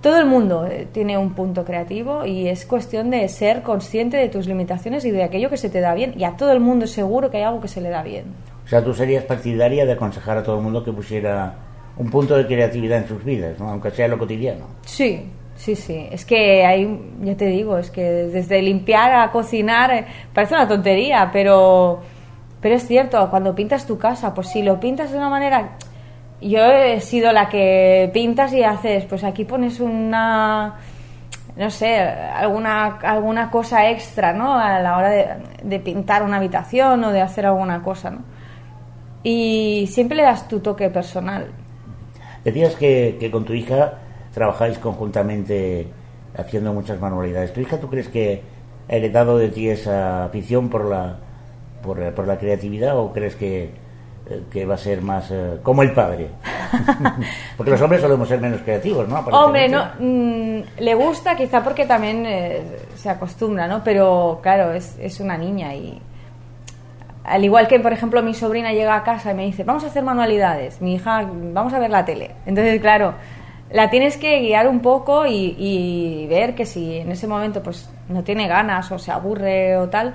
Todo 0.00 0.16
el 0.18 0.26
mundo 0.26 0.64
eh, 0.64 0.86
tiene 0.92 1.18
un 1.18 1.34
punto 1.34 1.64
creativo 1.64 2.24
y 2.24 2.46
es 2.46 2.64
cuestión 2.66 3.10
de 3.10 3.28
ser 3.28 3.62
consciente 3.62 4.16
de 4.16 4.28
tus 4.28 4.46
limitaciones 4.46 5.04
y 5.04 5.10
de 5.10 5.24
aquello 5.24 5.50
que 5.50 5.56
se 5.56 5.70
te 5.70 5.80
da 5.80 5.92
bien. 5.94 6.14
Y 6.16 6.22
a 6.22 6.36
todo 6.36 6.52
el 6.52 6.60
mundo 6.60 6.86
seguro 6.86 7.30
que 7.30 7.38
hay 7.38 7.42
algo 7.42 7.60
que 7.60 7.66
se 7.66 7.80
le 7.80 7.90
da 7.90 8.04
bien. 8.04 8.26
O 8.64 8.68
sea, 8.68 8.84
tú 8.84 8.94
serías 8.94 9.24
partidaria 9.24 9.84
de 9.84 9.92
aconsejar 9.92 10.38
a 10.38 10.42
todo 10.44 10.58
el 10.58 10.62
mundo 10.62 10.84
que 10.84 10.92
pusiera 10.92 11.67
un 11.98 12.10
punto 12.10 12.36
de 12.36 12.46
creatividad 12.46 12.98
en 12.98 13.08
sus 13.08 13.24
vidas, 13.24 13.58
¿no? 13.58 13.68
aunque 13.70 13.90
sea 13.90 14.08
lo 14.08 14.18
cotidiano. 14.18 14.66
Sí, 14.84 15.30
sí, 15.56 15.74
sí. 15.74 16.08
Es 16.10 16.24
que 16.24 16.64
hay, 16.64 17.12
ya 17.20 17.36
te 17.36 17.46
digo, 17.46 17.76
es 17.76 17.90
que 17.90 18.02
desde 18.02 18.62
limpiar 18.62 19.12
a 19.12 19.30
cocinar 19.32 19.90
eh, 19.90 20.06
parece 20.32 20.54
una 20.54 20.68
tontería, 20.68 21.30
pero, 21.32 22.00
pero 22.60 22.76
es 22.76 22.86
cierto, 22.86 23.28
cuando 23.30 23.54
pintas 23.54 23.86
tu 23.86 23.98
casa, 23.98 24.32
pues 24.32 24.48
si 24.48 24.62
lo 24.62 24.78
pintas 24.80 25.10
de 25.10 25.18
una 25.18 25.28
manera... 25.28 25.76
Yo 26.40 26.60
he 26.60 27.00
sido 27.00 27.32
la 27.32 27.48
que 27.48 28.10
pintas 28.14 28.52
y 28.52 28.62
haces, 28.62 29.04
pues 29.06 29.24
aquí 29.24 29.44
pones 29.44 29.80
una, 29.80 30.76
no 31.56 31.68
sé, 31.68 31.98
alguna, 31.98 32.98
alguna 32.98 33.50
cosa 33.50 33.90
extra, 33.90 34.32
¿no? 34.32 34.54
A 34.54 34.78
la 34.78 34.96
hora 34.96 35.10
de, 35.10 35.26
de 35.64 35.80
pintar 35.80 36.22
una 36.22 36.36
habitación 36.36 37.02
o 37.02 37.10
de 37.10 37.22
hacer 37.22 37.44
alguna 37.44 37.82
cosa, 37.82 38.10
¿no? 38.10 38.20
Y 39.24 39.88
siempre 39.90 40.16
le 40.16 40.22
das 40.22 40.46
tu 40.46 40.60
toque 40.60 40.90
personal. 40.90 41.48
Decías 42.48 42.76
que, 42.76 43.18
que 43.20 43.30
con 43.30 43.44
tu 43.44 43.52
hija 43.52 43.98
trabajáis 44.32 44.78
conjuntamente 44.78 45.86
haciendo 46.34 46.72
muchas 46.72 46.98
manualidades. 46.98 47.52
¿Tu 47.52 47.60
hija 47.60 47.78
tú 47.78 47.90
crees 47.90 48.08
que 48.08 48.40
ha 48.88 48.94
heredado 48.94 49.36
de 49.36 49.50
ti 49.50 49.68
esa 49.68 50.24
afición 50.24 50.70
por 50.70 50.86
la, 50.86 51.18
por, 51.82 52.14
por 52.14 52.26
la 52.26 52.38
creatividad 52.38 52.96
o 52.96 53.12
crees 53.12 53.36
que, 53.36 53.64
eh, 54.30 54.42
que 54.50 54.64
va 54.64 54.76
a 54.76 54.78
ser 54.78 55.02
más 55.02 55.30
eh, 55.30 55.58
como 55.62 55.82
el 55.82 55.92
padre? 55.92 56.28
porque 57.58 57.72
los 57.72 57.82
hombres 57.82 58.00
solemos 58.00 58.26
ser 58.26 58.40
menos 58.40 58.62
creativos, 58.62 59.06
¿no? 59.06 59.18
Hombre, 59.18 59.68
no, 59.68 59.84
mm, 59.98 60.60
le 60.78 60.94
gusta 60.94 61.36
quizá 61.36 61.62
porque 61.62 61.84
también 61.84 62.24
eh, 62.24 62.62
se 62.94 63.10
acostumbra, 63.10 63.68
¿no? 63.68 63.84
Pero 63.84 64.40
claro, 64.42 64.72
es, 64.72 64.96
es 64.98 65.20
una 65.20 65.36
niña 65.36 65.74
y 65.74 66.00
al 67.28 67.44
igual 67.44 67.68
que, 67.68 67.78
por 67.80 67.92
ejemplo, 67.92 68.22
mi 68.22 68.34
sobrina 68.34 68.72
llega 68.72 68.94
a 68.94 69.04
casa 69.04 69.32
y 69.32 69.34
me 69.34 69.44
dice, 69.44 69.64
vamos 69.64 69.84
a 69.84 69.88
hacer 69.88 70.02
manualidades, 70.02 70.80
mi 70.80 70.94
hija, 70.94 71.28
vamos 71.30 71.72
a 71.72 71.78
ver 71.78 71.90
la 71.90 72.04
tele. 72.04 72.32
Entonces, 72.46 72.80
claro, 72.80 73.14
la 73.70 73.90
tienes 73.90 74.16
que 74.16 74.40
guiar 74.40 74.68
un 74.68 74.80
poco 74.80 75.26
y, 75.26 76.26
ver 76.28 76.54
que 76.54 76.66
si 76.66 76.98
en 76.98 77.12
ese 77.12 77.26
momento 77.26 77.62
pues 77.62 77.90
no 78.08 78.24
tiene 78.24 78.48
ganas 78.48 78.90
o 78.92 78.98
se 78.98 79.12
aburre 79.12 79.76
o 79.76 79.88
tal, 79.88 80.14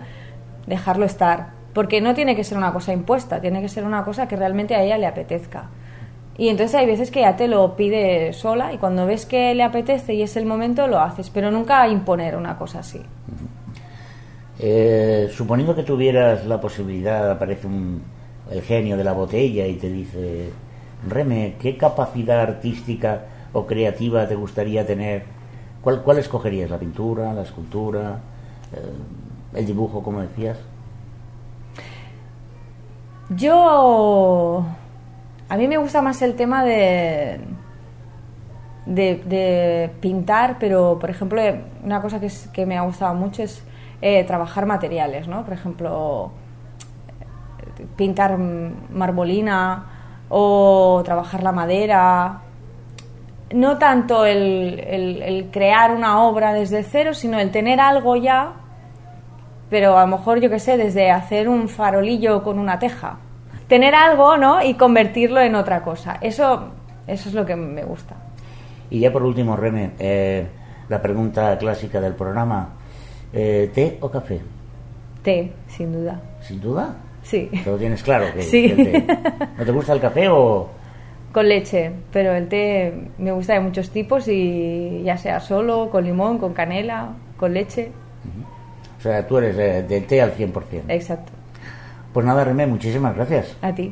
dejarlo 0.65 1.06
estar. 1.06 1.52
Porque 1.73 2.02
no 2.02 2.13
tiene 2.13 2.36
que 2.36 2.43
ser 2.43 2.58
una 2.58 2.71
cosa 2.71 2.93
impuesta, 2.93 3.41
tiene 3.41 3.62
que 3.62 3.69
ser 3.69 3.84
una 3.84 4.04
cosa 4.04 4.28
que 4.28 4.36
realmente 4.36 4.76
a 4.76 4.84
ella 4.84 4.97
le 4.97 5.08
apetezca. 5.08 5.69
Y 6.38 6.49
entonces 6.49 6.76
hay 6.76 6.88
veces 6.88 7.12
que 7.12 7.21
ya 7.21 7.36
te 7.36 7.47
lo 7.47 7.76
pide 7.76 8.34
sola 8.34 8.73
y 8.73 8.78
cuando 8.78 9.06
ves 9.06 9.26
que 9.26 9.54
le 9.54 9.63
apetece 9.63 10.15
y 10.15 10.23
es 10.23 10.36
el 10.36 10.45
momento 10.45 10.88
lo 10.88 10.99
haces, 10.99 11.30
pero 11.30 11.52
nunca 11.52 11.88
imponer 11.88 12.36
una 12.36 12.58
cosa 12.58 12.80
así. 12.80 13.02
Eh, 14.59 15.29
suponiendo 15.31 15.75
que 15.75 15.83
tuvieras 15.83 16.45
la 16.45 16.61
posibilidad, 16.61 17.29
aparece 17.31 17.67
un, 17.67 18.03
el 18.51 18.61
genio 18.61 18.97
de 18.97 19.03
la 19.03 19.13
botella 19.13 19.65
y 19.67 19.75
te 19.75 19.89
dice, 19.89 20.51
Reme, 21.07 21.55
¿qué 21.59 21.77
capacidad 21.77 22.39
artística 22.41 23.25
o 23.51 23.65
creativa 23.65 24.27
te 24.27 24.35
gustaría 24.35 24.85
tener? 24.85 25.23
¿Cuál, 25.81 26.03
cuál 26.03 26.19
escogerías? 26.19 26.69
¿La 26.69 26.77
pintura, 26.79 27.33
la 27.33 27.41
escultura, 27.43 28.19
eh, 28.73 29.57
el 29.59 29.65
dibujo, 29.65 30.03
como 30.03 30.21
decías? 30.21 30.57
Yo. 33.29 34.65
A 35.49 35.57
mí 35.57 35.67
me 35.67 35.77
gusta 35.77 36.01
más 36.01 36.21
el 36.21 36.35
tema 36.35 36.63
de. 36.63 37.39
De, 38.85 39.15
de 39.25 39.91
pintar, 40.01 40.57
pero 40.59 40.97
por 40.99 41.09
ejemplo, 41.09 41.41
una 41.85 42.01
cosa 42.01 42.19
que, 42.19 42.25
es- 42.25 42.49
que 42.51 42.65
me 42.65 42.77
ha 42.77 42.81
gustado 42.81 43.13
mucho 43.13 43.41
es 43.41 43.63
eh, 44.05 44.25
trabajar 44.25 44.65
materiales, 44.65 45.29
¿no? 45.29 45.45
Por 45.45 45.53
ejemplo, 45.53 46.31
pintar 47.95 48.37
marmolina 48.37 49.85
o 50.27 51.01
trabajar 51.05 51.41
la 51.41 51.53
madera. 51.53 52.41
No 53.53 53.77
tanto 53.77 54.25
el, 54.25 55.47
crear 55.53 55.91
una 55.91 56.21
obra 56.23 56.51
desde 56.51 56.83
cero, 56.83 57.13
sino 57.13 57.39
el 57.39 57.51
tener 57.51 57.79
algo 57.79 58.17
ya 58.17 58.55
pero 59.69 59.97
a 59.97 60.01
lo 60.05 60.17
mejor, 60.17 60.39
yo 60.39 60.51
qué 60.51 60.59
sé, 60.59 60.77
desde 60.77 61.09
hacer 61.09 61.49
un 61.49 61.67
farolillo 61.67 62.43
con 62.43 62.59
una 62.59 62.77
teja. 62.77 63.17
Tener 63.67 63.95
algo, 63.95 64.37
¿no? 64.37 64.61
Y 64.63 64.75
convertirlo 64.75 65.41
en 65.41 65.55
otra 65.55 65.81
cosa. 65.81 66.19
Eso, 66.21 66.73
eso 67.07 67.29
es 67.29 67.33
lo 67.33 67.43
que 67.43 67.55
me 67.55 67.83
gusta. 67.83 68.15
Y 68.91 68.99
ya 68.99 69.11
por 69.11 69.23
último, 69.23 69.55
Reme, 69.55 69.93
eh, 69.97 70.47
la 70.89 71.01
pregunta 71.01 71.57
clásica 71.57 71.99
del 71.99 72.13
programa, 72.13 72.69
eh, 73.34 73.69
¿té 73.74 73.98
o 74.02 74.10
café? 74.10 74.39
Té, 75.24 75.52
sin 75.67 75.91
duda. 75.93 76.19
Sin 76.41 76.60
duda. 76.62 76.96
Sí. 77.24 77.50
¿Te 77.63 77.69
lo 77.69 77.78
tienes 77.78 78.04
claro? 78.04 78.26
Que, 78.34 78.41
Sí. 78.43 78.74
que 78.74 78.82
el 78.91 79.06
té. 79.06 79.17
¿No 79.58 79.65
te 79.65 79.72
gusta 79.72 79.93
el 79.93 80.00
café 80.00 80.28
o...? 80.30 80.69
Con 81.32 81.50
leche, 81.50 81.91
pero 82.12 82.34
el 82.34 82.48
té 82.48 82.93
me 83.17 83.32
gusta 83.32 83.54
de 83.54 83.60
muchos 83.62 83.89
tipos 83.89 84.28
y 84.28 85.02
ya 85.04 85.17
sea 85.17 85.39
solo, 85.39 85.89
con 85.89 86.04
limón, 86.04 86.38
con 86.38 86.54
canela, 86.54 87.10
con 87.38 87.54
leche. 87.56 87.91
O 89.00 89.02
sea, 89.02 89.26
tú 89.28 89.38
eres 89.39 89.58
de- 89.58 89.82
del 89.84 90.06
té 90.06 90.22
al 90.22 90.34
100%. 90.36 90.84
Exacto. 90.89 91.32
Pues 92.13 92.24
nada, 92.26 92.43
Remé, 92.43 92.67
muchísimas 92.67 93.15
gracias. 93.15 93.58
A 93.63 93.74
ti. 93.74 93.91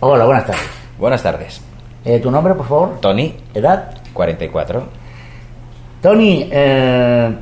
Hola, 0.00 0.24
buenas 0.24 0.44
tardes. 0.46 0.68
Buenas 0.98 1.22
tardes. 1.22 1.60
Eh, 2.04 2.18
¿Tu 2.18 2.30
nombre, 2.32 2.54
por 2.54 2.66
favor? 2.66 3.00
Tony, 3.00 3.34
¿Edad? 3.54 3.94
44. 4.12 4.82
Tony, 6.02 6.48
eh, 6.50 7.32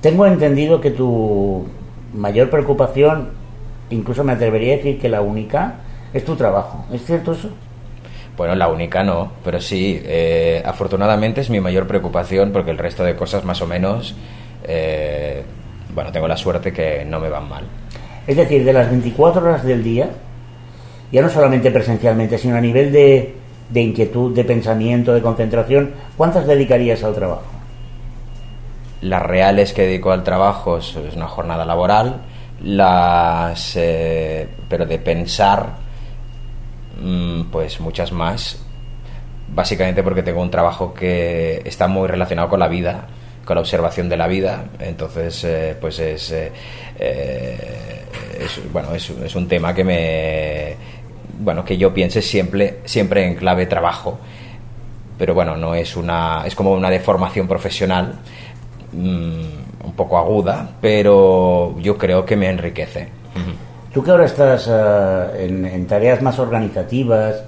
Tengo 0.00 0.26
entendido 0.26 0.80
que 0.80 0.90
tu 0.90 1.66
mayor 2.14 2.50
preocupación, 2.50 3.30
incluso 3.90 4.22
me 4.22 4.32
atrevería 4.32 4.74
a 4.74 4.76
decir 4.76 4.98
que 5.00 5.08
la 5.08 5.22
única, 5.22 5.74
es 6.12 6.24
tu 6.24 6.36
trabajo. 6.36 6.84
¿Es 6.92 7.04
cierto 7.04 7.32
eso? 7.32 7.50
Bueno, 8.36 8.54
la 8.54 8.68
única 8.68 9.02
no, 9.02 9.32
pero 9.44 9.60
sí, 9.60 10.00
eh, 10.04 10.62
afortunadamente 10.64 11.40
es 11.40 11.50
mi 11.50 11.60
mayor 11.60 11.88
preocupación 11.88 12.52
porque 12.52 12.70
el 12.70 12.78
resto 12.78 13.02
de 13.02 13.16
cosas 13.16 13.44
más 13.44 13.60
o 13.60 13.66
menos, 13.66 14.14
eh, 14.62 15.42
bueno, 15.92 16.12
tengo 16.12 16.28
la 16.28 16.36
suerte 16.36 16.72
que 16.72 17.04
no 17.04 17.18
me 17.18 17.28
van 17.28 17.48
mal. 17.48 17.64
Es 18.28 18.36
decir, 18.36 18.64
de 18.64 18.72
las 18.72 18.88
24 18.88 19.42
horas 19.42 19.64
del 19.64 19.82
día, 19.82 20.10
ya 21.10 21.22
no 21.22 21.28
solamente 21.28 21.72
presencialmente, 21.72 22.38
sino 22.38 22.54
a 22.54 22.60
nivel 22.60 22.92
de, 22.92 23.34
de 23.70 23.80
inquietud, 23.80 24.32
de 24.32 24.44
pensamiento, 24.44 25.12
de 25.12 25.22
concentración, 25.22 25.90
¿cuántas 26.16 26.46
dedicarías 26.46 27.02
al 27.02 27.14
trabajo? 27.14 27.57
Las 29.02 29.22
reales 29.22 29.72
que 29.72 29.82
dedico 29.82 30.10
al 30.12 30.24
trabajo 30.24 30.78
es 30.78 30.96
una 31.14 31.28
jornada 31.28 31.64
laboral, 31.64 32.20
las, 32.62 33.74
eh, 33.76 34.48
pero 34.68 34.86
de 34.86 34.98
pensar, 34.98 35.74
mm, 37.00 37.42
pues 37.50 37.80
muchas 37.80 38.12
más, 38.12 38.58
básicamente 39.54 40.02
porque 40.02 40.22
tengo 40.22 40.42
un 40.42 40.50
trabajo 40.50 40.92
que 40.94 41.62
está 41.64 41.86
muy 41.86 42.08
relacionado 42.08 42.48
con 42.48 42.60
la 42.60 42.68
vida, 42.68 43.06
con 43.44 43.54
la 43.54 43.60
observación 43.60 44.08
de 44.08 44.16
la 44.16 44.26
vida, 44.26 44.64
entonces 44.80 45.42
eh, 45.44 45.76
pues 45.80 45.98
es, 46.00 46.32
eh, 46.32 46.52
es- 46.98 48.72
bueno 48.72 48.92
es, 48.94 49.08
es 49.10 49.34
un 49.36 49.48
tema 49.48 49.72
que 49.74 49.84
me 49.84 50.76
bueno 51.40 51.64
que 51.64 51.76
yo 51.78 51.94
piense 51.94 52.20
siempre 52.20 52.80
siempre 52.84 53.24
en 53.26 53.36
clave 53.36 53.66
trabajo, 53.66 54.18
pero 55.16 55.34
bueno 55.34 55.56
no 55.56 55.74
es 55.74 55.96
una 55.96 56.42
es 56.46 56.54
como 56.54 56.72
una 56.72 56.90
deformación 56.90 57.46
profesional 57.48 58.16
mm, 58.92 59.86
un 59.86 59.92
poco 59.96 60.18
aguda, 60.18 60.76
pero 60.80 61.78
yo 61.80 61.96
creo 61.96 62.24
que 62.24 62.36
me 62.36 62.48
enriquece. 62.48 63.08
Tú 63.92 64.02
que 64.02 64.10
ahora 64.10 64.26
estás 64.26 64.68
en, 65.38 65.64
en 65.64 65.86
tareas 65.86 66.20
más 66.22 66.38
organizativas, 66.38 67.42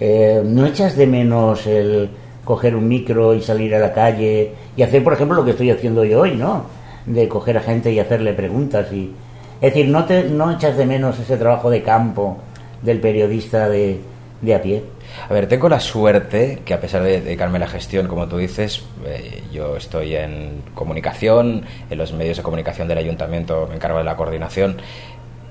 eh, 0.00 0.42
¿no 0.44 0.66
echas 0.66 0.96
de 0.96 1.06
menos 1.06 1.66
el 1.66 2.10
coger 2.44 2.76
un 2.76 2.86
micro 2.88 3.34
y 3.34 3.42
salir 3.42 3.74
a 3.74 3.78
la 3.78 3.92
calle 3.92 4.52
y 4.76 4.82
hacer, 4.82 5.02
por 5.02 5.12
ejemplo, 5.12 5.36
lo 5.36 5.44
que 5.44 5.50
estoy 5.50 5.70
haciendo 5.70 6.04
yo 6.04 6.20
hoy, 6.20 6.36
¿no? 6.36 6.64
De 7.04 7.28
coger 7.28 7.58
a 7.58 7.60
gente 7.60 7.92
y 7.92 7.98
hacerle 7.98 8.32
preguntas. 8.32 8.92
y 8.92 9.12
Es 9.60 9.74
decir, 9.74 9.88
¿no, 9.88 10.04
te, 10.04 10.24
no 10.24 10.52
echas 10.52 10.76
de 10.76 10.86
menos 10.86 11.18
ese 11.18 11.36
trabajo 11.36 11.70
de 11.70 11.82
campo 11.82 12.38
del 12.82 13.00
periodista 13.00 13.68
de, 13.68 14.00
de 14.40 14.54
a 14.54 14.62
pie? 14.62 14.84
A 15.28 15.32
ver, 15.32 15.48
tengo 15.48 15.68
la 15.68 15.80
suerte 15.80 16.60
que 16.64 16.74
a 16.74 16.80
pesar 16.80 17.02
de 17.02 17.20
dedicarme 17.20 17.56
a 17.56 17.60
la 17.60 17.68
gestión, 17.68 18.06
como 18.06 18.28
tú 18.28 18.38
dices, 18.38 18.84
eh, 19.04 19.42
yo 19.52 19.76
estoy 19.76 20.16
en 20.16 20.62
comunicación, 20.74 21.64
en 21.88 21.98
los 21.98 22.12
medios 22.12 22.36
de 22.36 22.42
comunicación 22.42 22.88
del 22.88 22.98
ayuntamiento 22.98 23.66
me 23.68 23.76
encargo 23.76 23.98
de 23.98 24.04
la 24.04 24.16
coordinación 24.16 24.76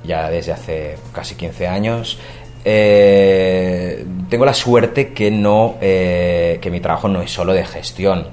ya 0.04 0.30
desde 0.30 0.52
hace 0.52 0.98
casi 1.13 1.36
15 1.36 1.67
años. 1.67 2.19
Eh, 2.63 4.06
tengo 4.30 4.45
la 4.45 4.54
suerte 4.54 5.13
que 5.13 5.30
no 5.30 5.76
eh, 5.82 6.60
que 6.62 6.71
mi 6.71 6.80
trabajo 6.80 7.08
no 7.08 7.21
es 7.21 7.32
solo 7.32 7.54
de 7.54 7.65
gestión, 7.65 8.28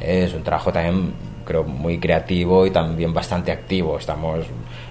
es 0.00 0.34
un 0.34 0.42
trabajo 0.42 0.72
también 0.72 1.14
creo 1.46 1.62
muy 1.62 1.98
creativo 1.98 2.66
y 2.66 2.70
también 2.70 3.14
bastante 3.14 3.52
activo. 3.52 3.98
Estamos 3.98 4.44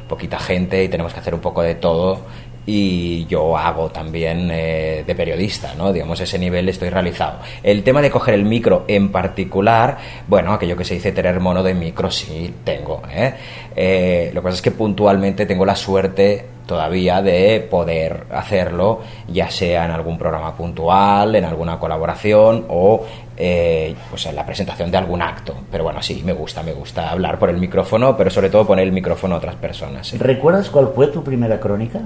poquita 0.08 0.39
gente 0.39 0.84
y 0.84 0.89
tenemos 0.89 1.13
que 1.13 1.19
hacer 1.19 1.34
un 1.36 1.41
poco 1.41 1.62
de 1.62 1.75
todo 1.75 2.21
y 2.65 3.25
yo 3.25 3.58
hago 3.58 3.89
también 3.89 4.49
eh, 4.51 5.04
de 5.06 5.15
periodista, 5.15 5.73
¿no? 5.75 5.93
Digamos, 5.93 6.19
ese 6.19 6.39
nivel 6.39 6.67
estoy 6.69 6.89
realizado. 6.89 7.39
El 7.62 7.84
tema 7.84 8.01
de 8.01 8.10
coger 8.10 8.34
el 8.34 8.45
micro 8.45 8.86
en 8.88 9.12
particular, 9.12 9.97
bueno, 10.28 10.54
aquello 10.54 10.75
que 10.75 10.84
se 10.84 10.95
dice 10.95 11.12
tener 11.12 11.39
mono 11.39 11.62
de 11.62 11.73
micro, 11.73 12.10
sí, 12.10 12.54
tengo, 12.63 13.01
¿eh? 13.12 13.34
Eh, 13.75 14.32
lo 14.34 14.41
que 14.41 14.45
pasa 14.45 14.56
es 14.56 14.62
que 14.62 14.71
puntualmente 14.71 15.45
tengo 15.45 15.65
la 15.65 15.75
suerte 15.75 16.45
todavía 16.65 17.21
de 17.21 17.60
poder 17.69 18.25
hacerlo, 18.32 19.01
ya 19.28 19.51
sea 19.51 19.86
en 19.86 19.91
algún 19.91 20.17
programa 20.17 20.56
puntual, 20.56 21.36
en 21.36 21.45
alguna 21.45 21.78
colaboración 21.78 22.65
o 22.69 23.06
eh, 23.38 23.93
pues 24.10 24.25
en 24.25 24.36
la 24.36 24.45
presentación 24.45 24.89
de 24.89 24.97
algún 24.97 25.21
acto. 25.21 25.56
Pero 25.71 25.84
bueno, 25.84 26.01
sí, 26.01 26.23
me 26.25 26.34
gusta, 26.34 26.63
me 26.63 26.73
gusta 26.73 27.12
hablar 27.12 27.38
por 27.38 27.49
el 27.49 27.58
micrófono, 27.58 28.17
pero 28.17 28.30
sobre 28.30 28.49
todo 28.49 28.65
poner 28.65 28.86
el 28.86 28.93
micrófono 28.93 29.36
a 29.36 29.38
otras 29.38 29.56
personas. 29.56 30.17
¿Recuerdas 30.17 30.69
cuál 30.69 30.91
fue 30.95 31.08
tu 31.08 31.23
primera 31.23 31.60
crónica? 31.60 32.01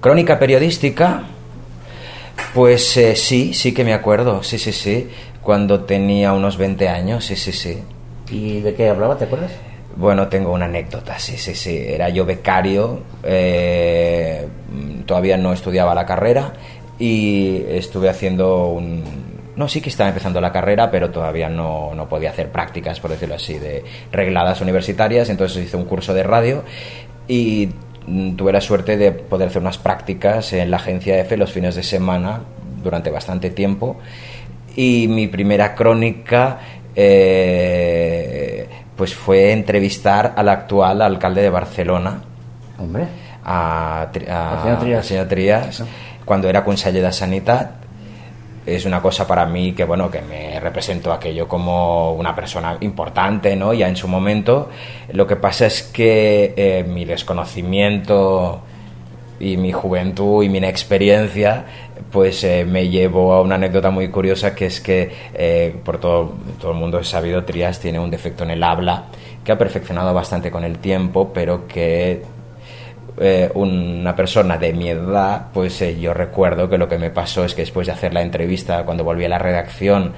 Crónica 0.00 0.38
periodística, 0.38 1.22
pues 2.54 2.96
eh, 2.96 3.16
sí, 3.16 3.54
sí 3.54 3.72
que 3.72 3.84
me 3.84 3.94
acuerdo, 3.94 4.42
sí, 4.42 4.58
sí, 4.58 4.72
sí, 4.72 5.08
cuando 5.42 5.84
tenía 5.84 6.32
unos 6.32 6.56
20 6.56 6.88
años, 6.88 7.24
sí, 7.24 7.36
sí, 7.36 7.52
sí. 7.52 7.78
¿Y 8.30 8.60
de 8.60 8.74
qué 8.74 8.88
hablaba? 8.88 9.16
¿Te 9.16 9.24
acuerdas? 9.24 9.52
Bueno, 9.96 10.28
tengo 10.28 10.52
una 10.52 10.66
anécdota, 10.66 11.18
sí, 11.18 11.38
sí, 11.38 11.54
sí. 11.54 11.76
Era 11.76 12.10
yo 12.10 12.26
becario, 12.26 13.00
eh, 13.22 14.46
todavía 15.06 15.38
no 15.38 15.52
estudiaba 15.52 15.94
la 15.94 16.04
carrera 16.04 16.52
y 16.98 17.62
estuve 17.68 18.08
haciendo 18.08 18.66
un... 18.68 19.04
No, 19.56 19.68
sí 19.68 19.80
que 19.80 19.88
estaba 19.88 20.08
empezando 20.08 20.38
la 20.38 20.52
carrera, 20.52 20.90
pero 20.90 21.10
todavía 21.10 21.48
no, 21.48 21.94
no 21.94 22.08
podía 22.10 22.28
hacer 22.28 22.50
prácticas, 22.50 23.00
por 23.00 23.10
decirlo 23.10 23.36
así, 23.36 23.54
de 23.54 23.84
regladas 24.12 24.60
universitarias. 24.60 25.30
Entonces 25.30 25.64
hice 25.64 25.78
un 25.78 25.86
curso 25.86 26.12
de 26.12 26.22
radio 26.22 26.62
y 27.26 27.70
tuve 28.36 28.52
la 28.52 28.60
suerte 28.60 28.96
de 28.96 29.12
poder 29.12 29.48
hacer 29.48 29.60
unas 29.62 29.78
prácticas 29.78 30.52
en 30.52 30.70
la 30.70 30.76
agencia 30.78 31.18
EFE 31.18 31.36
los 31.36 31.52
fines 31.52 31.74
de 31.74 31.82
semana 31.82 32.40
durante 32.82 33.10
bastante 33.10 33.50
tiempo. 33.50 33.96
Y 34.76 35.08
mi 35.08 35.26
primera 35.26 35.74
crónica 35.74 36.58
eh, 36.96 38.68
pues 38.96 39.14
fue 39.14 39.52
entrevistar 39.52 40.34
al 40.36 40.48
actual 40.48 41.02
alcalde 41.02 41.42
de 41.42 41.50
Barcelona, 41.50 42.22
Hombre. 42.78 43.04
a, 43.44 44.02
a- 44.02 45.02
senyor 45.02 45.28
Trias, 45.28 45.82
cuando 46.24 46.48
era 46.48 46.64
conseller 46.64 47.02
de 47.04 47.12
Sanitat. 47.12 47.70
Es 48.66 48.84
una 48.84 49.00
cosa 49.00 49.26
para 49.26 49.46
mí 49.46 49.72
que, 49.72 49.84
bueno, 49.84 50.10
que 50.10 50.20
me 50.22 50.58
representó 50.58 51.12
aquello 51.12 51.46
como 51.46 52.12
una 52.14 52.34
persona 52.34 52.76
importante, 52.80 53.54
¿no? 53.54 53.72
Ya 53.72 53.88
en 53.88 53.96
su 53.96 54.08
momento. 54.08 54.70
Lo 55.12 55.26
que 55.26 55.36
pasa 55.36 55.66
es 55.66 55.84
que 55.84 56.52
eh, 56.56 56.84
mi 56.84 57.04
desconocimiento 57.04 58.60
y 59.38 59.56
mi 59.56 59.72
juventud 59.72 60.42
y 60.42 60.48
mi 60.48 60.58
inexperiencia 60.58 61.64
pues 62.10 62.42
eh, 62.44 62.64
me 62.64 62.88
llevó 62.88 63.34
a 63.34 63.42
una 63.42 63.56
anécdota 63.56 63.90
muy 63.90 64.08
curiosa 64.08 64.54
que 64.54 64.66
es 64.66 64.80
que 64.80 65.10
eh, 65.34 65.74
por 65.84 65.98
todo, 65.98 66.34
todo 66.60 66.72
el 66.72 66.78
mundo 66.78 66.98
es 66.98 67.08
sabido 67.08 67.44
Trias 67.44 67.78
tiene 67.78 67.98
un 67.98 68.10
defecto 68.10 68.44
en 68.44 68.50
el 68.50 68.62
habla 68.62 69.04
que 69.44 69.52
ha 69.52 69.58
perfeccionado 69.58 70.14
bastante 70.14 70.50
con 70.50 70.64
el 70.64 70.78
tiempo 70.78 71.32
pero 71.34 71.66
que 71.66 72.22
eh, 73.18 73.50
una 73.54 74.14
persona 74.14 74.58
de 74.58 74.72
mi 74.72 74.90
edad, 74.90 75.46
pues 75.52 75.80
eh, 75.82 75.98
yo 75.98 76.12
recuerdo 76.12 76.68
que 76.68 76.78
lo 76.78 76.88
que 76.88 76.98
me 76.98 77.10
pasó 77.10 77.44
es 77.44 77.54
que 77.54 77.62
después 77.62 77.86
de 77.86 77.92
hacer 77.92 78.12
la 78.12 78.22
entrevista, 78.22 78.84
cuando 78.84 79.04
volví 79.04 79.24
a 79.24 79.28
la 79.28 79.38
redacción, 79.38 80.12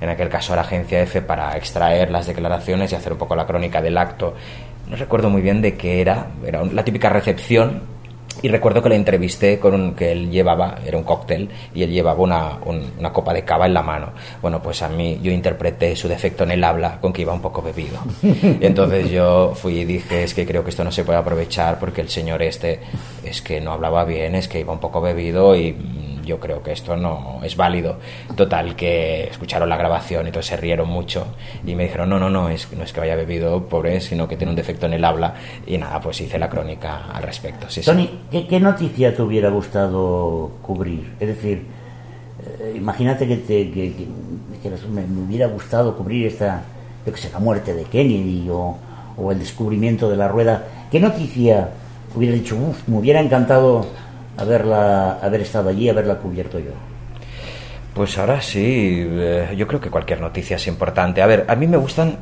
en 0.00 0.08
aquel 0.08 0.28
caso 0.28 0.52
a 0.52 0.56
la 0.56 0.62
agencia 0.62 1.00
F, 1.00 1.22
para 1.22 1.56
extraer 1.56 2.10
las 2.10 2.26
declaraciones 2.26 2.92
y 2.92 2.94
hacer 2.94 3.12
un 3.12 3.18
poco 3.18 3.36
la 3.36 3.46
crónica 3.46 3.80
del 3.80 3.96
acto, 3.96 4.34
no 4.88 4.96
recuerdo 4.96 5.30
muy 5.30 5.40
bien 5.40 5.62
de 5.62 5.76
qué 5.76 6.00
era, 6.00 6.26
era 6.46 6.64
la 6.64 6.84
típica 6.84 7.08
recepción. 7.08 7.80
Y 8.40 8.48
recuerdo 8.48 8.82
que 8.82 8.88
le 8.88 8.96
entrevisté 8.96 9.58
con 9.58 9.74
un 9.74 9.94
que 9.94 10.10
él 10.12 10.30
llevaba, 10.30 10.76
era 10.86 10.96
un 10.96 11.04
cóctel, 11.04 11.48
y 11.74 11.82
él 11.82 11.90
llevaba 11.90 12.20
una, 12.22 12.58
un- 12.64 12.92
una 12.98 13.12
copa 13.12 13.32
de 13.34 13.44
cava 13.44 13.66
en 13.66 13.74
la 13.74 13.82
mano. 13.82 14.10
Bueno, 14.40 14.62
pues 14.62 14.80
a 14.82 14.88
mí 14.88 15.20
yo 15.22 15.30
interpreté 15.30 15.94
su 15.96 16.08
defecto 16.08 16.44
en 16.44 16.52
el 16.52 16.64
habla 16.64 16.98
con 17.00 17.12
que 17.12 17.22
iba 17.22 17.32
un 17.32 17.42
poco 17.42 17.60
bebido. 17.62 17.98
Y 18.22 18.64
entonces 18.64 19.10
yo 19.10 19.52
fui 19.54 19.80
y 19.80 19.84
dije, 19.84 20.22
es 20.24 20.34
que 20.34 20.46
creo 20.46 20.64
que 20.64 20.70
esto 20.70 20.82
no 20.84 20.90
se 20.92 21.04
puede 21.04 21.18
aprovechar 21.18 21.78
porque 21.78 22.00
el 22.00 22.08
señor 22.08 22.42
este 22.42 22.80
es 23.24 23.42
que 23.42 23.60
no 23.60 23.72
hablaba 23.72 24.04
bien, 24.04 24.34
es 24.34 24.48
que 24.48 24.60
iba 24.60 24.72
un 24.72 24.80
poco 24.80 25.00
bebido 25.00 25.54
y 25.54 25.72
mm, 25.72 26.11
yo 26.24 26.38
creo 26.38 26.62
que 26.62 26.72
esto 26.72 26.96
no 26.96 27.40
es 27.42 27.56
válido. 27.56 27.96
Total, 28.36 28.74
que 28.76 29.24
escucharon 29.24 29.68
la 29.68 29.76
grabación 29.76 30.24
y 30.24 30.28
entonces 30.28 30.50
se 30.50 30.56
rieron 30.56 30.88
mucho 30.88 31.26
y 31.66 31.74
me 31.74 31.84
dijeron, 31.84 32.08
no, 32.08 32.18
no, 32.18 32.30
no, 32.30 32.48
es, 32.48 32.72
no 32.72 32.84
es 32.84 32.92
que 32.92 33.00
vaya 33.00 33.16
bebido, 33.16 33.64
pobre, 33.68 34.00
sino 34.00 34.28
que 34.28 34.36
tiene 34.36 34.50
un 34.50 34.56
defecto 34.56 34.86
en 34.86 34.94
el 34.94 35.04
habla. 35.04 35.34
Y 35.66 35.78
nada, 35.78 36.00
pues 36.00 36.20
hice 36.20 36.38
la 36.38 36.48
crónica 36.48 37.06
al 37.12 37.22
respecto. 37.22 37.66
Tony, 37.84 38.08
¿qué, 38.30 38.60
noticia 38.60 39.14
te 39.14 39.22
hubiera 39.22 39.50
gustado 39.50 40.52
cubrir? 40.62 41.14
Es 41.20 41.28
decir, 41.28 41.64
eh, 42.60 42.74
imagínate 42.76 43.26
que, 43.26 43.36
te, 43.38 43.70
que, 43.70 44.06
me 44.90 45.04
hubiera 45.26 45.46
gustado 45.46 45.96
cubrir 45.96 46.26
esta, 46.26 46.62
yo 47.04 47.12
que 47.12 47.20
sé, 47.20 47.30
la 47.30 47.38
muerte 47.38 47.74
de 47.74 47.84
Kennedy 47.84 48.48
o, 48.50 48.76
o 49.16 49.32
el 49.32 49.38
descubrimiento 49.38 50.08
de 50.10 50.16
la 50.16 50.28
rueda. 50.28 50.64
¿Qué 50.90 51.00
noticia 51.00 51.70
hubiera 52.14 52.34
dicho, 52.34 52.56
uff, 52.56 52.86
me 52.88 52.98
hubiera 52.98 53.20
encantado 53.20 53.86
haberla, 54.42 55.18
haber 55.22 55.40
estado 55.40 55.68
allí, 55.70 55.88
haberla 55.88 56.16
cubierto 56.16 56.58
yo? 56.58 56.72
Pues 57.94 58.16
ahora 58.18 58.40
sí, 58.40 59.06
eh, 59.08 59.54
yo 59.56 59.66
creo 59.66 59.80
que 59.80 59.90
cualquier 59.90 60.20
noticia 60.20 60.56
es 60.56 60.66
importante. 60.66 61.20
A 61.22 61.26
ver, 61.26 61.44
a 61.48 61.54
mí 61.56 61.66
me 61.66 61.76
gustan, 61.76 62.16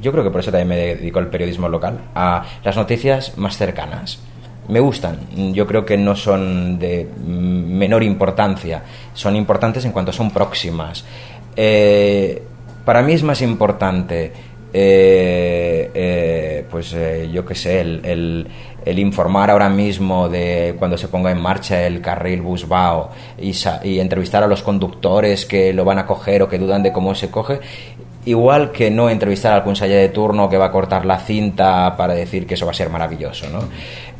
yo 0.00 0.12
creo 0.12 0.22
que 0.22 0.30
por 0.30 0.40
eso 0.40 0.50
también 0.50 0.68
me 0.68 0.76
dedico 0.76 1.18
al 1.18 1.28
periodismo 1.28 1.68
local, 1.68 1.98
a 2.14 2.44
las 2.62 2.76
noticias 2.76 3.36
más 3.38 3.56
cercanas. 3.56 4.20
Me 4.68 4.80
gustan, 4.80 5.18
yo 5.52 5.66
creo 5.66 5.84
que 5.84 5.96
no 5.98 6.16
son 6.16 6.78
de 6.78 7.06
menor 7.26 8.02
importancia, 8.02 8.82
son 9.12 9.36
importantes 9.36 9.84
en 9.84 9.92
cuanto 9.92 10.12
son 10.12 10.30
próximas. 10.30 11.04
Eh, 11.56 12.42
para 12.84 13.02
mí 13.02 13.12
es 13.12 13.22
más 13.22 13.40
importante 13.42 14.32
eh, 14.76 15.90
eh, 15.94 16.64
pues 16.70 16.92
eh, 16.94 17.30
yo 17.32 17.44
qué 17.46 17.54
sé, 17.54 17.80
el- 17.80 18.46
el 18.84 18.98
informar 18.98 19.50
ahora 19.50 19.68
mismo 19.68 20.28
de 20.28 20.74
cuando 20.78 20.98
se 20.98 21.08
ponga 21.08 21.30
en 21.30 21.40
marcha 21.40 21.86
el 21.86 22.00
carril 22.00 22.42
Busbao 22.42 23.10
y, 23.38 23.52
y 23.84 24.00
entrevistar 24.00 24.42
a 24.42 24.46
los 24.46 24.62
conductores 24.62 25.46
que 25.46 25.72
lo 25.72 25.84
van 25.84 25.98
a 25.98 26.06
coger 26.06 26.42
o 26.42 26.48
que 26.48 26.58
dudan 26.58 26.82
de 26.82 26.92
cómo 26.92 27.14
se 27.14 27.30
coge, 27.30 27.60
igual 28.26 28.72
que 28.72 28.90
no 28.90 29.10
entrevistar 29.10 29.52
al 29.52 29.64
conseller 29.64 30.00
de 30.00 30.08
turno 30.08 30.48
que 30.48 30.56
va 30.56 30.66
a 30.66 30.72
cortar 30.72 31.04
la 31.04 31.18
cinta 31.18 31.94
para 31.96 32.14
decir 32.14 32.46
que 32.46 32.54
eso 32.54 32.66
va 32.66 32.72
a 32.72 32.74
ser 32.74 32.90
maravilloso, 32.90 33.48
¿no? 33.50 33.60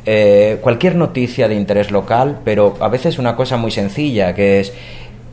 Eh, 0.07 0.59
cualquier 0.61 0.95
noticia 0.95 1.47
de 1.47 1.55
interés 1.55 1.89
local, 1.89 2.39
pero 2.43 2.75
a 2.79 2.89
veces 2.89 3.17
una 3.17 3.35
cosa 3.35 3.57
muy 3.57 3.71
sencilla, 3.71 4.35
que 4.35 4.59
es 4.59 4.71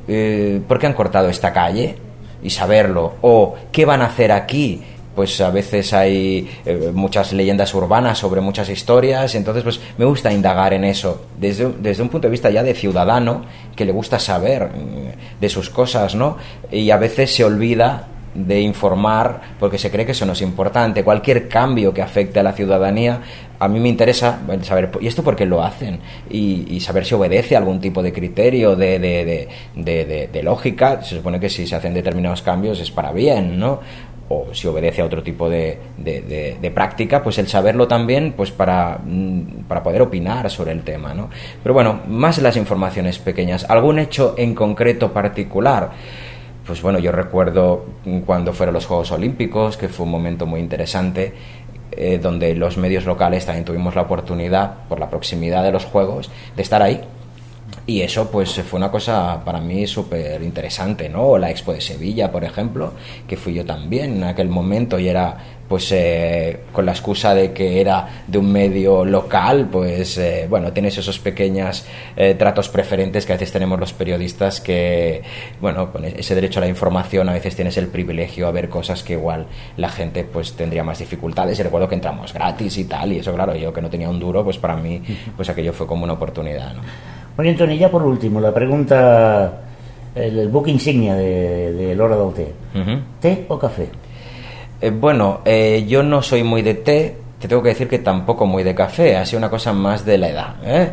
eh, 0.08 0.60
¿por 0.66 0.78
qué 0.78 0.86
han 0.86 0.94
cortado 0.94 1.28
esta 1.28 1.52
calle? 1.52 1.96
Y 2.42 2.50
saberlo. 2.50 3.14
O 3.20 3.54
¿qué 3.70 3.84
van 3.84 4.02
a 4.02 4.06
hacer 4.06 4.32
aquí? 4.32 4.82
Pues 5.14 5.40
a 5.42 5.50
veces 5.50 5.92
hay 5.92 6.48
eh, 6.64 6.90
muchas 6.94 7.32
leyendas 7.34 7.74
urbanas 7.74 8.18
sobre 8.18 8.40
muchas 8.40 8.68
historias, 8.70 9.34
entonces 9.34 9.62
pues 9.62 9.78
me 9.98 10.04
gusta 10.06 10.32
indagar 10.32 10.72
en 10.72 10.84
eso, 10.84 11.26
desde, 11.38 11.68
desde 11.80 12.02
un 12.02 12.08
punto 12.08 12.28
de 12.28 12.32
vista 12.32 12.48
ya 12.50 12.62
de 12.62 12.72
ciudadano, 12.74 13.44
que 13.76 13.84
le 13.84 13.92
gusta 13.92 14.18
saber 14.18 14.68
mm, 14.68 15.40
de 15.40 15.48
sus 15.50 15.68
cosas, 15.68 16.14
¿no? 16.14 16.38
Y 16.70 16.90
a 16.90 16.96
veces 16.96 17.34
se 17.34 17.44
olvida 17.44 18.08
de 18.34 18.62
informar 18.62 19.42
porque 19.60 19.76
se 19.76 19.90
cree 19.90 20.06
que 20.06 20.12
eso 20.12 20.24
no 20.24 20.32
es 20.32 20.40
importante. 20.40 21.04
Cualquier 21.04 21.48
cambio 21.48 21.92
que 21.92 22.00
afecte 22.00 22.40
a 22.40 22.42
la 22.42 22.54
ciudadanía, 22.54 23.20
a 23.58 23.68
mí 23.68 23.78
me 23.78 23.90
interesa 23.90 24.38
saber, 24.62 24.90
¿y 25.02 25.06
esto 25.06 25.22
por 25.22 25.36
qué 25.36 25.44
lo 25.44 25.62
hacen? 25.62 26.00
Y, 26.30 26.80
saber 26.80 27.04
si 27.04 27.14
obedece 27.14 27.54
a 27.54 27.58
algún 27.58 27.78
tipo 27.80 28.02
de 28.02 28.10
criterio, 28.14 28.74
de, 28.74 28.98
de- 28.98 29.48
de- 29.76 30.30
de 30.32 30.42
lógica. 30.42 31.02
Se 31.02 31.16
supone 31.16 31.38
que 31.38 31.50
si 31.50 31.66
se 31.66 31.76
hacen 31.76 31.92
determinados 31.92 32.40
cambios 32.40 32.80
es 32.80 32.90
para 32.90 33.12
bien, 33.12 33.60
¿no? 33.60 33.80
O 34.32 34.54
si 34.54 34.66
obedece 34.66 35.02
a 35.02 35.04
otro 35.04 35.22
tipo 35.22 35.48
de, 35.50 35.78
de- 35.98 36.70
práctica, 36.74 37.22
pues 37.22 37.38
el 37.38 37.48
saberlo 37.48 37.86
también, 37.86 38.32
pues 38.34 38.50
para, 38.50 38.98
mm, 39.04 39.64
para 39.68 39.82
poder 39.82 40.00
opinar 40.00 40.48
sobre 40.50 40.72
el 40.72 40.82
tema, 40.82 41.12
¿no? 41.12 41.28
Pero 41.62 41.74
bueno, 41.74 42.00
más 42.08 42.38
las 42.38 42.56
informaciones 42.56 43.18
pequeñas. 43.18 43.66
¿Algún 43.68 43.98
hecho 43.98 44.34
en 44.38 44.54
concreto 44.54 45.12
particular? 45.12 45.90
Pues 46.66 46.80
bueno, 46.80 46.98
yo 46.98 47.12
recuerdo 47.12 47.84
cuando 48.24 48.52
fueron 48.52 48.72
los 48.74 48.86
Juegos 48.86 49.10
Olímpicos, 49.12 49.76
que 49.76 49.88
fue 49.88 50.06
un 50.06 50.12
momento 50.12 50.46
muy 50.46 50.60
interesante, 50.60 51.34
eh, 51.90 52.18
donde 52.22 52.54
los 52.54 52.78
medios 52.78 53.04
locales 53.04 53.44
también 53.44 53.64
tuvimos 53.64 53.94
la 53.94 54.02
oportunidad, 54.02 54.84
por 54.88 54.98
la 54.98 55.10
proximidad 55.10 55.62
de 55.62 55.72
los 55.72 55.84
Juegos, 55.84 56.30
de 56.56 56.62
estar 56.62 56.80
ahí. 56.80 57.00
Y 57.84 58.00
eso 58.02 58.30
pues 58.30 58.62
fue 58.62 58.78
una 58.78 58.90
cosa 58.92 59.44
para 59.44 59.60
mí 59.60 59.86
súper 59.88 60.40
interesante, 60.42 61.08
¿no? 61.08 61.36
La 61.36 61.50
Expo 61.50 61.72
de 61.72 61.80
Sevilla, 61.80 62.30
por 62.30 62.44
ejemplo, 62.44 62.92
que 63.26 63.36
fui 63.36 63.54
yo 63.54 63.64
también 63.64 64.18
en 64.18 64.24
aquel 64.24 64.48
momento 64.48 65.00
y 65.00 65.08
era 65.08 65.36
pues 65.72 65.90
eh, 65.90 66.64
con 66.70 66.84
la 66.84 66.92
excusa 66.92 67.34
de 67.34 67.54
que 67.54 67.80
era 67.80 68.24
de 68.26 68.36
un 68.36 68.52
medio 68.52 69.06
local, 69.06 69.70
pues 69.72 70.18
eh, 70.18 70.46
bueno, 70.46 70.70
tienes 70.70 70.98
esos 70.98 71.18
pequeños 71.18 71.86
eh, 72.14 72.34
tratos 72.34 72.68
preferentes 72.68 73.24
que 73.24 73.32
a 73.32 73.36
veces 73.36 73.50
tenemos 73.52 73.80
los 73.80 73.94
periodistas 73.94 74.60
que, 74.60 75.22
bueno, 75.62 75.90
con 75.90 76.04
ese 76.04 76.34
derecho 76.34 76.60
a 76.60 76.64
la 76.64 76.68
información 76.68 77.26
a 77.30 77.32
veces 77.32 77.56
tienes 77.56 77.78
el 77.78 77.86
privilegio 77.86 78.48
a 78.48 78.50
ver 78.50 78.68
cosas 78.68 79.02
que 79.02 79.14
igual 79.14 79.46
la 79.78 79.88
gente 79.88 80.24
pues 80.24 80.52
tendría 80.52 80.84
más 80.84 80.98
dificultades 80.98 81.58
y 81.58 81.62
recuerdo 81.62 81.88
que 81.88 81.94
entramos 81.94 82.34
gratis 82.34 82.76
y 82.76 82.84
tal 82.84 83.10
y 83.14 83.20
eso 83.20 83.32
claro, 83.32 83.56
yo 83.56 83.72
que 83.72 83.80
no 83.80 83.88
tenía 83.88 84.10
un 84.10 84.20
duro, 84.20 84.44
pues 84.44 84.58
para 84.58 84.76
mí 84.76 85.00
pues 85.34 85.48
aquello 85.48 85.72
fue 85.72 85.86
como 85.86 86.04
una 86.04 86.12
oportunidad, 86.12 86.74
¿no? 86.74 86.82
Bueno, 87.34 87.50
Antoni, 87.50 87.78
ya 87.78 87.90
por 87.90 88.02
último, 88.02 88.42
la 88.42 88.52
pregunta, 88.52 89.62
el, 90.14 90.38
el 90.38 90.48
book 90.48 90.68
insignia 90.68 91.14
de, 91.14 91.72
de 91.72 91.94
l'hora 91.94 92.18
del 92.18 92.34
té. 92.34 92.52
Ujú. 92.74 93.00
¿Té 93.22 93.46
o 93.48 93.58
café? 93.58 93.88
Eh, 94.82 94.90
bueno, 94.90 95.40
eh, 95.44 95.84
yo 95.88 96.02
no 96.02 96.20
soy 96.22 96.42
muy 96.42 96.60
de 96.62 96.74
té, 96.74 97.16
te 97.38 97.48
tengo 97.48 97.62
que 97.62 97.70
decir 97.70 97.88
que 97.88 98.00
tampoco 98.00 98.46
muy 98.46 98.62
de 98.64 98.74
café, 98.74 99.16
ha 99.16 99.24
sido 99.24 99.38
una 99.38 99.48
cosa 99.50 99.72
más 99.72 100.04
de 100.04 100.18
la 100.18 100.28
edad. 100.28 100.54
¿eh? 100.64 100.90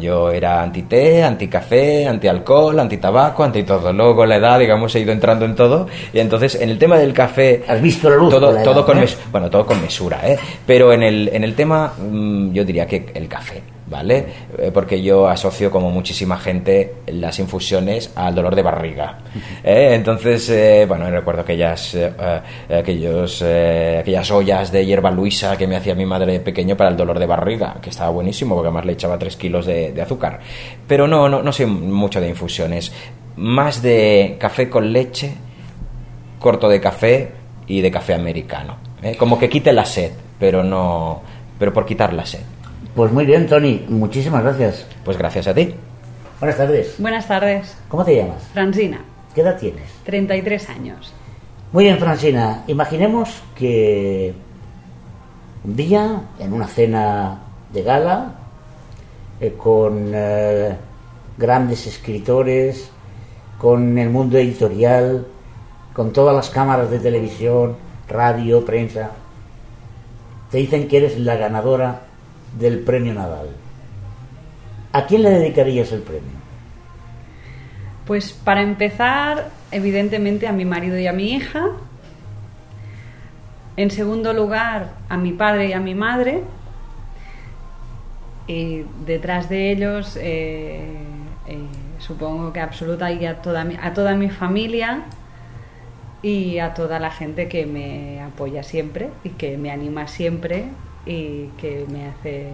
Yo 0.00 0.30
era 0.30 0.62
anti-té, 0.62 1.22
anti-café, 1.22 2.06
anti-alcohol, 2.06 2.78
anti-tabaco, 2.80 3.44
anti-todo. 3.44 3.92
Luego 3.92 4.16
con 4.16 4.28
la 4.28 4.36
edad, 4.36 4.58
digamos, 4.58 4.94
he 4.94 5.00
ido 5.00 5.12
entrando 5.12 5.44
en 5.44 5.54
todo. 5.54 5.86
Y 6.12 6.18
entonces, 6.18 6.54
en 6.60 6.68
el 6.70 6.78
tema 6.78 6.98
del 6.98 7.12
café... 7.14 7.62
Has 7.68 7.80
visto 7.80 8.10
la 8.10 8.16
luz 8.16 8.30
Todo, 8.30 8.52
la 8.52 8.62
todo 8.62 8.74
edad, 8.80 8.86
con 8.86 8.98
¿eh? 8.98 9.00
mes- 9.00 9.18
bueno, 9.32 9.48
todo 9.50 9.64
con 9.64 9.80
mesura, 9.80 10.20
¿eh? 10.24 10.38
Pero 10.66 10.92
en 10.92 11.02
el, 11.02 11.28
en 11.32 11.44
el 11.44 11.54
tema, 11.54 11.92
mm, 11.98 12.52
yo 12.52 12.64
diría 12.64 12.86
que 12.86 13.06
el 13.14 13.26
café, 13.28 13.62
¿vale? 13.86 14.26
Eh, 14.58 14.70
porque 14.72 15.02
yo 15.02 15.28
asocio, 15.28 15.70
como 15.70 15.90
muchísima 15.90 16.38
gente, 16.38 16.94
las 17.06 17.38
infusiones 17.38 18.10
al 18.14 18.34
dolor 18.34 18.54
de 18.54 18.62
barriga. 18.62 19.18
¿eh? 19.62 19.90
Entonces, 19.92 20.48
eh, 20.50 20.84
bueno, 20.88 21.10
recuerdo 21.10 21.42
aquellas, 21.42 21.94
eh, 21.94 22.12
eh, 22.68 22.78
aquellos, 22.78 23.42
eh, 23.44 23.98
aquellas 24.00 24.30
ollas 24.30 24.72
de 24.72 24.84
hierba 24.84 25.10
luisa 25.10 25.56
que 25.56 25.66
me 25.66 25.76
hacía 25.76 25.94
mi 25.94 26.06
madre 26.06 26.32
de 26.32 26.40
pequeño 26.40 26.76
para 26.76 26.90
el 26.90 26.96
dolor 26.96 27.18
de 27.18 27.26
barriga, 27.26 27.76
que 27.80 27.90
estaba 27.90 28.10
buenísimo, 28.10 28.54
porque 28.54 28.68
además 28.68 28.86
le 28.86 28.92
echaba 28.92 29.18
3 29.18 29.36
kilos 29.36 29.66
de, 29.66 29.92
de 29.92 30.02
azúcar. 30.02 30.40
Pero 30.86 31.06
no, 31.06 31.28
no, 31.28 31.42
no 31.42 31.52
soy 31.52 31.66
mucho 31.66 32.20
de 32.20 32.28
infusiones. 32.28 32.92
Más 33.36 33.82
de 33.82 34.36
café 34.40 34.68
con 34.68 34.92
leche, 34.92 35.34
corto 36.38 36.68
de 36.68 36.80
café 36.80 37.32
y 37.66 37.80
de 37.80 37.90
café 37.90 38.14
americano. 38.14 38.76
Como 39.18 39.38
que 39.38 39.48
quite 39.48 39.72
la 39.72 39.84
sed, 39.84 40.12
pero 40.38 40.64
no, 40.64 41.22
pero 41.58 41.72
por 41.72 41.86
quitar 41.86 42.12
la 42.12 42.24
sed. 42.26 42.40
Pues 42.96 43.12
muy 43.12 43.26
bien, 43.26 43.46
Tony, 43.46 43.84
muchísimas 43.90 44.42
gracias. 44.42 44.86
Pues 45.04 45.18
gracias 45.18 45.46
a 45.46 45.52
ti. 45.52 45.74
Buenas 46.40 46.56
tardes. 46.56 46.94
Buenas 46.96 47.28
tardes. 47.28 47.76
¿Cómo 47.90 48.02
te 48.06 48.16
llamas? 48.16 48.42
Francina, 48.54 49.04
¿Qué 49.34 49.42
edad 49.42 49.58
tienes? 49.58 49.84
33 50.04 50.70
años. 50.70 51.12
Muy 51.72 51.84
bien, 51.84 51.98
Francina. 51.98 52.64
Imaginemos 52.68 53.42
que 53.54 54.32
un 55.62 55.76
día, 55.76 56.22
en 56.38 56.54
una 56.54 56.66
cena 56.68 57.42
de 57.70 57.82
gala, 57.82 58.32
eh, 59.42 59.52
con 59.58 60.12
eh, 60.14 60.74
grandes 61.36 61.86
escritores, 61.86 62.88
con 63.58 63.98
el 63.98 64.08
mundo 64.08 64.38
editorial, 64.38 65.26
con 65.92 66.14
todas 66.14 66.34
las 66.34 66.48
cámaras 66.48 66.90
de 66.90 66.98
televisión, 66.98 67.76
radio, 68.08 68.64
prensa, 68.64 69.10
te 70.50 70.56
dicen 70.56 70.88
que 70.88 70.96
eres 70.96 71.18
la 71.18 71.36
ganadora 71.36 72.06
del 72.58 72.80
premio 72.80 73.14
Nadal. 73.14 73.48
¿A 74.92 75.06
quién 75.06 75.22
le 75.22 75.30
dedicarías 75.30 75.92
el 75.92 76.02
premio? 76.02 76.36
Pues 78.06 78.32
para 78.32 78.62
empezar, 78.62 79.50
evidentemente 79.70 80.46
a 80.46 80.52
mi 80.52 80.64
marido 80.64 80.98
y 80.98 81.06
a 81.06 81.12
mi 81.12 81.32
hija. 81.32 81.70
En 83.76 83.90
segundo 83.90 84.32
lugar, 84.32 84.92
a 85.08 85.16
mi 85.16 85.32
padre 85.32 85.68
y 85.68 85.72
a 85.72 85.80
mi 85.80 85.94
madre. 85.94 86.44
Y 88.46 88.84
detrás 89.04 89.48
de 89.48 89.72
ellos, 89.72 90.16
eh, 90.16 90.96
eh, 91.48 91.58
supongo 91.98 92.52
que 92.52 92.60
absoluta 92.60 93.10
y 93.10 93.26
a 93.26 93.42
toda, 93.42 93.66
a 93.82 93.92
toda 93.92 94.14
mi 94.14 94.30
familia 94.30 95.02
y 96.22 96.58
a 96.58 96.74
toda 96.74 96.98
la 97.00 97.10
gente 97.10 97.48
que 97.48 97.66
me 97.66 98.22
apoya 98.22 98.62
siempre 98.62 99.10
y 99.24 99.30
que 99.30 99.58
me 99.58 99.70
anima 99.70 100.08
siempre 100.08 100.70
y 101.06 101.46
que 101.58 101.86
me 101.88 102.08
hace 102.08 102.48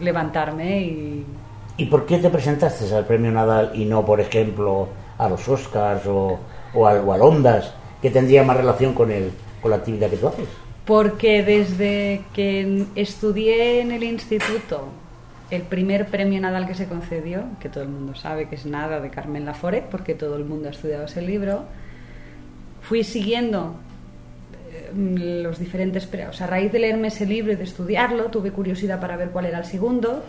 levantarme 0.00 0.80
y 0.82 1.26
¿Y 1.78 1.86
por 1.86 2.06
qué 2.06 2.18
te 2.18 2.30
presentaste 2.30 2.92
al 2.94 3.04
premio 3.04 3.30
Nadal 3.30 3.72
y 3.74 3.84
no, 3.84 4.04
por 4.04 4.20
ejemplo, 4.20 4.88
a 5.18 5.28
los 5.28 5.46
Oscars 5.46 6.06
o, 6.06 6.38
o 6.72 6.86
al, 6.86 7.00
o 7.00 7.12
al 7.12 7.20
Ondas, 7.20 7.74
que 8.00 8.10
tendría 8.10 8.42
más 8.44 8.56
relación 8.56 8.94
con, 8.94 9.10
el, 9.10 9.30
con 9.60 9.70
la 9.70 9.76
actividad 9.76 10.08
que 10.08 10.16
tú 10.16 10.28
haces? 10.28 10.48
Porque 10.86 11.42
desde 11.42 12.22
que 12.32 12.86
estudié 12.94 13.82
en 13.82 13.90
el 13.90 14.04
instituto, 14.04 14.88
el 15.50 15.62
primer 15.62 16.06
premio 16.06 16.40
Nadal 16.40 16.66
que 16.66 16.74
se 16.74 16.86
concedió, 16.86 17.44
que 17.60 17.68
todo 17.68 17.84
el 17.84 17.90
mundo 17.90 18.14
sabe 18.14 18.48
que 18.48 18.54
es 18.54 18.64
Nada 18.64 19.00
de 19.00 19.10
Carmen 19.10 19.44
Lafore, 19.44 19.82
porque 19.90 20.14
todo 20.14 20.36
el 20.36 20.46
mundo 20.46 20.68
ha 20.68 20.70
estudiado 20.70 21.04
ese 21.04 21.20
libro, 21.20 21.64
fui 22.80 23.04
siguiendo 23.04 23.74
los 24.96 25.58
diferentes 25.58 26.06
premios. 26.06 26.40
A 26.40 26.46
raíz 26.46 26.72
de 26.72 26.78
leerme 26.78 27.08
ese 27.08 27.26
libro 27.26 27.52
y 27.52 27.56
de 27.56 27.64
estudiarlo, 27.64 28.24
tuve 28.26 28.50
curiosidad 28.50 29.00
para 29.00 29.16
ver 29.16 29.30
cuál 29.30 29.46
era 29.46 29.58
el 29.58 29.64
segundo, 29.64 30.24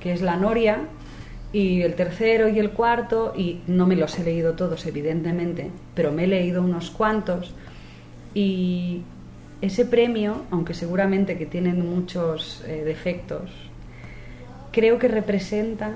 que 0.00 0.12
es 0.12 0.22
La 0.22 0.36
Noria, 0.36 0.80
y 1.52 1.82
el 1.82 1.94
tercero 1.94 2.48
y 2.48 2.58
el 2.58 2.70
cuarto, 2.70 3.34
y 3.36 3.60
no 3.66 3.86
me 3.86 3.96
los 3.96 4.18
he 4.18 4.24
leído 4.24 4.54
todos, 4.54 4.86
evidentemente, 4.86 5.70
pero 5.94 6.12
me 6.12 6.24
he 6.24 6.26
leído 6.26 6.62
unos 6.62 6.90
cuantos. 6.90 7.54
Y 8.34 9.02
ese 9.60 9.84
premio, 9.84 10.44
aunque 10.50 10.74
seguramente 10.74 11.36
que 11.36 11.46
tienen 11.46 11.88
muchos 11.88 12.64
eh, 12.66 12.82
defectos, 12.84 13.50
creo 14.70 14.98
que 14.98 15.08
representa 15.08 15.92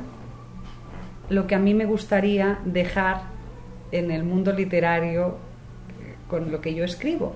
lo 1.31 1.47
que 1.47 1.55
a 1.55 1.59
mí 1.59 1.75
me 1.75 1.87
gustaría 1.87 2.59
dejar 2.65 3.23
en 3.93 4.11
el 4.11 4.25
mundo 4.25 4.53
literario 4.53 5.29
eh, 6.01 6.15
con 6.29 6.53
lo 6.53 6.61
que 6.61 6.75
yo 6.75 6.85
escribo. 6.85 7.35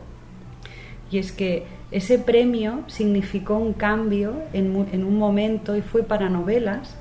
Y 1.11 1.19
es 1.19 1.33
que 1.33 1.65
ese 1.91 2.19
premio 2.19 2.85
significó 2.87 3.57
un 3.57 3.73
cambio 3.73 4.35
en, 4.53 4.77
un 4.77 5.19
momento 5.19 5.77
y 5.77 5.83
fue 5.83 6.03
para 6.03 6.29
novelas 6.29 6.95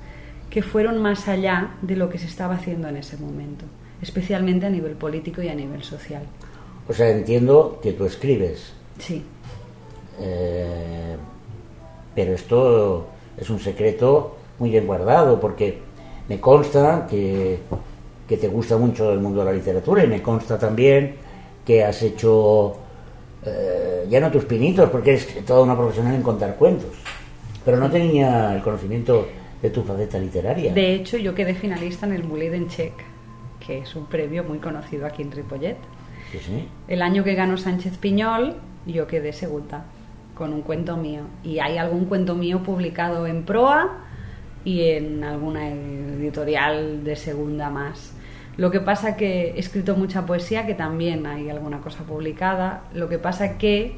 que 0.50 0.64
fueron 0.64 1.00
más 1.00 1.28
allá 1.28 1.76
de 1.82 1.96
lo 1.96 2.10
que 2.10 2.18
se 2.18 2.26
estaba 2.26 2.56
haciendo 2.56 2.88
en 2.88 2.98
ese 2.98 3.18
momento, 3.18 3.66
especialmente 4.02 4.66
a 4.66 4.70
nivel 4.70 4.94
político 4.94 5.44
y 5.44 5.50
a 5.50 5.54
nivel 5.54 5.84
social. 5.84 6.24
O 6.88 6.94
sea, 6.94 7.10
entiendo 7.10 7.80
que 7.84 7.94
tú 7.94 8.06
escribes, 8.06 8.74
Sí. 8.98 9.24
eh, 10.20 11.16
pero 12.16 12.34
esto 12.34 13.08
es 13.38 13.48
un 13.50 13.60
secreto 13.60 14.38
muy 14.58 14.72
bien 14.72 14.88
guardado 14.88 15.40
porque 15.40 15.78
me 16.28 16.40
consta 16.40 17.06
que, 17.08 17.60
que 18.28 18.38
te 18.38 18.48
gusta 18.48 18.76
mucho 18.76 19.14
el 19.14 19.20
mundo 19.20 19.42
de 19.42 19.46
la 19.46 19.54
literatura 19.54 20.04
y 20.04 20.08
me 20.08 20.22
consta 20.24 20.58
también 20.58 21.16
que 21.64 21.84
has 21.84 22.02
hecho 22.02 22.76
eh, 23.46 24.06
ya 24.10 24.20
no 24.20 24.32
tus 24.32 24.46
pinitos 24.46 24.90
porque 24.90 25.12
eres 25.12 25.46
toda 25.46 25.62
una 25.62 25.76
profesional 25.76 26.16
en 26.16 26.22
contar 26.22 26.56
cuentos, 26.56 26.90
pero 27.64 27.78
no 27.78 27.90
tenía 27.90 28.56
el 28.56 28.62
conocimiento 28.62 29.28
de 29.62 29.70
tu 29.70 29.84
faceta 29.84 30.18
literaria. 30.18 30.74
De 30.74 30.96
hecho, 30.96 31.18
yo 31.18 31.36
quedé 31.36 31.54
finalista 31.54 32.06
en 32.06 32.14
el 32.14 32.24
Mulet 32.24 32.54
en 32.54 32.68
Check, 32.68 32.94
que 33.66 33.80
es 33.80 33.96
un 33.96 34.06
premio 34.06 34.44
muy 34.44 34.60
conocido 34.60 35.06
aquí 35.06 35.22
en 35.22 35.32
Ripollet. 35.32 35.78
Sí, 36.32 36.40
sí. 36.40 36.68
El 36.88 37.02
año 37.02 37.24
que 37.24 37.36
ganó 37.36 37.58
Sánchez 37.58 37.98
Piñol, 37.98 38.56
yo 38.86 39.08
quedé 39.08 39.34
segunda 39.34 39.86
con 40.36 40.54
un 40.54 40.62
cuento 40.62 40.96
mío. 40.96 41.24
Y 41.44 41.60
hay 41.60 41.78
algún 41.78 42.06
cuento 42.06 42.36
mío 42.36 42.64
publicado 42.64 43.28
en 43.28 43.44
Proa 43.44 43.98
y 44.64 44.90
en 44.92 45.24
alguna 45.24 45.70
editorial 45.70 47.04
de 47.04 47.16
segunda 47.16 47.70
más. 47.70 48.14
Lo 48.60 48.72
que 48.72 48.82
pasa 48.82 49.16
que 49.16 49.52
he 49.52 49.60
escrito 49.60 49.96
mucha 49.96 50.26
poesía, 50.26 50.66
que 50.66 50.74
también 50.74 51.26
hay 51.26 51.50
alguna 51.50 51.80
cosa 51.80 52.04
publicada. 52.04 52.82
Lo 52.94 53.08
que 53.08 53.18
pasa 53.18 53.58
que 53.58 53.96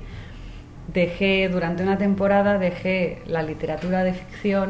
dejé, 0.94 1.50
durante 1.50 1.82
una 1.82 1.98
temporada, 1.98 2.60
dejé 2.60 3.24
la 3.26 3.42
literatura 3.42 4.04
de 4.04 4.14
ficción 4.14 4.70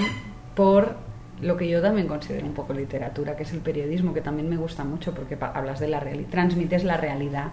por 0.55 0.95
lo 1.41 1.57
que 1.57 1.67
yo 1.67 1.81
también 1.81 2.07
considero 2.07 2.45
un 2.47 2.53
poco 2.53 2.73
literatura, 2.73 3.35
que 3.35 3.43
es 3.43 3.51
el 3.51 3.59
periodismo, 3.59 4.13
que 4.13 4.21
también 4.21 4.47
me 4.47 4.55
gusta 4.55 4.85
mucho 4.85 5.13
porque 5.13 5.37
hablas 5.41 5.81
de 5.81 5.89
la 5.89 5.99
realidad, 5.99 6.29
transmites 6.29 6.85
la 6.85 6.95
realidad. 6.95 7.49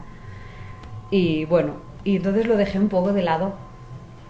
Y 1.11 1.45
bueno, 1.47 1.73
y 2.05 2.19
entonces 2.19 2.47
lo 2.47 2.57
dejé 2.57 2.79
un 2.79 2.89
poco 2.89 3.13
de 3.13 3.23
lado, 3.25 3.55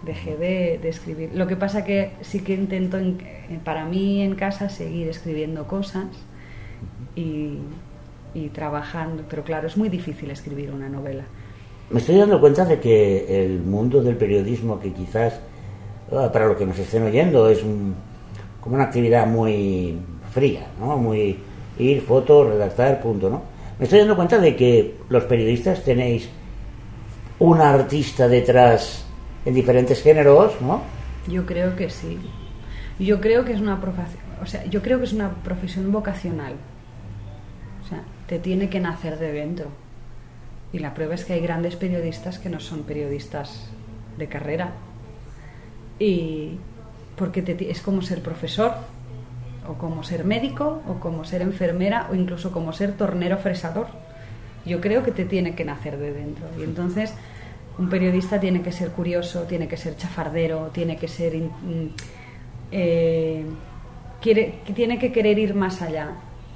dejé 0.06 0.34
de, 0.38 0.88
escribir. 0.88 1.32
Lo 1.34 1.46
que 1.46 1.56
pasa 1.56 1.84
que 1.84 2.12
sí 2.22 2.40
que 2.40 2.54
intento, 2.54 2.96
en- 2.96 3.18
eh, 3.20 3.60
para 3.62 3.84
mí 3.84 4.22
en 4.22 4.34
casa, 4.34 4.70
seguir 4.70 5.08
escribiendo 5.08 5.66
cosas 5.66 6.06
y, 7.14 7.58
y 8.34 8.48
trabajando, 8.48 9.24
pero 9.28 9.42
claro, 9.44 9.66
es 9.66 9.76
muy 9.76 9.88
difícil 9.88 10.30
escribir 10.30 10.70
una 10.72 10.88
novela. 10.88 11.24
Me 11.90 12.00
estoy 12.00 12.16
dando 12.16 12.38
cuenta 12.40 12.64
de 12.64 12.78
que 12.80 13.44
el 13.44 13.60
mundo 13.60 14.02
del 14.02 14.16
periodismo, 14.16 14.78
que 14.78 14.92
quizás 14.92 15.40
ah, 16.12 16.30
para 16.32 16.46
los 16.46 16.56
que 16.56 16.66
nos 16.66 16.78
estén 16.78 17.02
oyendo 17.04 17.48
es 17.48 17.62
un- 17.62 17.94
como 18.60 18.74
una 18.74 18.84
actividad 18.84 19.26
muy 19.26 19.96
fría, 20.32 20.66
¿no? 20.78 20.96
Muy 20.98 21.38
ir, 21.78 22.00
foto, 22.02 22.44
redactar, 22.50 23.00
punto, 23.00 23.30
¿no? 23.30 23.42
Me 23.78 23.84
estoy 23.84 24.00
dando 24.00 24.16
cuenta 24.16 24.38
de 24.38 24.54
que 24.56 24.96
los 25.08 25.24
periodistas 25.24 25.82
tenéis 25.84 26.28
un 27.38 27.60
artista 27.60 28.26
detrás 28.28 29.04
en 29.44 29.54
diferentes 29.54 30.02
géneros, 30.02 30.60
¿no? 30.60 30.82
Yo 31.28 31.46
creo 31.46 31.74
que 31.76 31.88
sí. 31.88 32.18
Yo 32.98 33.20
creo 33.20 33.44
que 33.44 33.52
es 33.52 33.60
una 33.60 33.80
profesión, 33.80 34.20
o 34.42 34.46
sea, 34.46 34.64
yo 34.66 34.82
creo 34.82 34.98
que 34.98 35.04
es 35.04 35.12
una 35.12 35.30
profesión 35.44 35.90
vocacional. 35.92 36.54
Te 38.28 38.38
tiene 38.38 38.68
que 38.68 38.78
nacer 38.78 39.18
de 39.18 39.32
dentro. 39.32 39.66
Y 40.72 40.78
la 40.78 40.94
prueba 40.94 41.14
es 41.14 41.24
que 41.24 41.32
hay 41.32 41.40
grandes 41.40 41.76
periodistas 41.76 42.38
que 42.38 42.50
no 42.50 42.60
son 42.60 42.82
periodistas 42.82 43.70
de 44.18 44.28
carrera. 44.28 44.72
Y 45.98 46.58
porque 47.16 47.42
te 47.42 47.70
es 47.70 47.80
como 47.80 48.02
ser 48.02 48.22
profesor, 48.22 48.72
o 49.68 49.74
como 49.74 50.02
ser 50.02 50.24
médico, 50.24 50.82
o 50.86 51.00
como 51.00 51.24
ser 51.24 51.42
enfermera, 51.42 52.08
o 52.10 52.14
incluso 52.14 52.52
como 52.52 52.72
ser 52.72 52.92
tornero 52.96 53.38
fresador. 53.38 53.88
Yo 54.64 54.80
creo 54.80 55.02
que 55.02 55.10
te 55.10 55.24
tiene 55.24 55.54
que 55.54 55.64
nacer 55.64 55.98
de 55.98 56.12
dentro. 56.12 56.44
Y 56.58 56.62
entonces 56.62 57.14
un 57.78 57.88
periodista 57.88 58.40
tiene 58.40 58.62
que 58.62 58.72
ser 58.72 58.90
curioso, 58.90 59.44
tiene 59.44 59.68
que 59.68 59.76
ser 59.76 59.96
chafardero, 59.96 60.70
tiene 60.72 60.96
que 60.96 61.08
ser... 61.08 61.36
mm, 61.36 61.88
eh, 62.72 63.44
quiere, 64.20 64.58
tiene 64.74 64.98
que 64.98 65.12
querer 65.12 65.38
ir 65.38 65.54
más 65.54 65.80
allá. 65.80 66.10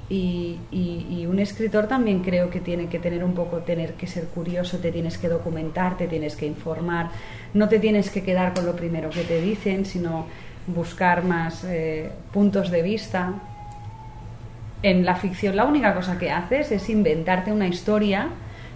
Y, 0.09 1.25
un 1.27 1.39
escritor 1.39 1.87
también 1.87 2.21
creo 2.21 2.49
que 2.49 2.59
tiene 2.59 2.87
que 2.87 2.99
tener 2.99 3.23
un 3.23 3.33
poco, 3.33 3.59
tener 3.59 3.93
que 3.93 4.05
ser 4.05 4.25
curioso, 4.25 4.77
te 4.77 4.91
tienes 4.91 5.17
que 5.17 5.29
documentar, 5.29 5.97
te 5.97 6.07
tienes 6.07 6.35
que 6.35 6.45
informar, 6.45 7.09
no 7.53 7.67
te 7.69 7.79
tienes 7.79 8.11
que 8.11 8.21
quedar 8.21 8.53
con 8.53 8.65
lo 8.65 8.75
primero 8.75 9.09
que 9.09 9.23
te 9.23 9.41
dicen, 9.41 9.85
sino 9.85 10.27
buscar 10.67 11.23
más 11.23 11.63
eh, 11.63 12.11
puntos 12.31 12.69
de 12.69 12.81
vista. 12.83 13.33
En 14.83 15.05
la 15.05 15.15
ficción 15.15 15.55
la 15.55 15.65
única 15.65 15.95
cosa 15.95 16.19
que 16.19 16.29
haces 16.29 16.71
es 16.71 16.89
inventarte 16.89 17.51
una 17.51 17.67
historia, 17.67 18.29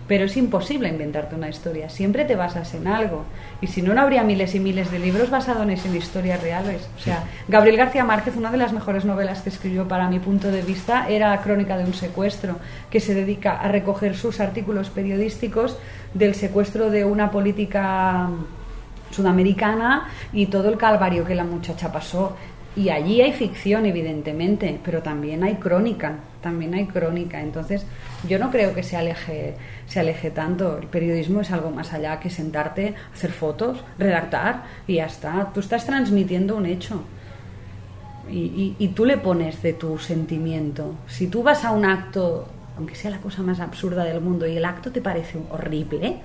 pero 0.07 0.25
es 0.25 0.37
imposible 0.37 0.89
inventarte 0.89 1.35
una 1.35 1.49
historia. 1.49 1.89
Siempre 1.89 2.25
te 2.25 2.35
basas 2.35 2.73
en 2.73 2.87
algo. 2.87 3.25
Y 3.61 3.67
si 3.67 3.81
no, 3.81 3.93
no 3.93 4.01
habría 4.01 4.23
miles 4.23 4.55
y 4.55 4.59
miles 4.59 4.89
de 4.91 4.99
libros 4.99 5.29
basados 5.29 5.67
en 5.85 5.95
historias 5.95 6.41
reales. 6.41 6.87
O 6.97 6.99
sea, 6.99 7.23
Gabriel 7.47 7.77
García 7.77 8.03
Márquez, 8.03 8.35
una 8.37 8.51
de 8.51 8.57
las 8.57 8.73
mejores 8.73 9.05
novelas 9.05 9.41
que 9.41 9.49
escribió 9.49 9.87
para 9.87 10.09
mi 10.09 10.19
punto 10.19 10.49
de 10.49 10.61
vista, 10.61 11.07
era 11.09 11.39
Crónica 11.41 11.77
de 11.77 11.83
un 11.83 11.93
secuestro, 11.93 12.57
que 12.89 12.99
se 12.99 13.13
dedica 13.13 13.59
a 13.59 13.67
recoger 13.67 14.15
sus 14.15 14.39
artículos 14.39 14.89
periodísticos 14.89 15.77
del 16.13 16.35
secuestro 16.35 16.89
de 16.89 17.03
una 17.03 17.31
política 17.31 18.29
sudamericana 19.11 20.07
y 20.33 20.47
todo 20.47 20.69
el 20.69 20.77
calvario 20.77 21.25
que 21.25 21.35
la 21.35 21.43
muchacha 21.43 21.91
pasó. 21.91 22.35
Y 22.75 22.89
allí 22.89 23.21
hay 23.21 23.33
ficción, 23.33 23.87
evidentemente, 23.87 24.79
pero 24.83 25.01
también 25.01 25.43
hay 25.43 25.55
crónica, 25.55 26.17
también 26.41 26.75
hay 26.75 26.85
crónica. 26.85 27.41
Entonces, 27.41 27.83
yo 28.27 28.37
no 28.37 28.51
creo 28.51 28.75
que 28.75 28.83
se 28.83 28.95
aleje, 28.95 29.55
se 29.87 29.99
aleje 29.99 30.29
tanto. 30.31 30.77
El 30.77 30.87
periodismo 30.87 31.41
es 31.41 31.51
algo 31.51 31.71
más 31.71 31.93
allá 31.93 32.19
que 32.19 32.29
sentarte, 32.29 32.93
hacer 33.13 33.31
fotos, 33.31 33.83
redactar 33.97 34.63
y 34.87 34.95
ya 34.95 35.05
está. 35.05 35.51
Tú 35.53 35.59
estás 35.61 35.85
transmitiendo 35.85 36.55
un 36.55 36.65
hecho. 36.65 37.03
Y, 38.29 38.91
tú 38.93 39.05
le 39.05 39.17
pones 39.17 39.61
de 39.61 39.71
tu 39.73 39.97
sentimiento. 39.97 40.95
Si 41.07 41.27
tú 41.27 41.43
vas 41.43 41.63
a 41.63 41.71
un 41.71 41.85
acto, 41.85 42.45
aunque 42.77 42.93
sea 42.95 43.09
la 43.11 43.19
cosa 43.19 43.41
más 43.41 43.61
absurda 43.61 44.03
del 44.03 44.19
mundo, 44.19 44.45
y 44.45 44.57
el 44.57 44.65
acto 44.65 44.91
te 44.91 45.01
parece 45.01 45.39
horrible, 45.49 46.17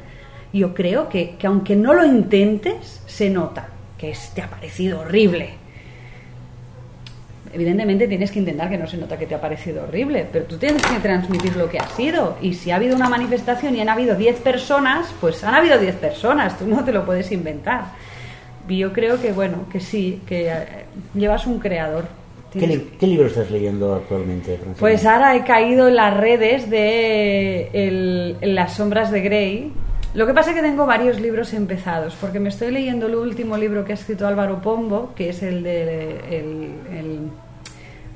yo 0.52 0.74
creo 0.74 1.08
que, 1.08 1.36
que 1.36 1.46
aunque 1.46 1.76
no 1.76 1.94
lo 1.94 2.04
intentes, 2.04 3.02
se 3.06 3.30
nota 3.30 3.68
que 3.96 4.10
es- 4.10 4.32
te 4.34 4.42
ha 4.42 4.50
parecido 4.50 5.00
horrible. 5.00 5.50
Evidentemente 7.52 8.08
tienes 8.08 8.30
que 8.30 8.38
intentar 8.38 8.70
que 8.70 8.78
no 8.78 8.86
se 8.86 8.96
nota 8.96 9.18
que 9.18 9.26
te 9.26 9.34
ha 9.34 9.40
parecido 9.40 9.82
horrible, 9.84 10.26
pero 10.32 10.46
tú 10.46 10.56
tienes 10.56 10.80
que 10.82 10.98
transmitir 11.00 11.54
lo 11.56 11.68
que 11.68 11.78
ha 11.78 11.88
sido. 11.88 12.36
Y 12.40 12.54
si 12.54 12.70
ha 12.70 12.76
habido 12.76 12.96
una 12.96 13.08
manifestación 13.08 13.76
y 13.76 13.80
han 13.80 13.88
habido 13.90 14.14
10 14.16 14.40
personas, 14.40 15.12
pues 15.20 15.44
han 15.44 15.54
habido 15.54 15.78
10 15.78 15.96
personas, 15.96 16.58
tú 16.58 16.66
no 16.66 16.82
te 16.84 16.92
lo 16.92 17.04
puedes 17.04 17.30
inventar. 17.30 17.84
Y 18.68 18.78
yo 18.78 18.92
creo 18.92 19.20
que, 19.20 19.32
bueno, 19.32 19.66
que 19.70 19.80
sí, 19.80 20.20
que 20.26 20.48
eh, 20.48 20.54
llevas 21.14 21.46
un 21.46 21.58
creador. 21.58 22.04
¿Qué, 22.52 22.58
Tienes- 22.60 22.78
li- 22.78 22.90
qué 23.00 23.06
libro 23.06 23.26
estás 23.26 23.50
leyendo 23.50 23.94
actualmente, 23.94 24.56
Francina? 24.56 24.76
pues 24.78 25.04
ahora 25.06 25.34
he 25.36 25.44
caído 25.44 25.88
en 25.88 25.96
las 25.96 26.16
redes 26.16 26.68
de 26.70 27.68
el- 27.72 28.36
en 28.40 28.54
las 28.54 28.74
sombras 28.74 29.10
de 29.10 29.20
Grey. 29.22 29.72
Lo 30.14 30.26
que 30.26 30.34
pasa 30.34 30.50
es 30.50 30.56
que 30.56 30.62
tengo 30.62 30.84
varios 30.84 31.20
libros 31.20 31.54
empezados, 31.54 32.14
porque 32.20 32.38
me 32.38 32.50
estoy 32.50 32.70
leyendo 32.70 33.06
el 33.06 33.14
último 33.14 33.56
libro 33.56 33.84
que 33.84 33.92
ha 33.92 33.94
escrito 33.94 34.26
Álvaro 34.26 34.60
Pombo, 34.60 35.14
que 35.14 35.30
es 35.30 35.42
el 35.42 35.62
de 35.62 36.16
el, 36.28 36.96
el- 36.96 37.30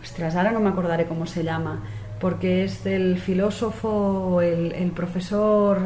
ostras, 0.02 0.36
ahora 0.36 0.52
no 0.52 0.60
me 0.60 0.68
acordaré 0.68 1.06
cómo 1.06 1.26
se 1.26 1.42
llama, 1.42 1.82
porque 2.20 2.64
es 2.64 2.84
del 2.84 3.16
filósofo, 3.18 4.40
el, 4.42 4.72
el 4.72 4.90
profesor, 4.90 5.78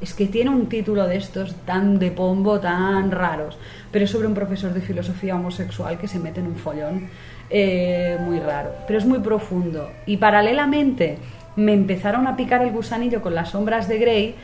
es 0.00 0.12
que 0.12 0.26
tiene 0.26 0.50
un 0.50 0.66
título 0.68 1.06
de 1.06 1.16
estos 1.18 1.54
tan 1.64 1.98
de 2.00 2.10
pombo, 2.10 2.58
tan 2.58 3.12
raros, 3.12 3.56
pero 3.92 4.04
es 4.06 4.10
sobre 4.10 4.26
un 4.26 4.34
profesor 4.34 4.72
de 4.74 4.80
filosofía 4.80 5.36
homosexual 5.36 5.98
que 5.98 6.08
se 6.08 6.18
mete 6.18 6.40
en 6.40 6.46
un 6.48 6.56
follón 6.56 7.08
eh, 7.48 8.18
muy 8.20 8.40
raro, 8.40 8.72
pero 8.88 8.98
es 8.98 9.06
muy 9.06 9.20
profundo. 9.20 9.88
Y 10.04 10.16
paralelamente 10.16 11.16
me 11.54 11.74
empezaron 11.74 12.26
a 12.26 12.36
picar 12.36 12.62
el 12.62 12.72
gusanillo 12.72 13.22
con 13.22 13.34
las 13.36 13.50
sombras 13.50 13.88
de 13.88 13.98
Grey, 13.98 14.34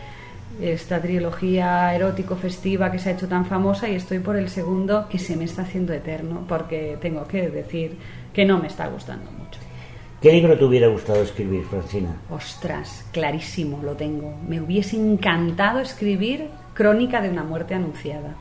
esta 0.61 1.01
trilogía 1.01 1.95
erótico 1.95 2.37
festiva 2.37 2.91
que 2.91 2.99
se 2.99 3.11
ha 3.11 3.13
hecho 3.13 3.29
tan 3.29 3.47
famosa 3.47 3.89
y 3.89 3.95
estoy 3.95 4.21
por 4.21 4.37
el 4.37 4.49
segundo 4.49 5.07
que 5.09 5.19
se 5.19 5.37
me 5.37 5.45
está 5.45 5.63
haciendo 5.63 5.93
eterno 5.93 6.45
porque 6.49 6.97
tengo 7.01 7.27
que 7.27 7.49
decir 7.49 7.97
que 8.33 8.45
no 8.45 8.59
me 8.59 8.69
está 8.69 8.87
gustando 8.89 9.31
mucho. 9.33 9.61
¿Qué 10.21 10.33
libro 10.33 10.57
te 10.57 10.65
hubiera 10.65 10.89
gustado 10.89 11.23
escribir, 11.23 11.65
Francina? 11.65 12.17
Ostras, 12.31 13.05
clarísimo 13.13 13.81
lo 13.83 13.93
tengo. 13.93 14.35
Me 14.49 14.61
hubiese 14.61 14.97
encantado 14.97 15.81
escribir 15.81 16.49
Crónica 16.75 17.21
de 17.21 17.31
una 17.31 17.45
muerte 17.45 17.75
anunciada 17.75 18.35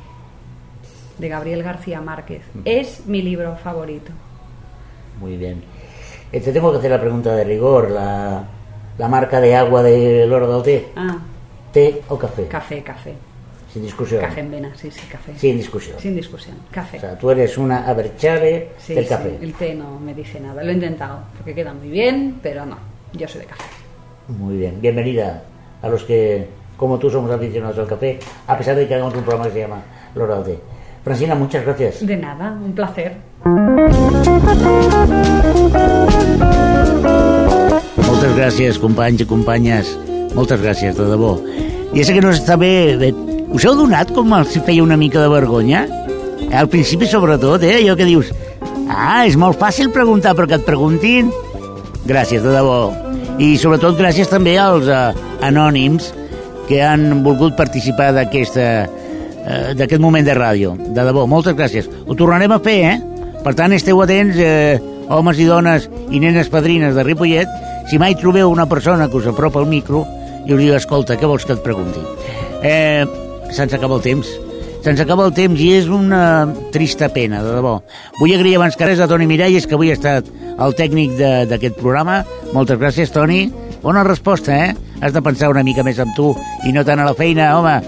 de 1.18 1.30
Gabriel 1.30 1.64
García 1.64 2.02
Márquez. 2.02 2.42
Es 2.66 3.06
mi 3.06 3.22
libro 3.22 3.56
favorito. 3.58 4.12
Muy 5.20 5.38
bien. 5.38 5.64
Eh, 6.32 6.42
te 6.42 6.52
tengo 6.52 6.72
que 6.72 6.80
hacer 6.80 6.92
la 6.92 7.00
pregunta 7.00 7.34
de 7.36 7.44
rigor. 7.44 7.92
La, 7.92 8.44
la 8.98 9.08
marca 9.08 9.40
de 9.40 9.56
agua 9.56 9.84
de 9.84 10.26
Loro 10.28 10.54
del 10.54 10.64
Té. 10.64 10.92
Ah, 10.96 11.18
¿Té 11.76 12.02
o 12.08 12.16
café? 12.18 12.48
café, 12.48 12.82
café. 12.82 13.14
Sin 13.74 13.84
discusión. 13.84 14.22
Café 14.22 14.40
en 14.40 14.50
vena, 14.52 14.72
sí, 14.76 14.90
sí, 14.90 15.02
café. 15.12 15.34
Sin 15.38 15.58
discusión. 15.58 16.00
Sin 16.00 16.16
discusión, 16.16 16.56
café. 16.72 16.96
O 16.98 17.02
sea, 17.02 17.20
tú 17.20 17.30
eres 17.32 17.58
una 17.58 17.86
aberchare 17.86 18.70
Sí, 18.78 18.94
del 18.94 19.04
sí, 19.04 19.10
café. 19.10 19.38
el 19.42 19.54
té 19.54 19.76
no 19.76 20.00
me 20.00 20.14
dice 20.14 20.40
nada. 20.40 20.64
Lo 20.64 20.72
he 20.72 20.74
intentado 20.74 21.20
porque 21.38 21.54
queda 21.54 21.74
muy 21.74 21.90
bien, 21.90 22.40
pero 22.42 22.66
no. 22.66 22.78
Yo 23.12 23.28
soy 23.28 23.42
de 23.42 23.48
café. 23.48 23.64
Muy 24.30 24.56
bien. 24.56 24.80
Bienvenida 24.80 25.44
a 25.82 25.90
los 25.90 26.06
que 26.06 26.48
como 26.78 26.98
tú 26.98 27.10
somos 27.10 27.30
aficionados 27.30 27.78
al 27.78 27.88
café, 27.88 28.20
a 28.48 28.58
pesar 28.58 28.78
de 28.78 28.88
que 28.88 28.96
hagamos 28.96 29.14
un 29.14 29.24
programa 29.24 29.48
que 29.48 29.54
se 29.56 29.60
llama 29.60 29.82
L'Hora 30.16 30.36
del 30.42 30.56
Té. 30.56 30.60
Francina, 31.04 31.36
muchas 31.36 31.66
gracias. 31.66 32.06
De 32.08 32.16
nada, 32.16 32.52
un 32.52 32.74
placer. 32.74 33.18
Moltes 38.08 38.34
gràcies, 38.38 38.80
companys 38.80 39.22
i 39.22 39.28
companyes. 39.28 39.92
Moltes 40.36 40.60
gràcies, 40.64 40.96
de 40.98 41.06
debò. 41.12 41.36
Ja 41.96 42.04
sé 42.04 42.12
que 42.12 42.20
no 42.20 42.34
està 42.36 42.58
bé... 42.60 42.98
bé. 43.00 43.14
Us 43.56 43.64
heu 43.64 43.78
donat 43.80 44.10
com 44.12 44.34
els 44.36 44.58
feia 44.68 44.84
una 44.84 44.98
mica 45.00 45.22
de 45.24 45.30
vergonya? 45.32 45.86
Al 46.52 46.68
principi, 46.68 47.08
sobretot, 47.08 47.64
eh? 47.64 47.78
Allò 47.78 47.96
que 47.96 48.08
dius... 48.10 48.34
Ah, 48.92 49.24
és 49.24 49.38
molt 49.40 49.56
fàcil 49.62 49.94
preguntar, 49.96 50.34
però 50.36 50.50
que 50.50 50.58
et 50.60 50.66
preguntin... 50.68 51.32
Gràcies, 52.06 52.44
de 52.44 52.52
debò. 52.52 52.92
I 53.40 53.54
sobretot 53.58 53.96
gràcies 53.96 54.28
també 54.28 54.58
als 54.60 54.90
eh, 54.92 55.16
anònims 55.48 56.12
que 56.68 56.82
han 56.84 57.24
volgut 57.24 57.56
participar 57.56 58.12
eh, 58.20 58.28
d'aquest 59.80 60.04
moment 60.04 60.28
de 60.28 60.36
ràdio. 60.36 60.76
De 60.76 61.08
debò, 61.08 61.24
moltes 61.32 61.56
gràcies. 61.56 61.88
Ho 62.06 62.20
tornarem 62.20 62.52
a 62.52 62.60
fer, 62.60 62.78
eh? 62.92 63.24
Per 63.46 63.56
tant, 63.56 63.72
esteu 63.72 64.04
atents, 64.04 64.36
eh, 64.36 64.82
homes 65.08 65.40
i 65.40 65.48
dones 65.48 65.88
i 66.12 66.20
nenes 66.20 66.52
padrines 66.52 66.92
de 67.00 67.08
Ripollet, 67.08 67.48
si 67.88 68.04
mai 68.04 68.20
trobeu 68.20 68.52
una 68.52 68.68
persona 68.68 69.08
que 69.08 69.24
us 69.24 69.32
apropa 69.32 69.64
al 69.64 69.72
micro 69.72 70.04
i 70.46 70.54
us 70.54 70.62
diu, 70.62 70.74
escolta, 70.78 71.18
què 71.18 71.28
vols 71.30 71.46
que 71.46 71.56
et 71.58 71.64
pregunti? 71.66 72.02
Eh, 72.66 73.06
se'ns 73.52 73.74
acaba 73.74 73.98
el 73.98 74.04
temps. 74.06 74.30
Se'ns 74.86 75.02
acaba 75.02 75.26
el 75.26 75.34
temps 75.34 75.58
i 75.62 75.72
és 75.80 75.88
una 75.90 76.46
trista 76.74 77.10
pena, 77.10 77.42
de 77.42 77.56
debò. 77.58 77.80
Vull 78.20 78.36
agrair 78.36 78.60
abans 78.60 78.78
que 78.78 78.86
res 78.86 79.02
a 79.02 79.08
Toni 79.10 79.26
Miralles, 79.26 79.66
que 79.66 79.74
avui 79.78 79.90
ha 79.90 79.98
estat 79.98 80.28
el 80.30 80.76
tècnic 80.78 81.16
d'aquest 81.50 81.80
programa. 81.80 82.20
Moltes 82.54 82.78
gràcies, 82.78 83.14
Toni. 83.14 83.48
Bona 83.82 84.04
resposta, 84.06 84.54
eh? 84.54 84.76
Has 85.02 85.14
de 85.14 85.24
pensar 85.26 85.50
una 85.50 85.64
mica 85.66 85.84
més 85.86 85.98
en 86.02 86.14
tu 86.18 86.32
i 86.66 86.74
no 86.74 86.86
tant 86.86 87.02
a 87.02 87.08
la 87.08 87.16
feina, 87.18 87.52
home. 87.58 87.80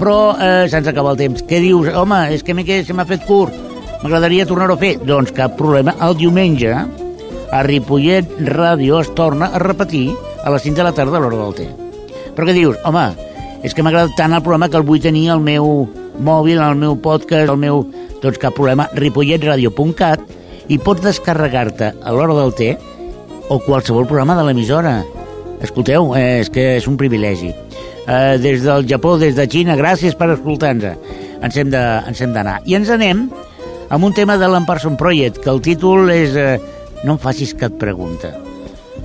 Però 0.00 0.34
eh, 0.36 0.66
se'ns 0.68 0.90
acaba 0.90 1.14
el 1.14 1.20
temps. 1.20 1.44
Què 1.48 1.62
dius? 1.64 1.88
Home, 1.96 2.26
és 2.34 2.44
que 2.44 2.82
se 2.84 2.92
m'ha 2.92 3.08
fet 3.08 3.24
curt. 3.24 3.54
M'agradaria 4.02 4.44
tornar-ho 4.44 4.76
a 4.76 4.80
fer. 4.80 4.98
Doncs 5.00 5.32
cap 5.32 5.56
problema. 5.56 5.96
El 6.04 6.16
diumenge 6.20 6.74
a 6.74 7.62
Ripollet 7.64 8.36
Ràdio 8.50 9.00
es 9.00 9.14
torna 9.14 9.48
a 9.48 9.58
repetir 9.58 10.10
a 10.44 10.50
les 10.50 10.62
5 10.62 10.76
de 10.76 10.84
la 10.84 10.92
tarda 10.92 11.16
a 11.16 11.24
l'hora 11.24 11.40
del 11.40 11.56
té. 11.56 11.83
Però 12.34 12.48
què 12.48 12.54
dius? 12.56 12.78
Home, 12.84 13.04
és 13.64 13.74
que 13.74 13.82
m'ha 13.82 13.92
agradat 13.92 14.16
tant 14.18 14.34
el 14.34 14.42
programa 14.42 14.68
que 14.68 14.80
el 14.80 14.86
vull 14.86 15.02
tenir 15.02 15.28
al 15.32 15.40
meu 15.44 15.86
mòbil, 16.20 16.60
al 16.60 16.76
meu 16.78 16.98
podcast, 17.00 17.50
al 17.50 17.60
meu... 17.60 17.84
Doncs 18.24 18.38
cap 18.40 18.54
problema, 18.56 18.86
ripolletradio.cat 18.96 20.22
i 20.72 20.78
pots 20.80 21.02
descarregar-te 21.04 21.90
a 22.00 22.12
l'hora 22.16 22.32
del 22.38 22.54
té 22.56 22.70
o 23.52 23.58
qualsevol 23.60 24.06
programa 24.08 24.36
de 24.38 24.46
l'emissora. 24.46 24.94
Escolteu, 25.60 26.14
eh, 26.16 26.40
és 26.40 26.48
que 26.48 26.64
és 26.78 26.86
un 26.88 26.96
privilegi. 26.96 27.50
Eh, 27.52 28.38
des 28.40 28.64
del 28.64 28.88
Japó, 28.88 29.18
des 29.20 29.36
de 29.36 29.44
Xina, 29.44 29.76
gràcies 29.76 30.16
per 30.16 30.30
escoltar-nos. 30.32 30.96
Ens 31.44 31.58
hem 31.60 31.68
d'anar. 32.32 32.62
I 32.64 32.78
ens 32.80 32.88
anem 32.88 33.26
amb 33.90 34.04
un 34.04 34.16
tema 34.16 34.38
de 34.40 34.48
l'Amparson 34.48 34.96
Project, 34.96 35.42
que 35.44 35.52
el 35.52 35.60
títol 35.60 36.08
és 36.14 36.32
eh, 36.36 36.56
No 37.04 37.18
em 37.18 37.20
facis 37.20 37.52
cap 37.52 37.74
pregunta. 37.76 38.30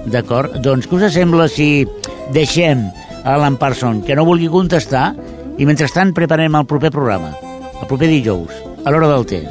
D'acord? 0.08 0.56
Doncs 0.64 0.88
què 0.88 0.96
us 0.96 1.12
sembla 1.12 1.50
si 1.52 1.84
deixem 2.32 2.86
a 3.24 3.36
l'Alan 3.36 3.58
Parson 3.62 4.04
que 4.06 4.18
no 4.18 4.28
vulgui 4.28 4.50
contestar 4.52 5.14
i 5.60 5.68
mentrestant 5.68 6.14
preparem 6.18 6.56
el 6.60 6.68
proper 6.70 6.92
programa, 6.96 7.34
el 7.72 7.88
proper 7.88 8.12
dijous, 8.12 8.54
a 8.86 8.92
l'hora 8.92 9.12
del 9.12 9.28
té. 9.28 9.44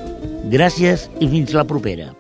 Gràcies 0.48 1.08
i 1.20 1.28
fins 1.28 1.52
la 1.56 1.68
propera. 1.68 2.17